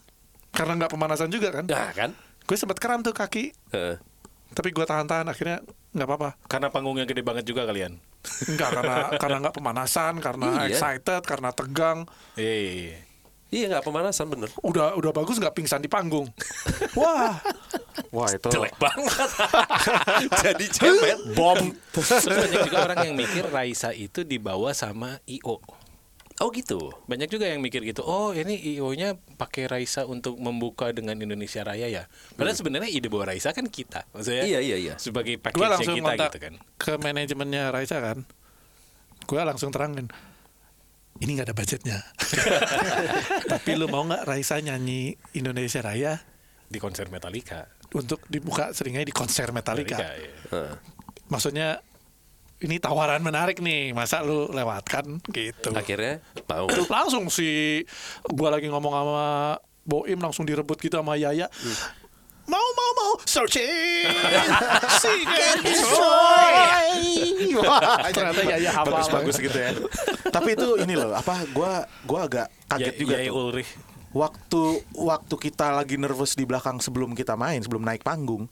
karena 0.54 0.78
nggak 0.78 0.92
pemanasan 0.92 1.28
juga 1.28 1.50
kan. 1.50 1.66
Nah 1.66 1.90
kan. 1.90 2.10
Gue 2.44 2.54
sempat 2.54 2.76
kram 2.76 3.00
tuh 3.00 3.10
kaki, 3.10 3.56
Heeh. 3.72 3.96
tapi 4.52 4.68
gue 4.70 4.84
tahan-tahan 4.84 5.24
akhirnya 5.26 5.64
nggak 5.90 6.06
apa-apa. 6.06 6.30
Karena 6.44 6.68
panggungnya 6.68 7.02
gede 7.02 7.24
banget 7.24 7.42
juga 7.42 7.64
kalian. 7.64 7.96
Enggak 8.46 8.68
karena 8.72 8.96
karena 9.16 9.36
nggak 9.42 9.56
pemanasan, 9.56 10.18
karena 10.18 10.66
Iya. 10.66 10.72
excited, 10.72 11.22
karena 11.22 11.50
tegang. 11.52 12.08
Eh, 12.34 12.96
Iya 13.54 13.70
nggak 13.70 13.86
pemanasan 13.86 14.26
bener. 14.26 14.50
Udah 14.66 14.98
udah 14.98 15.14
bagus 15.14 15.38
nggak 15.38 15.54
pingsan 15.54 15.78
di 15.78 15.86
panggung. 15.86 16.26
Wah, 16.98 17.38
Wah 18.10 18.26
itu 18.26 18.50
Jelek 18.50 18.74
banget. 18.82 19.30
Jadi 20.42 20.66
cemen. 20.74 21.18
bom. 21.38 21.58
terus 21.94 22.26
banyak 22.26 22.66
juga 22.66 22.78
orang 22.82 22.98
yang 23.06 23.14
mikir 23.14 23.46
Raisa 23.46 23.94
itu 23.94 24.26
dibawa 24.26 24.74
sama 24.74 25.22
IO. 25.30 25.62
Oh 26.36 26.50
gitu. 26.50 26.90
Banyak 27.06 27.28
juga 27.28 27.46
yang 27.46 27.62
mikir 27.62 27.78
gitu. 27.80 28.02
Oh, 28.02 28.34
ini 28.34 28.58
IO-nya 28.74 29.14
pakai 29.38 29.70
Raisa 29.70 30.02
untuk 30.02 30.34
membuka 30.34 30.90
dengan 30.90 31.14
Indonesia 31.14 31.62
Raya 31.62 31.86
ya. 31.86 32.04
Padahal 32.34 32.58
sebenarnya 32.58 32.90
ide 32.90 33.06
bawa 33.06 33.30
Raisa 33.30 33.54
kan 33.54 33.70
kita. 33.70 34.02
Maksudnya 34.10 34.42
Iya, 34.42 34.58
iya, 34.58 34.76
iya. 34.76 34.94
Sebagai 34.98 35.38
package 35.38 35.62
langsung 35.62 35.94
kita 35.94 36.26
gitu 36.26 36.38
kan. 36.42 36.54
ke 36.74 36.92
manajemennya 36.98 37.70
Raisa 37.70 38.02
kan. 38.02 38.26
Gue 39.24 39.40
langsung 39.40 39.70
terangin. 39.70 40.10
Ini 41.14 41.30
nggak 41.32 41.46
ada 41.46 41.54
budgetnya. 41.54 41.98
Tapi 43.54 43.70
lu 43.74 43.86
mau 43.86 44.02
nggak 44.02 44.26
Raisa 44.26 44.58
nyanyi 44.58 45.14
Indonesia 45.32 45.78
Raya 45.80 46.18
Di 46.66 46.82
konser 46.82 47.06
Metallica. 47.08 47.70
untuk 47.94 48.26
dibuka 48.26 48.74
seringnya 48.74 49.06
di 49.06 49.14
konser 49.14 49.54
Metallica. 49.54 50.02
ya. 50.02 50.10
Heeh. 50.50 50.74
Maksudnya 51.30 51.78
ini 52.64 52.80
tawaran 52.80 53.20
menarik 53.20 53.60
nih, 53.60 53.92
masa 53.92 54.24
lu 54.24 54.48
lewatkan 54.48 55.20
gitu. 55.28 55.68
Akhirnya 55.70 56.24
mau. 56.48 56.64
Terus 56.64 56.88
langsung 56.96 57.28
si 57.28 57.84
gua 58.26 58.48
lagi 58.50 58.66
ngomong 58.66 58.92
sama 58.92 59.28
Boim 59.84 60.16
langsung 60.16 60.48
direbut 60.48 60.80
gitu 60.80 60.96
sama 60.96 61.12
Yaya. 61.14 61.52
Mau 62.44 62.60
mau 62.76 62.90
mau 62.94 63.12
searching, 63.24 64.04
seek 65.00 65.24
and 65.24 65.60
destroy. 65.60 66.52
Wah, 67.60 68.04
Ternyata 68.08 68.42
Yaya 68.44 68.70
hafal. 68.70 68.92
bagus-bagus 68.92 69.36
gitu 69.38 69.56
ya. 69.56 69.72
Tapi 70.36 70.52
itu 70.52 70.76
ini 70.76 70.92
loh, 70.92 71.12
apa 71.12 71.44
gua 71.52 71.84
gua 72.04 72.24
agak 72.24 72.48
kaget 72.66 72.84
Ya- 72.90 73.00
juga 73.00 73.14
tuh. 73.18 73.32
Ulrich. 73.32 73.70
Waktu 74.14 74.62
waktu 74.94 75.34
kita 75.36 75.74
lagi 75.74 75.96
nervous 75.96 76.32
di 76.32 76.44
belakang 76.44 76.78
sebelum 76.78 77.12
kita 77.12 77.34
main, 77.34 77.60
sebelum 77.60 77.82
naik 77.82 78.00
panggung, 78.00 78.46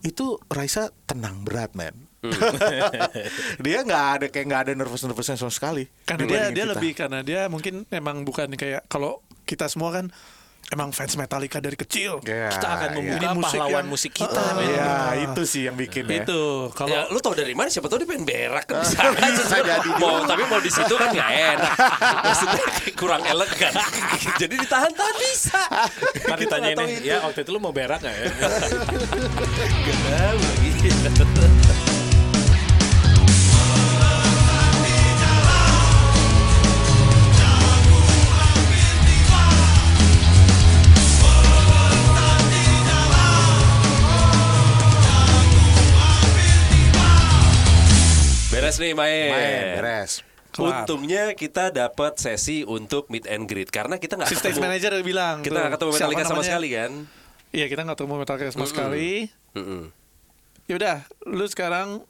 itu 0.00 0.34
Raisa 0.48 0.90
tenang 1.04 1.40
berat, 1.40 1.72
men. 1.72 2.09
dia 3.64 3.78
nggak 3.80 4.04
ada 4.14 4.26
kayak 4.28 4.46
nggak 4.46 4.62
ada 4.62 4.72
nervous 4.74 5.02
nervousnya 5.02 5.36
sama 5.36 5.50
sekali. 5.50 5.88
Karena 6.02 6.24
dia 6.24 6.42
dia 6.50 6.64
kita. 6.64 6.72
lebih 6.74 6.90
karena 6.92 7.18
dia 7.20 7.40
mungkin 7.46 7.88
emang 7.88 8.22
bukan 8.22 8.52
kayak 8.52 8.84
kalau 8.86 9.18
kita 9.42 9.66
semua 9.66 9.90
kan 9.90 10.06
emang 10.70 10.94
fans 10.94 11.18
Metallica 11.18 11.58
dari 11.58 11.74
kecil. 11.74 12.22
Ya, 12.22 12.46
Kita 12.48 12.68
akan 12.70 12.88
ya. 12.88 12.94
membuka 12.94 13.18
Ini 13.18 13.26
musik 13.32 13.42
pahlawan 13.50 13.74
yang- 13.74 13.90
musik 13.90 14.12
kita. 14.14 14.42
Men. 14.54 14.70
Ya, 14.70 14.94
itu 15.18 15.42
sih 15.42 15.62
yang 15.66 15.74
bikin 15.74 16.06
ya. 16.06 16.22
Itu 16.22 16.40
kalau 16.70 16.94
Ya, 16.94 17.10
lu 17.10 17.18
tau 17.18 17.34
dari 17.34 17.58
mana? 17.58 17.66
Siapa 17.66 17.90
tau 17.90 17.98
dia 17.98 18.06
pengen 18.06 18.22
berak 18.22 18.64
kan 18.64 18.78
bisa. 18.84 19.02
kan? 19.02 19.30
Bisa 19.34 19.56
jadi 19.58 19.90
mau 19.98 20.22
tapi 20.22 20.46
mau 20.46 20.62
di 20.62 20.70
situ 20.70 20.94
kan 20.94 21.10
nggak 21.10 21.30
enak. 21.50 21.74
Maksudnya 22.22 22.62
kurang 22.94 23.22
elegan. 23.24 23.72
Jadi 24.40 24.54
ditahan-tahan 24.56 25.16
bisa. 25.18 25.58
Ntar 26.22 26.38
Kita 26.38 26.38
ditanyain 26.38 26.78
ya 27.02 27.18
waktu 27.20 27.42
itu 27.42 27.50
lu 27.50 27.58
mau 27.58 27.72
berak 27.72 27.98
gak 27.98 28.14
ya? 28.14 28.24
Nggak 28.30 29.90
tahu 30.06 30.38
lagi. 30.38 31.59
Beres 48.70 48.78
nih 48.78 48.94
main. 48.94 49.30
Main, 49.34 49.66
beres. 49.74 50.12
Kelar. 50.54 50.86
Untungnya 50.86 51.34
kita 51.34 51.74
dapat 51.74 52.22
sesi 52.22 52.62
untuk 52.62 53.10
meet 53.10 53.26
and 53.26 53.50
greet 53.50 53.66
karena 53.66 53.98
kita 53.98 54.14
nggak 54.14 54.30
si 54.30 54.38
stage 54.38 54.54
ketemu- 54.54 54.62
manager 54.62 54.90
udah 54.94 55.02
bilang 55.02 55.36
kita 55.42 55.58
nggak 55.58 55.74
ketemu 55.74 55.90
Metallica 55.90 56.22
sama 56.22 56.30
namanya? 56.32 56.46
sekali 56.46 56.68
kan. 56.70 56.90
Iya 57.50 57.66
kita 57.66 57.80
nggak 57.82 57.96
ketemu 57.98 58.14
Metallica 58.14 58.50
sama 58.54 58.66
sekali. 58.70 59.10
Mm-mm. 59.58 59.82
Ya 60.70 60.74
udah, 60.78 60.96
lu 61.26 61.46
sekarang 61.50 62.06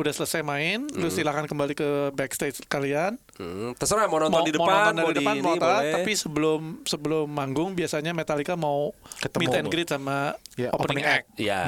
udah 0.00 0.12
selesai 0.12 0.40
main, 0.40 0.88
lu 0.90 1.08
silakan 1.08 1.44
kembali 1.44 1.72
ke 1.72 1.88
backstage 2.10 2.64
kalian. 2.66 3.20
Hmm, 3.36 3.76
terserah 3.76 4.08
mau 4.08 4.16
nonton 4.16 4.40
mau, 4.40 4.48
di 4.48 4.52
mau 4.56 4.64
depan, 4.64 4.74
nonton 4.74 4.94
dari 4.94 5.04
mau 5.04 5.12
di 5.12 5.18
depan, 5.20 5.34
ini 5.36 5.44
mau 5.44 5.56
tapi 5.94 6.12
sebelum 6.12 6.60
sebelum 6.84 7.26
manggung 7.28 7.72
biasanya 7.72 8.12
Metallica 8.12 8.56
mau 8.56 8.96
Ketemu. 9.20 9.40
meet 9.40 9.54
and 9.56 9.68
greet 9.68 9.88
sama 9.88 10.34
Ya, 10.56 10.72
opening, 10.72 11.04
opening 11.04 11.06
act. 11.06 11.26
Iya. 11.36 11.60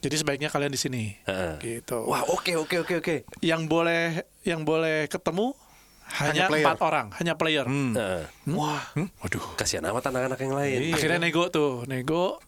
Jadi 0.00 0.14
sebaiknya 0.20 0.48
kalian 0.52 0.72
di 0.72 0.80
sini. 0.80 1.02
Heeh. 1.24 1.80
Gitu. 1.80 1.96
Wah, 2.04 2.24
oke 2.28 2.56
oke 2.56 2.84
oke 2.84 2.94
oke. 3.00 3.16
Yang 3.40 3.62
boleh 3.68 4.02
yang 4.44 4.64
boleh 4.64 5.08
ketemu 5.08 5.56
hanya, 6.20 6.52
empat 6.52 6.84
orang, 6.84 7.08
hanya 7.16 7.32
player. 7.32 7.64
Heeh. 7.64 8.28
Wah, 8.52 8.92
Waduh, 9.24 9.56
kasihan 9.56 9.88
amat 9.88 10.12
anak-anak 10.12 10.36
yang 10.36 10.52
lain. 10.52 10.78
akhirnya 10.92 11.16
nego 11.16 11.48
tuh, 11.48 11.88
nego 11.88 12.44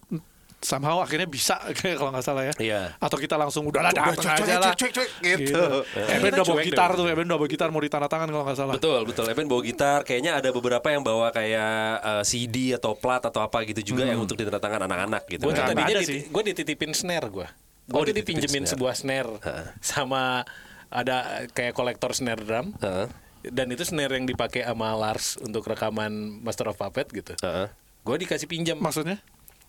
somehow 0.57 0.99
akhirnya 0.99 1.29
bisa 1.29 1.61
kalau 1.99 2.09
nggak 2.09 2.25
salah 2.25 2.43
ya. 2.49 2.53
Iya. 2.57 2.81
Atau 2.97 3.21
kita 3.21 3.37
langsung 3.37 3.65
udah 3.69 3.81
lah 3.85 3.91
Udah, 3.93 4.03
datang 4.09 4.17
cuek, 4.17 4.33
aja 4.33 4.41
cuek, 4.41 4.57
lah. 4.57 4.73
cuek, 4.73 4.91
cuek, 4.93 5.09
gitu. 5.21 5.37
Gitu. 5.45 5.63
Eben 6.09 6.29
udah 6.33 6.45
bawa 6.45 6.61
gitar 6.65 6.89
tuh, 6.97 7.05
Eben 7.05 7.25
udah 7.29 7.37
bawa 7.37 7.49
gitar 7.49 7.67
mau 7.69 7.81
ditanda 7.81 8.07
tangan 8.09 8.27
kalau 8.27 8.45
nggak 8.45 8.57
salah. 8.57 8.73
Betul, 8.73 9.01
betul. 9.05 9.25
Eben 9.29 9.45
bawa 9.45 9.61
gitar. 9.61 9.99
Kayaknya 10.01 10.31
ada 10.41 10.49
beberapa 10.49 10.87
yang 10.89 11.03
bawa 11.05 11.27
kayak 11.29 11.77
eh, 12.01 12.23
CD 12.25 12.73
atau 12.73 12.97
plat 12.97 13.21
atau 13.21 13.39
apa 13.39 13.61
gitu 13.69 13.93
juga 13.93 14.03
yang 14.09 14.17
untuk 14.17 14.35
ditandatangan 14.35 14.81
anak-anak 14.89 15.23
gitu. 15.29 15.45
Gue 15.45 15.53
kan. 15.53 15.57
nggak 15.61 15.69
tadinya 15.73 15.95
ada 15.97 16.01
sih. 16.03 16.21
gue 16.25 16.43
dititipin 16.53 16.91
snare 16.97 17.27
gue. 17.29 17.47
Oh, 17.87 18.03
Gue 18.03 18.11
dititipin 18.11 18.41
dipinjemin 18.41 18.63
snare. 18.67 18.71
sebuah 18.75 18.93
snare 18.99 19.31
sama 19.79 20.43
ada 20.91 21.47
kayak 21.53 21.71
kolektor 21.71 22.11
snare 22.11 22.41
drum. 22.43 22.73
Heeh. 22.81 23.07
Dan 23.47 23.71
itu 23.71 23.85
snare 23.87 24.11
yang 24.17 24.27
dipakai 24.27 24.65
sama 24.65 24.91
Lars 24.97 25.39
untuk 25.39 25.63
rekaman 25.63 26.41
Master 26.43 26.67
of 26.67 26.75
Puppet 26.75 27.07
gitu. 27.13 27.31
Heeh. 27.39 27.71
Gue 28.03 28.15
dikasih 28.19 28.49
pinjam. 28.49 28.75
Maksudnya 28.75 29.21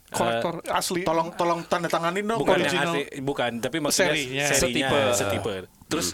kolektor 0.09 0.55
asli. 0.69 1.05
Tolong 1.05 1.33
tolong 1.35 1.61
tanda 1.65 1.87
tanganin 1.87 2.25
dong. 2.25 2.41
bukan 2.41 2.57
original. 2.57 2.93
yang 2.97 3.09
asli, 3.09 3.21
bukan, 3.21 3.51
tapi 3.61 3.77
maksudnya 3.79 4.13
Serinya. 4.13 4.45
serinya, 4.49 4.89
Setipe. 4.89 5.01
setipe. 5.15 5.55
Terus 5.87 6.09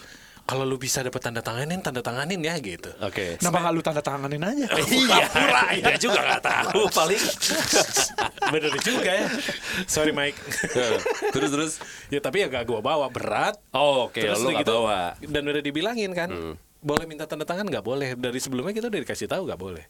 kalau 0.45 0.69
lu 0.69 0.77
bisa 0.77 1.01
dapat 1.01 1.25
tanda 1.25 1.41
tanganin, 1.41 1.81
tanda 1.81 2.05
tanganin 2.05 2.37
ya 2.37 2.53
gitu. 2.61 2.93
Oke. 3.01 3.41
Kenapa 3.41 3.65
nggak 3.65 3.73
lu 3.73 3.81
tanda 3.81 4.03
tanganin 4.05 4.43
aja? 4.45 4.67
Iya, 4.93 5.27
iya 5.73 5.93
juga 5.97 6.21
nggak 6.21 6.43
tahu 6.45 6.81
paling. 7.01 7.23
Bener 8.53 8.73
juga 8.85 9.11
ya. 9.15 9.29
Sorry 9.89 10.13
Mike. 10.13 10.37
Heeh. 10.77 10.99
terus 11.33 11.49
terus. 11.49 11.73
ya 12.13 12.21
tapi 12.21 12.45
ya 12.45 12.53
gak 12.53 12.69
gua 12.69 12.85
bawa 12.85 13.09
berat. 13.09 13.57
Oh, 13.73 14.13
oke. 14.13 14.21
Terus 14.21 14.37
Lu 14.41 14.53
nggak 14.53 14.69
bawa. 14.69 15.17
Dan 15.23 15.49
udah 15.49 15.63
dibilangin 15.65 16.13
kan, 16.13 16.29
boleh 16.85 17.05
minta 17.09 17.25
tanda 17.25 17.49
tangan 17.49 17.65
nggak 17.65 17.85
boleh. 17.85 18.13
Dari 18.13 18.37
sebelumnya 18.37 18.77
kita 18.77 18.93
udah 18.93 19.01
dikasih 19.01 19.29
tahu 19.31 19.49
nggak 19.49 19.61
boleh. 19.61 19.85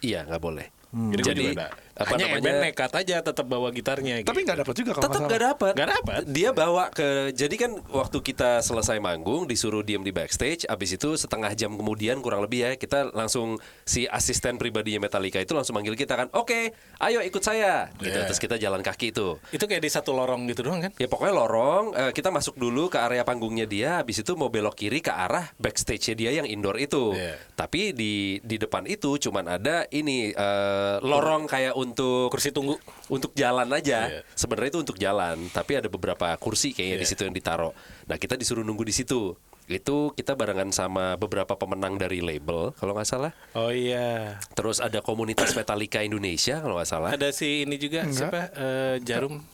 Iya, 0.00 0.24
nggak 0.24 0.40
boleh. 0.40 0.66
Jadi, 0.88 1.20
gua 1.20 1.28
Jadi, 1.28 1.44
juga 1.44 1.52
nggak. 1.60 1.72
apa 1.98 2.08
hanya 2.16 2.24
namanya? 2.32 2.40
Eben 2.40 2.56
nekat 2.64 2.92
aja 2.96 3.16
tetap 3.20 3.46
bawa 3.50 3.68
gitarnya. 3.68 4.14
Tapi 4.24 4.40
gitu. 4.40 4.46
nggak 4.48 4.58
dapat 4.64 4.74
juga 4.80 4.90
kalau 4.96 5.04
Tetap 5.04 5.20
nggak 5.28 5.42
dapat. 5.52 5.72
Nggak 5.76 5.90
dapat. 6.00 6.20
Dia 6.32 6.50
bawa 6.56 6.84
ke 6.88 7.08
jadi 7.36 7.54
kan 7.60 7.72
waktu 7.92 8.18
kita 8.24 8.64
selesai 8.64 8.96
manggung 8.96 9.44
disuruh 9.44 9.84
diem 9.84 10.00
di 10.00 10.16
backstage, 10.16 10.64
abis 10.64 10.96
itu 10.96 11.12
setengah 11.20 11.52
jam 11.52 11.76
kemudian 11.76 12.24
kurang 12.24 12.40
lebih 12.40 12.64
ya 12.64 12.70
kita 12.80 13.12
langsung 13.12 13.60
si 13.84 14.08
asisten 14.08 14.56
pribadinya 14.56 15.04
Metallica 15.04 15.36
itu 15.44 15.52
langsung 15.52 15.76
manggil 15.76 15.92
kita 15.92 16.16
kan, 16.16 16.32
oke, 16.32 16.72
ayo 17.04 17.20
ikut 17.20 17.42
saya, 17.44 17.92
gitu. 18.00 18.16
Yeah. 18.16 18.24
Terus 18.24 18.40
kita 18.40 18.56
jalan 18.56 18.80
kaki 18.80 19.12
itu. 19.12 19.36
Itu 19.52 19.68
kayak 19.68 19.84
di 19.84 19.90
satu 19.92 20.16
lorong 20.16 20.48
gitu 20.48 20.64
doang 20.64 20.88
kan? 20.88 20.92
Ya 20.96 21.04
pokoknya 21.04 21.34
lorong, 21.36 21.84
eh, 21.92 22.12
kita 22.16 22.32
masuk 22.32 22.56
dulu 22.56 22.88
ke 22.88 22.96
area 22.96 23.28
panggungnya 23.28 23.68
dia, 23.68 24.00
habis 24.00 24.24
itu 24.24 24.32
mau 24.40 24.48
belok 24.48 24.72
kiri 24.80 25.04
ke 25.04 25.12
arah 25.12 25.52
backstage-nya 25.60 26.14
dia 26.16 26.30
yang 26.40 26.48
indoor 26.48 26.80
itu. 26.80 27.12
Iya. 27.12 27.36
Tapi 27.52 27.92
di 27.92 28.40
di 28.40 28.56
depan 28.56 28.88
itu 28.88 29.20
cuman 29.20 29.58
ada 29.60 29.84
ini 29.92 30.32
eh, 30.32 30.77
lorong 31.00 31.44
kayak 31.44 31.74
untuk 31.74 32.28
Kursi 32.28 32.50
tunggu. 32.50 32.76
untuk 33.08 33.32
jalan 33.32 33.68
aja. 33.70 34.08
Iya. 34.08 34.20
Sebenarnya 34.32 34.70
itu 34.70 34.80
untuk 34.80 34.96
jalan, 34.96 35.48
tapi 35.48 35.74
ada 35.74 35.86
beberapa 35.86 36.32
kursi 36.36 36.70
kayaknya 36.70 36.96
di 36.96 37.04
Iya. 37.04 37.10
situ 37.10 37.22
yang 37.22 37.32
ditaruh. 37.32 37.72
Nah, 38.04 38.16
kita 38.16 38.34
disuruh 38.34 38.60
nunggu 38.60 38.82
di 38.82 38.92
situ. 38.92 39.36
Itu 39.66 40.12
kita 40.12 40.32
barengan 40.32 40.72
sama 40.72 41.14
beberapa 41.14 41.52
pemenang 41.52 41.96
dari 41.96 42.18
label 42.18 42.72
kalau 42.72 42.92
nggak 42.92 43.04
salah. 43.04 43.32
Oh 43.52 43.68
iya. 43.68 44.40
Terus 44.52 44.80
ada 44.80 45.00
komunitas 45.00 45.52
Metallica 45.52 46.00
Indonesia 46.00 46.56
kalau 46.58 46.80
nggak 46.80 46.88
salah. 46.88 47.10
Ada 47.12 47.28
si 47.30 47.64
ini 47.64 47.76
juga 47.76 48.00
Enggak. 48.02 48.16
siapa? 48.16 48.40
Eh, 48.56 48.96
Jarum. 49.04 49.44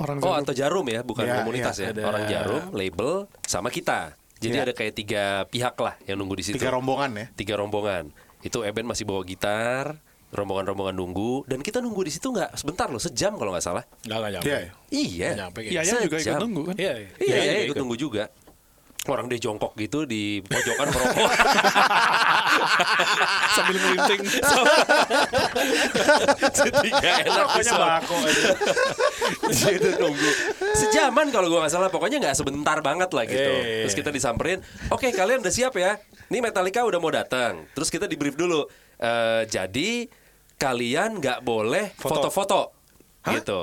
Orang 0.00 0.18
Oh 0.18 0.32
jago. 0.32 0.40
atau 0.40 0.54
Jarum 0.56 0.86
ya, 0.88 1.00
bukan 1.00 1.24
Ya, 1.24 1.36
komunitas 1.38 1.76
ya, 1.76 1.84
ya. 1.84 1.88
ada. 1.92 2.02
Orang 2.02 2.24
Jarum, 2.26 2.62
label, 2.72 3.12
sama 3.44 3.68
kita. 3.68 4.16
Jadi 4.40 4.56
Ya. 4.56 4.64
ada 4.64 4.72
kayak 4.72 4.94
tiga 4.96 5.24
pihak 5.46 5.76
lah 5.76 5.94
yang 6.02 6.16
nunggu 6.16 6.34
di 6.34 6.44
situ. 6.44 6.56
Tiga 6.56 6.72
rombongan 6.72 7.10
ya. 7.14 7.26
Tiga 7.36 7.54
rombongan. 7.54 8.08
Itu 8.40 8.64
Eben 8.64 8.88
masih 8.88 9.04
bawa 9.04 9.22
gitar, 9.22 10.00
rombongan-rombongan 10.32 10.96
nunggu, 10.96 11.44
dan 11.44 11.60
kita 11.60 11.78
nunggu 11.78 12.02
di 12.02 12.12
situ 12.12 12.32
nggak 12.32 12.56
sebentar 12.56 12.88
loh, 12.88 12.96
sejam 12.96 13.36
kalau 13.36 13.52
nggak 13.52 13.62
salah. 13.62 13.84
Enggak 14.08 14.16
enggak 14.16 14.32
nyampe. 14.32 14.48
Iya. 14.48 14.58
Iya. 14.88 15.28
Nggak 15.28 15.40
nyampe 15.44 15.58
kayaknya. 15.60 15.76
Iya, 15.76 15.92
Yaya 15.92 16.02
juga 16.02 16.16
ikut 16.16 16.40
nunggu 16.40 16.62
kan. 16.64 16.74
Iya, 16.80 16.92
Iya, 16.96 17.08
iya, 17.20 17.52
juga 17.52 17.64
ikut 17.68 17.76
nunggu 17.84 17.96
juga. 18.00 18.24
Orang 19.02 19.26
dia 19.26 19.34
jongkok 19.34 19.74
gitu 19.74 20.06
di 20.06 20.38
pojokan 20.46 20.86
merokok. 20.94 21.26
Sambil 23.58 23.76
ngelinting. 23.76 24.20
Jadi 26.54 26.88
gak 27.02 27.14
enak 27.26 27.46
Pokoknya 27.50 27.72
bako 27.74 28.14
udah 29.42 29.94
nunggu 29.98 30.30
sejaman 30.72 31.26
kalau 31.34 31.50
gua 31.50 31.66
nggak 31.66 31.74
salah 31.74 31.90
pokoknya 31.90 32.22
nggak 32.22 32.36
sebentar 32.38 32.78
banget 32.80 33.10
lah 33.12 33.24
gitu 33.26 33.42
Iya, 33.42 33.58
iya, 33.58 33.60
iya. 33.60 33.82
terus 33.84 33.96
kita 33.98 34.10
disamperin 34.14 34.62
oke 34.88 35.04
kalian 35.12 35.42
udah 35.42 35.52
siap 35.52 35.74
ya 35.76 35.98
ini 36.30 36.38
Metallica 36.40 36.86
udah 36.86 36.98
mau 37.02 37.10
datang 37.12 37.66
terus 37.74 37.90
kita 37.90 38.06
di 38.06 38.14
brief 38.16 38.38
dulu 38.38 38.64
Eh, 39.02 39.42
jadi 39.50 40.06
kalian 40.62 41.18
nggak 41.18 41.42
boleh 41.42 41.90
Foto. 41.98 42.30
foto-foto 42.30 42.60
gitu 43.26 43.60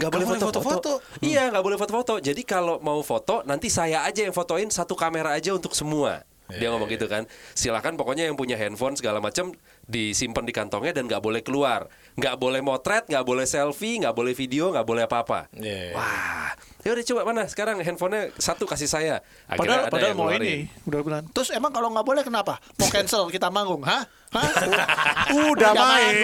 Nggak 0.00 0.12
boleh 0.16 0.26
foto-foto. 0.32 0.60
foto-foto? 0.64 0.92
Iya, 1.20 1.52
nggak 1.52 1.60
boleh 1.60 1.76
foto-foto. 1.76 2.14
Jadi 2.24 2.40
kalau 2.40 2.80
mau 2.80 3.04
foto, 3.04 3.44
nanti 3.44 3.68
saya 3.68 4.00
aja 4.08 4.24
yang 4.24 4.32
fotoin 4.32 4.72
satu 4.72 4.96
kamera 4.96 5.36
aja 5.36 5.52
untuk 5.52 5.76
semua. 5.76 6.24
Dia 6.56 6.72
ngomong 6.72 6.88
gitu 6.88 7.04
kan. 7.04 7.28
Silakan 7.52 8.00
pokoknya 8.00 8.24
yang 8.24 8.34
punya 8.34 8.56
handphone 8.56 8.96
segala 8.96 9.20
macam 9.20 9.52
disimpan 9.84 10.48
di 10.48 10.56
kantongnya 10.56 10.96
dan 10.96 11.04
nggak 11.04 11.20
boleh 11.20 11.44
keluar. 11.44 11.92
Nggak 12.18 12.34
boleh 12.36 12.60
motret, 12.60 13.04
nggak 13.06 13.24
boleh 13.24 13.46
selfie, 13.46 14.02
nggak 14.02 14.14
boleh 14.14 14.32
video, 14.34 14.74
nggak 14.74 14.86
boleh 14.86 15.02
apa-apa. 15.06 15.46
Iya. 15.54 15.94
Wah, 15.94 16.52
ya 16.82 16.90
udah 16.96 17.04
coba 17.06 17.20
mana 17.28 17.42
sekarang 17.46 17.78
handphonenya 17.80 18.34
satu 18.36 18.66
kasih 18.66 18.90
saya. 18.90 19.14
Padahal, 19.46 19.86
ada 19.86 19.92
padahal 19.92 20.10
yang 20.12 20.18
mau 20.18 20.30
ini 20.34 20.66
udah 20.90 21.00
bilang. 21.06 21.24
Terus 21.30 21.54
emang 21.54 21.70
kalau 21.70 21.88
nggak 21.94 22.06
boleh 22.06 22.22
kenapa? 22.26 22.58
Mau 22.76 22.88
cancel 22.90 23.30
kita 23.30 23.48
manggung, 23.48 23.84
hah? 23.86 24.04
Hah? 24.30 24.46
Udah 25.50 25.74
main, 25.74 26.14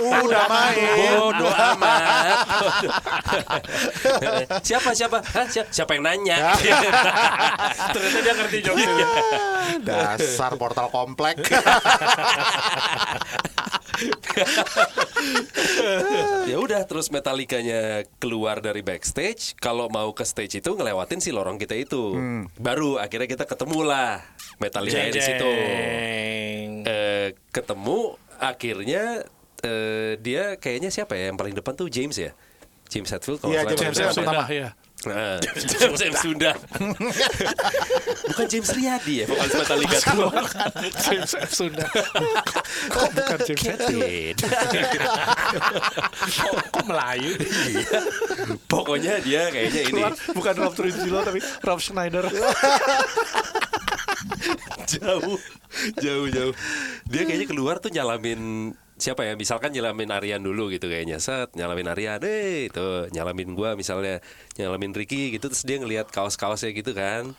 udah 0.00 0.44
main. 0.48 0.96
Bodoh 1.12 1.52
amat. 1.52 2.36
siapa 4.68 4.96
siapa? 4.96 5.20
Hah, 5.20 5.44
siapa? 5.44 5.68
Siapa 5.68 5.90
yang 5.92 6.08
nanya? 6.08 6.56
Ternyata 7.92 8.18
dia 8.24 8.32
ngerti 8.32 8.58
jokesnya. 8.64 9.08
Dasar 9.84 10.56
portal 10.56 10.88
komplek. 10.88 11.36
ya 16.50 16.56
udah 16.56 16.80
terus 16.86 17.10
Metallicanya 17.10 18.06
keluar 18.18 18.62
dari 18.62 18.80
backstage. 18.80 19.58
Kalau 19.58 19.90
mau 19.90 20.12
ke 20.12 20.24
stage 20.24 20.62
itu 20.62 20.70
ngelewatin 20.72 21.20
si 21.20 21.30
lorong 21.30 21.58
kita 21.58 21.76
itu. 21.76 22.16
Baru 22.56 22.96
akhirnya 22.96 23.28
kita 23.28 23.44
ketemu 23.44 23.78
lah 23.84 24.22
Metallica 24.58 25.10
di 25.10 25.20
situ. 25.20 25.50
Eh, 26.86 27.28
ketemu 27.52 28.16
akhirnya 28.40 29.24
eh, 29.60 30.16
dia 30.16 30.56
kayaknya 30.56 30.88
siapa 30.88 31.12
ya 31.16 31.32
yang 31.32 31.38
paling 31.38 31.52
depan 31.52 31.76
tuh? 31.76 31.92
James 31.92 32.16
ya? 32.16 32.32
James 32.90 33.06
Hetfield 33.06 33.38
kalau 33.38 33.54
Iya, 33.54 33.62
nggak 33.62 33.78
salah. 33.78 33.86
James 33.86 33.98
depan. 33.98 34.14
pertama 34.26 34.44
ya. 34.50 34.68
Nah, 35.08 35.40
James 35.72 35.96
James 35.96 36.20
Sunda 36.20 36.52
bukan 38.30 38.46
James 38.52 38.68
Riyadi 38.76 39.24
ya 39.24 39.26
vokalis 39.32 39.54
Metallica 39.56 39.96
tuh 39.96 40.28
James 41.08 41.32
F. 41.40 41.50
Sunda. 41.56 41.88
Kok 42.92 43.08
bukan 43.16 43.38
James. 43.48 43.80
Beda. 43.88 44.48
Kok, 46.40 46.52
kok 46.68 46.84
Melayu? 46.84 47.32
pokoknya 48.68 49.24
dia 49.24 49.48
kayaknya 49.48 49.82
ini 49.88 50.02
bukan 50.36 50.54
Rob 50.60 50.72
Trujillo 50.76 51.24
tapi 51.24 51.40
Rob 51.64 51.80
Schneider. 51.80 52.24
jauh 54.84 55.38
jauh 55.96 56.26
jauh 56.28 56.54
dia 57.08 57.22
kayaknya 57.24 57.48
keluar 57.48 57.80
tuh 57.80 57.88
nyalamin 57.88 58.72
siapa 59.00 59.24
ya? 59.24 59.34
Misalkan 59.34 59.72
nyalamin 59.72 60.12
Aryan 60.12 60.44
dulu 60.44 60.68
gitu 60.70 60.86
kayaknya. 60.86 61.18
Set 61.18 61.56
nyalamin 61.56 61.88
Aryan 61.90 62.20
eh 62.22 62.68
itu 62.68 63.08
nyalamin 63.10 63.56
gua 63.58 63.74
misalnya 63.74 64.20
nyalamin 64.60 64.92
Ricky 64.92 65.34
gitu 65.34 65.48
terus 65.50 65.64
dia 65.64 65.80
ngelihat 65.80 66.12
kaos-kaosnya 66.12 66.70
gitu 66.76 66.92
kan 66.94 67.32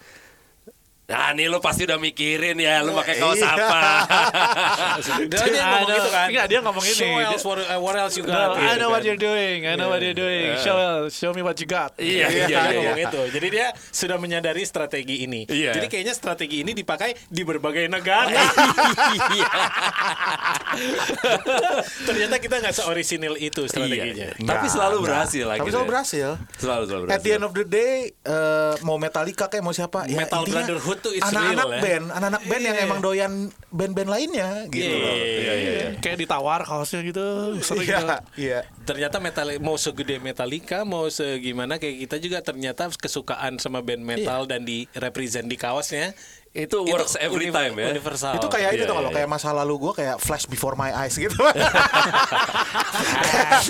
Nah, 1.12 1.30
nih 1.32 1.46
lu 1.46 1.60
pasti 1.60 1.84
udah 1.84 1.98
mikirin 1.98 2.56
ya, 2.56 2.80
lu 2.80 2.92
pakai 2.94 3.16
kaos 3.18 3.36
Iya. 3.36 3.52
apa. 3.52 3.80
Dia, 5.22 5.44
dia 5.46 5.64
ngomong 5.66 5.90
gitu 5.90 6.10
kan. 6.10 6.28
Enggak, 6.28 6.46
dia 6.48 6.60
ngomong 6.62 6.84
ini. 6.84 6.96
Show 6.96 7.12
else, 7.22 7.44
what, 7.44 7.60
uh, 7.60 7.78
what 7.78 7.96
else 7.96 8.16
you 8.16 8.24
No, 8.24 8.32
got? 8.32 8.56
I 8.56 8.74
gitu 8.74 8.80
know 8.80 8.90
what 8.90 8.98
kan. 8.98 9.08
you're 9.08 9.20
doing. 9.20 9.60
I 9.64 9.76
know 9.76 9.88
what 9.88 10.00
you're 10.00 10.16
doing. 10.16 10.56
Show 10.58 10.78
show 11.10 11.32
me 11.32 11.42
what 11.42 11.58
you 11.58 11.66
got. 11.66 11.92
Iya, 11.98 12.28
Iya, 12.28 12.28
iya, 12.30 12.46
dia 12.46 12.58
iya. 12.58 12.72
ngomong 12.74 13.00
itu. 13.02 13.22
Jadi 13.30 13.48
dia 13.50 13.68
sudah 13.90 14.16
menyadari 14.16 14.64
strategi 14.64 15.24
ini. 15.24 15.44
Iya. 15.46 15.74
Jadi 15.74 15.88
kayaknya 15.88 16.14
strategi 16.14 16.62
ini 16.62 16.72
dipakai 16.72 17.12
di 17.28 17.42
berbagai 17.42 17.86
negara. 17.88 18.32
Iya. 18.32 19.50
Ternyata 22.04 22.36
kita 22.38 22.56
nggak 22.60 22.74
seorisinil 22.74 23.36
itu 23.38 23.66
strateginya. 23.66 24.32
Iya. 24.32 24.40
Tapi 24.42 24.66
selalu 24.68 24.98
berhasil 25.02 25.46
Tapi 25.46 25.56
akhirnya. 25.58 25.72
selalu 25.72 25.88
berhasil. 25.88 26.30
Selalu 26.56 26.84
selalu 26.86 27.04
At 27.04 27.08
berhasil. 27.10 27.24
the 27.24 27.32
end 27.32 27.44
of 27.44 27.54
the 27.54 27.66
day, 27.66 27.94
eh, 28.14 28.74
mau 28.82 28.98
Metallica 28.98 29.46
kayak 29.48 29.62
mau 29.62 29.74
siapa, 29.74 30.06
ya 30.06 30.18
Metal 30.20 30.42
intinya 30.42 30.56
Brotherhood 30.62 31.00
tuh 31.02 31.12
it's 31.12 31.26
anak-anak 31.26 31.66
real, 31.66 31.72
ya. 31.74 31.82
band, 31.82 32.06
anak-anak 32.10 32.44
band 32.46 32.64
yang 32.64 32.78
Iya. 32.78 32.86
emang 32.86 33.00
doyan 33.02 33.34
band-band 33.70 34.10
lainnya 34.10 34.50
gitu 34.70 34.94
loh. 34.94 35.14
Iya, 35.14 35.26
iya, 35.28 35.54
iya. 35.58 35.88
Kayak 36.00 36.18
ditawar 36.22 36.62
kaosnya 36.64 37.02
gitu. 37.04 37.26
Sering 37.60 37.84
Iya, 37.84 37.98
gitu. 38.00 38.16
iya. 38.38 38.60
Ternyata 38.82 39.18
metal 39.18 39.48
mau 39.60 39.76
segede 39.76 40.18
Metallica, 40.18 40.86
mau 40.86 41.10
segimana 41.10 41.76
kayak 41.76 42.06
kita 42.06 42.16
juga 42.18 42.38
ternyata 42.40 42.88
kesukaan 42.90 43.58
sama 43.58 43.82
band 43.82 44.02
metal 44.02 44.46
dan 44.46 44.62
di 44.62 44.86
represent 44.94 45.50
di 45.50 45.58
kaosnya 45.58 46.14
Itu 46.52 46.84
works 46.84 47.16
every 47.16 47.48
univ- 47.48 47.56
time 47.56 47.74
ya. 47.76 47.88
Universal. 47.90 48.36
Itu 48.36 48.48
kayak 48.48 48.76
itu 48.76 48.84
Iya, 48.84 48.92
kalau 48.92 49.08
iya, 49.08 49.16
kayak 49.18 49.30
masa 49.30 49.50
lalu 49.52 49.74
gue 49.82 49.94
kayak 49.96 50.16
flash 50.18 50.46
before 50.46 50.76
my 50.76 50.92
eyes 50.92 51.16
gitu. 51.16 51.32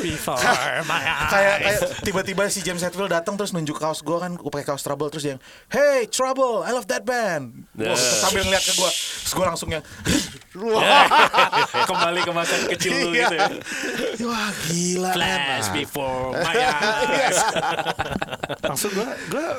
Before 0.02 0.42
my 0.84 0.98
eyes. 1.00 1.30
kayak 1.34 1.56
kayak 1.60 1.80
tiba-tiba 2.02 2.44
si 2.48 2.60
James 2.62 2.82
Hetfield 2.82 3.12
datang 3.12 3.36
terus 3.36 3.52
nunjuk 3.52 3.78
kaos 3.78 4.02
gue 4.02 4.18
kan 4.18 4.34
gue 4.34 4.50
pakai 4.50 4.66
kaos 4.66 4.82
Trouble 4.82 5.08
terus 5.08 5.22
dia 5.22 5.32
yang 5.32 5.42
Hey 5.68 6.08
Trouble 6.08 6.64
I 6.64 6.72
love 6.72 6.88
that 6.88 7.04
band 7.04 7.70
Nah. 7.72 7.94
terus 7.94 8.02
sambil 8.20 8.44
ngeliat 8.44 8.62
ke 8.62 8.74
gue 8.74 8.90
terus 8.90 9.32
gue 9.32 9.46
langsung 9.46 9.70
yang 9.70 9.84
kembali 11.90 12.20
ke 12.22 12.32
masa 12.32 12.56
kecil 12.68 12.92
lu 12.94 13.10
gitu 13.14 13.32
ya. 13.32 13.48
wah 14.24 14.50
gila 14.66 15.12
Flash 15.14 15.68
man. 15.68 15.76
before 15.76 16.26
my 16.36 16.56
eyes. 16.58 17.38
Langsung 18.60 18.92
gua 18.92 19.08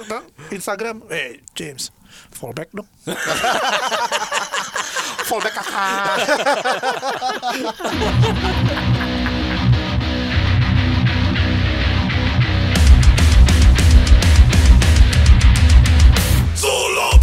nang- 0.05 0.29
Instagram, 0.51 0.97
eh 1.09 1.41
James, 1.53 1.89
fallback 2.43 2.75
dong. 2.75 2.89
fallback 5.31 5.55
kakak. 5.55 6.19
Solo 16.59 17.22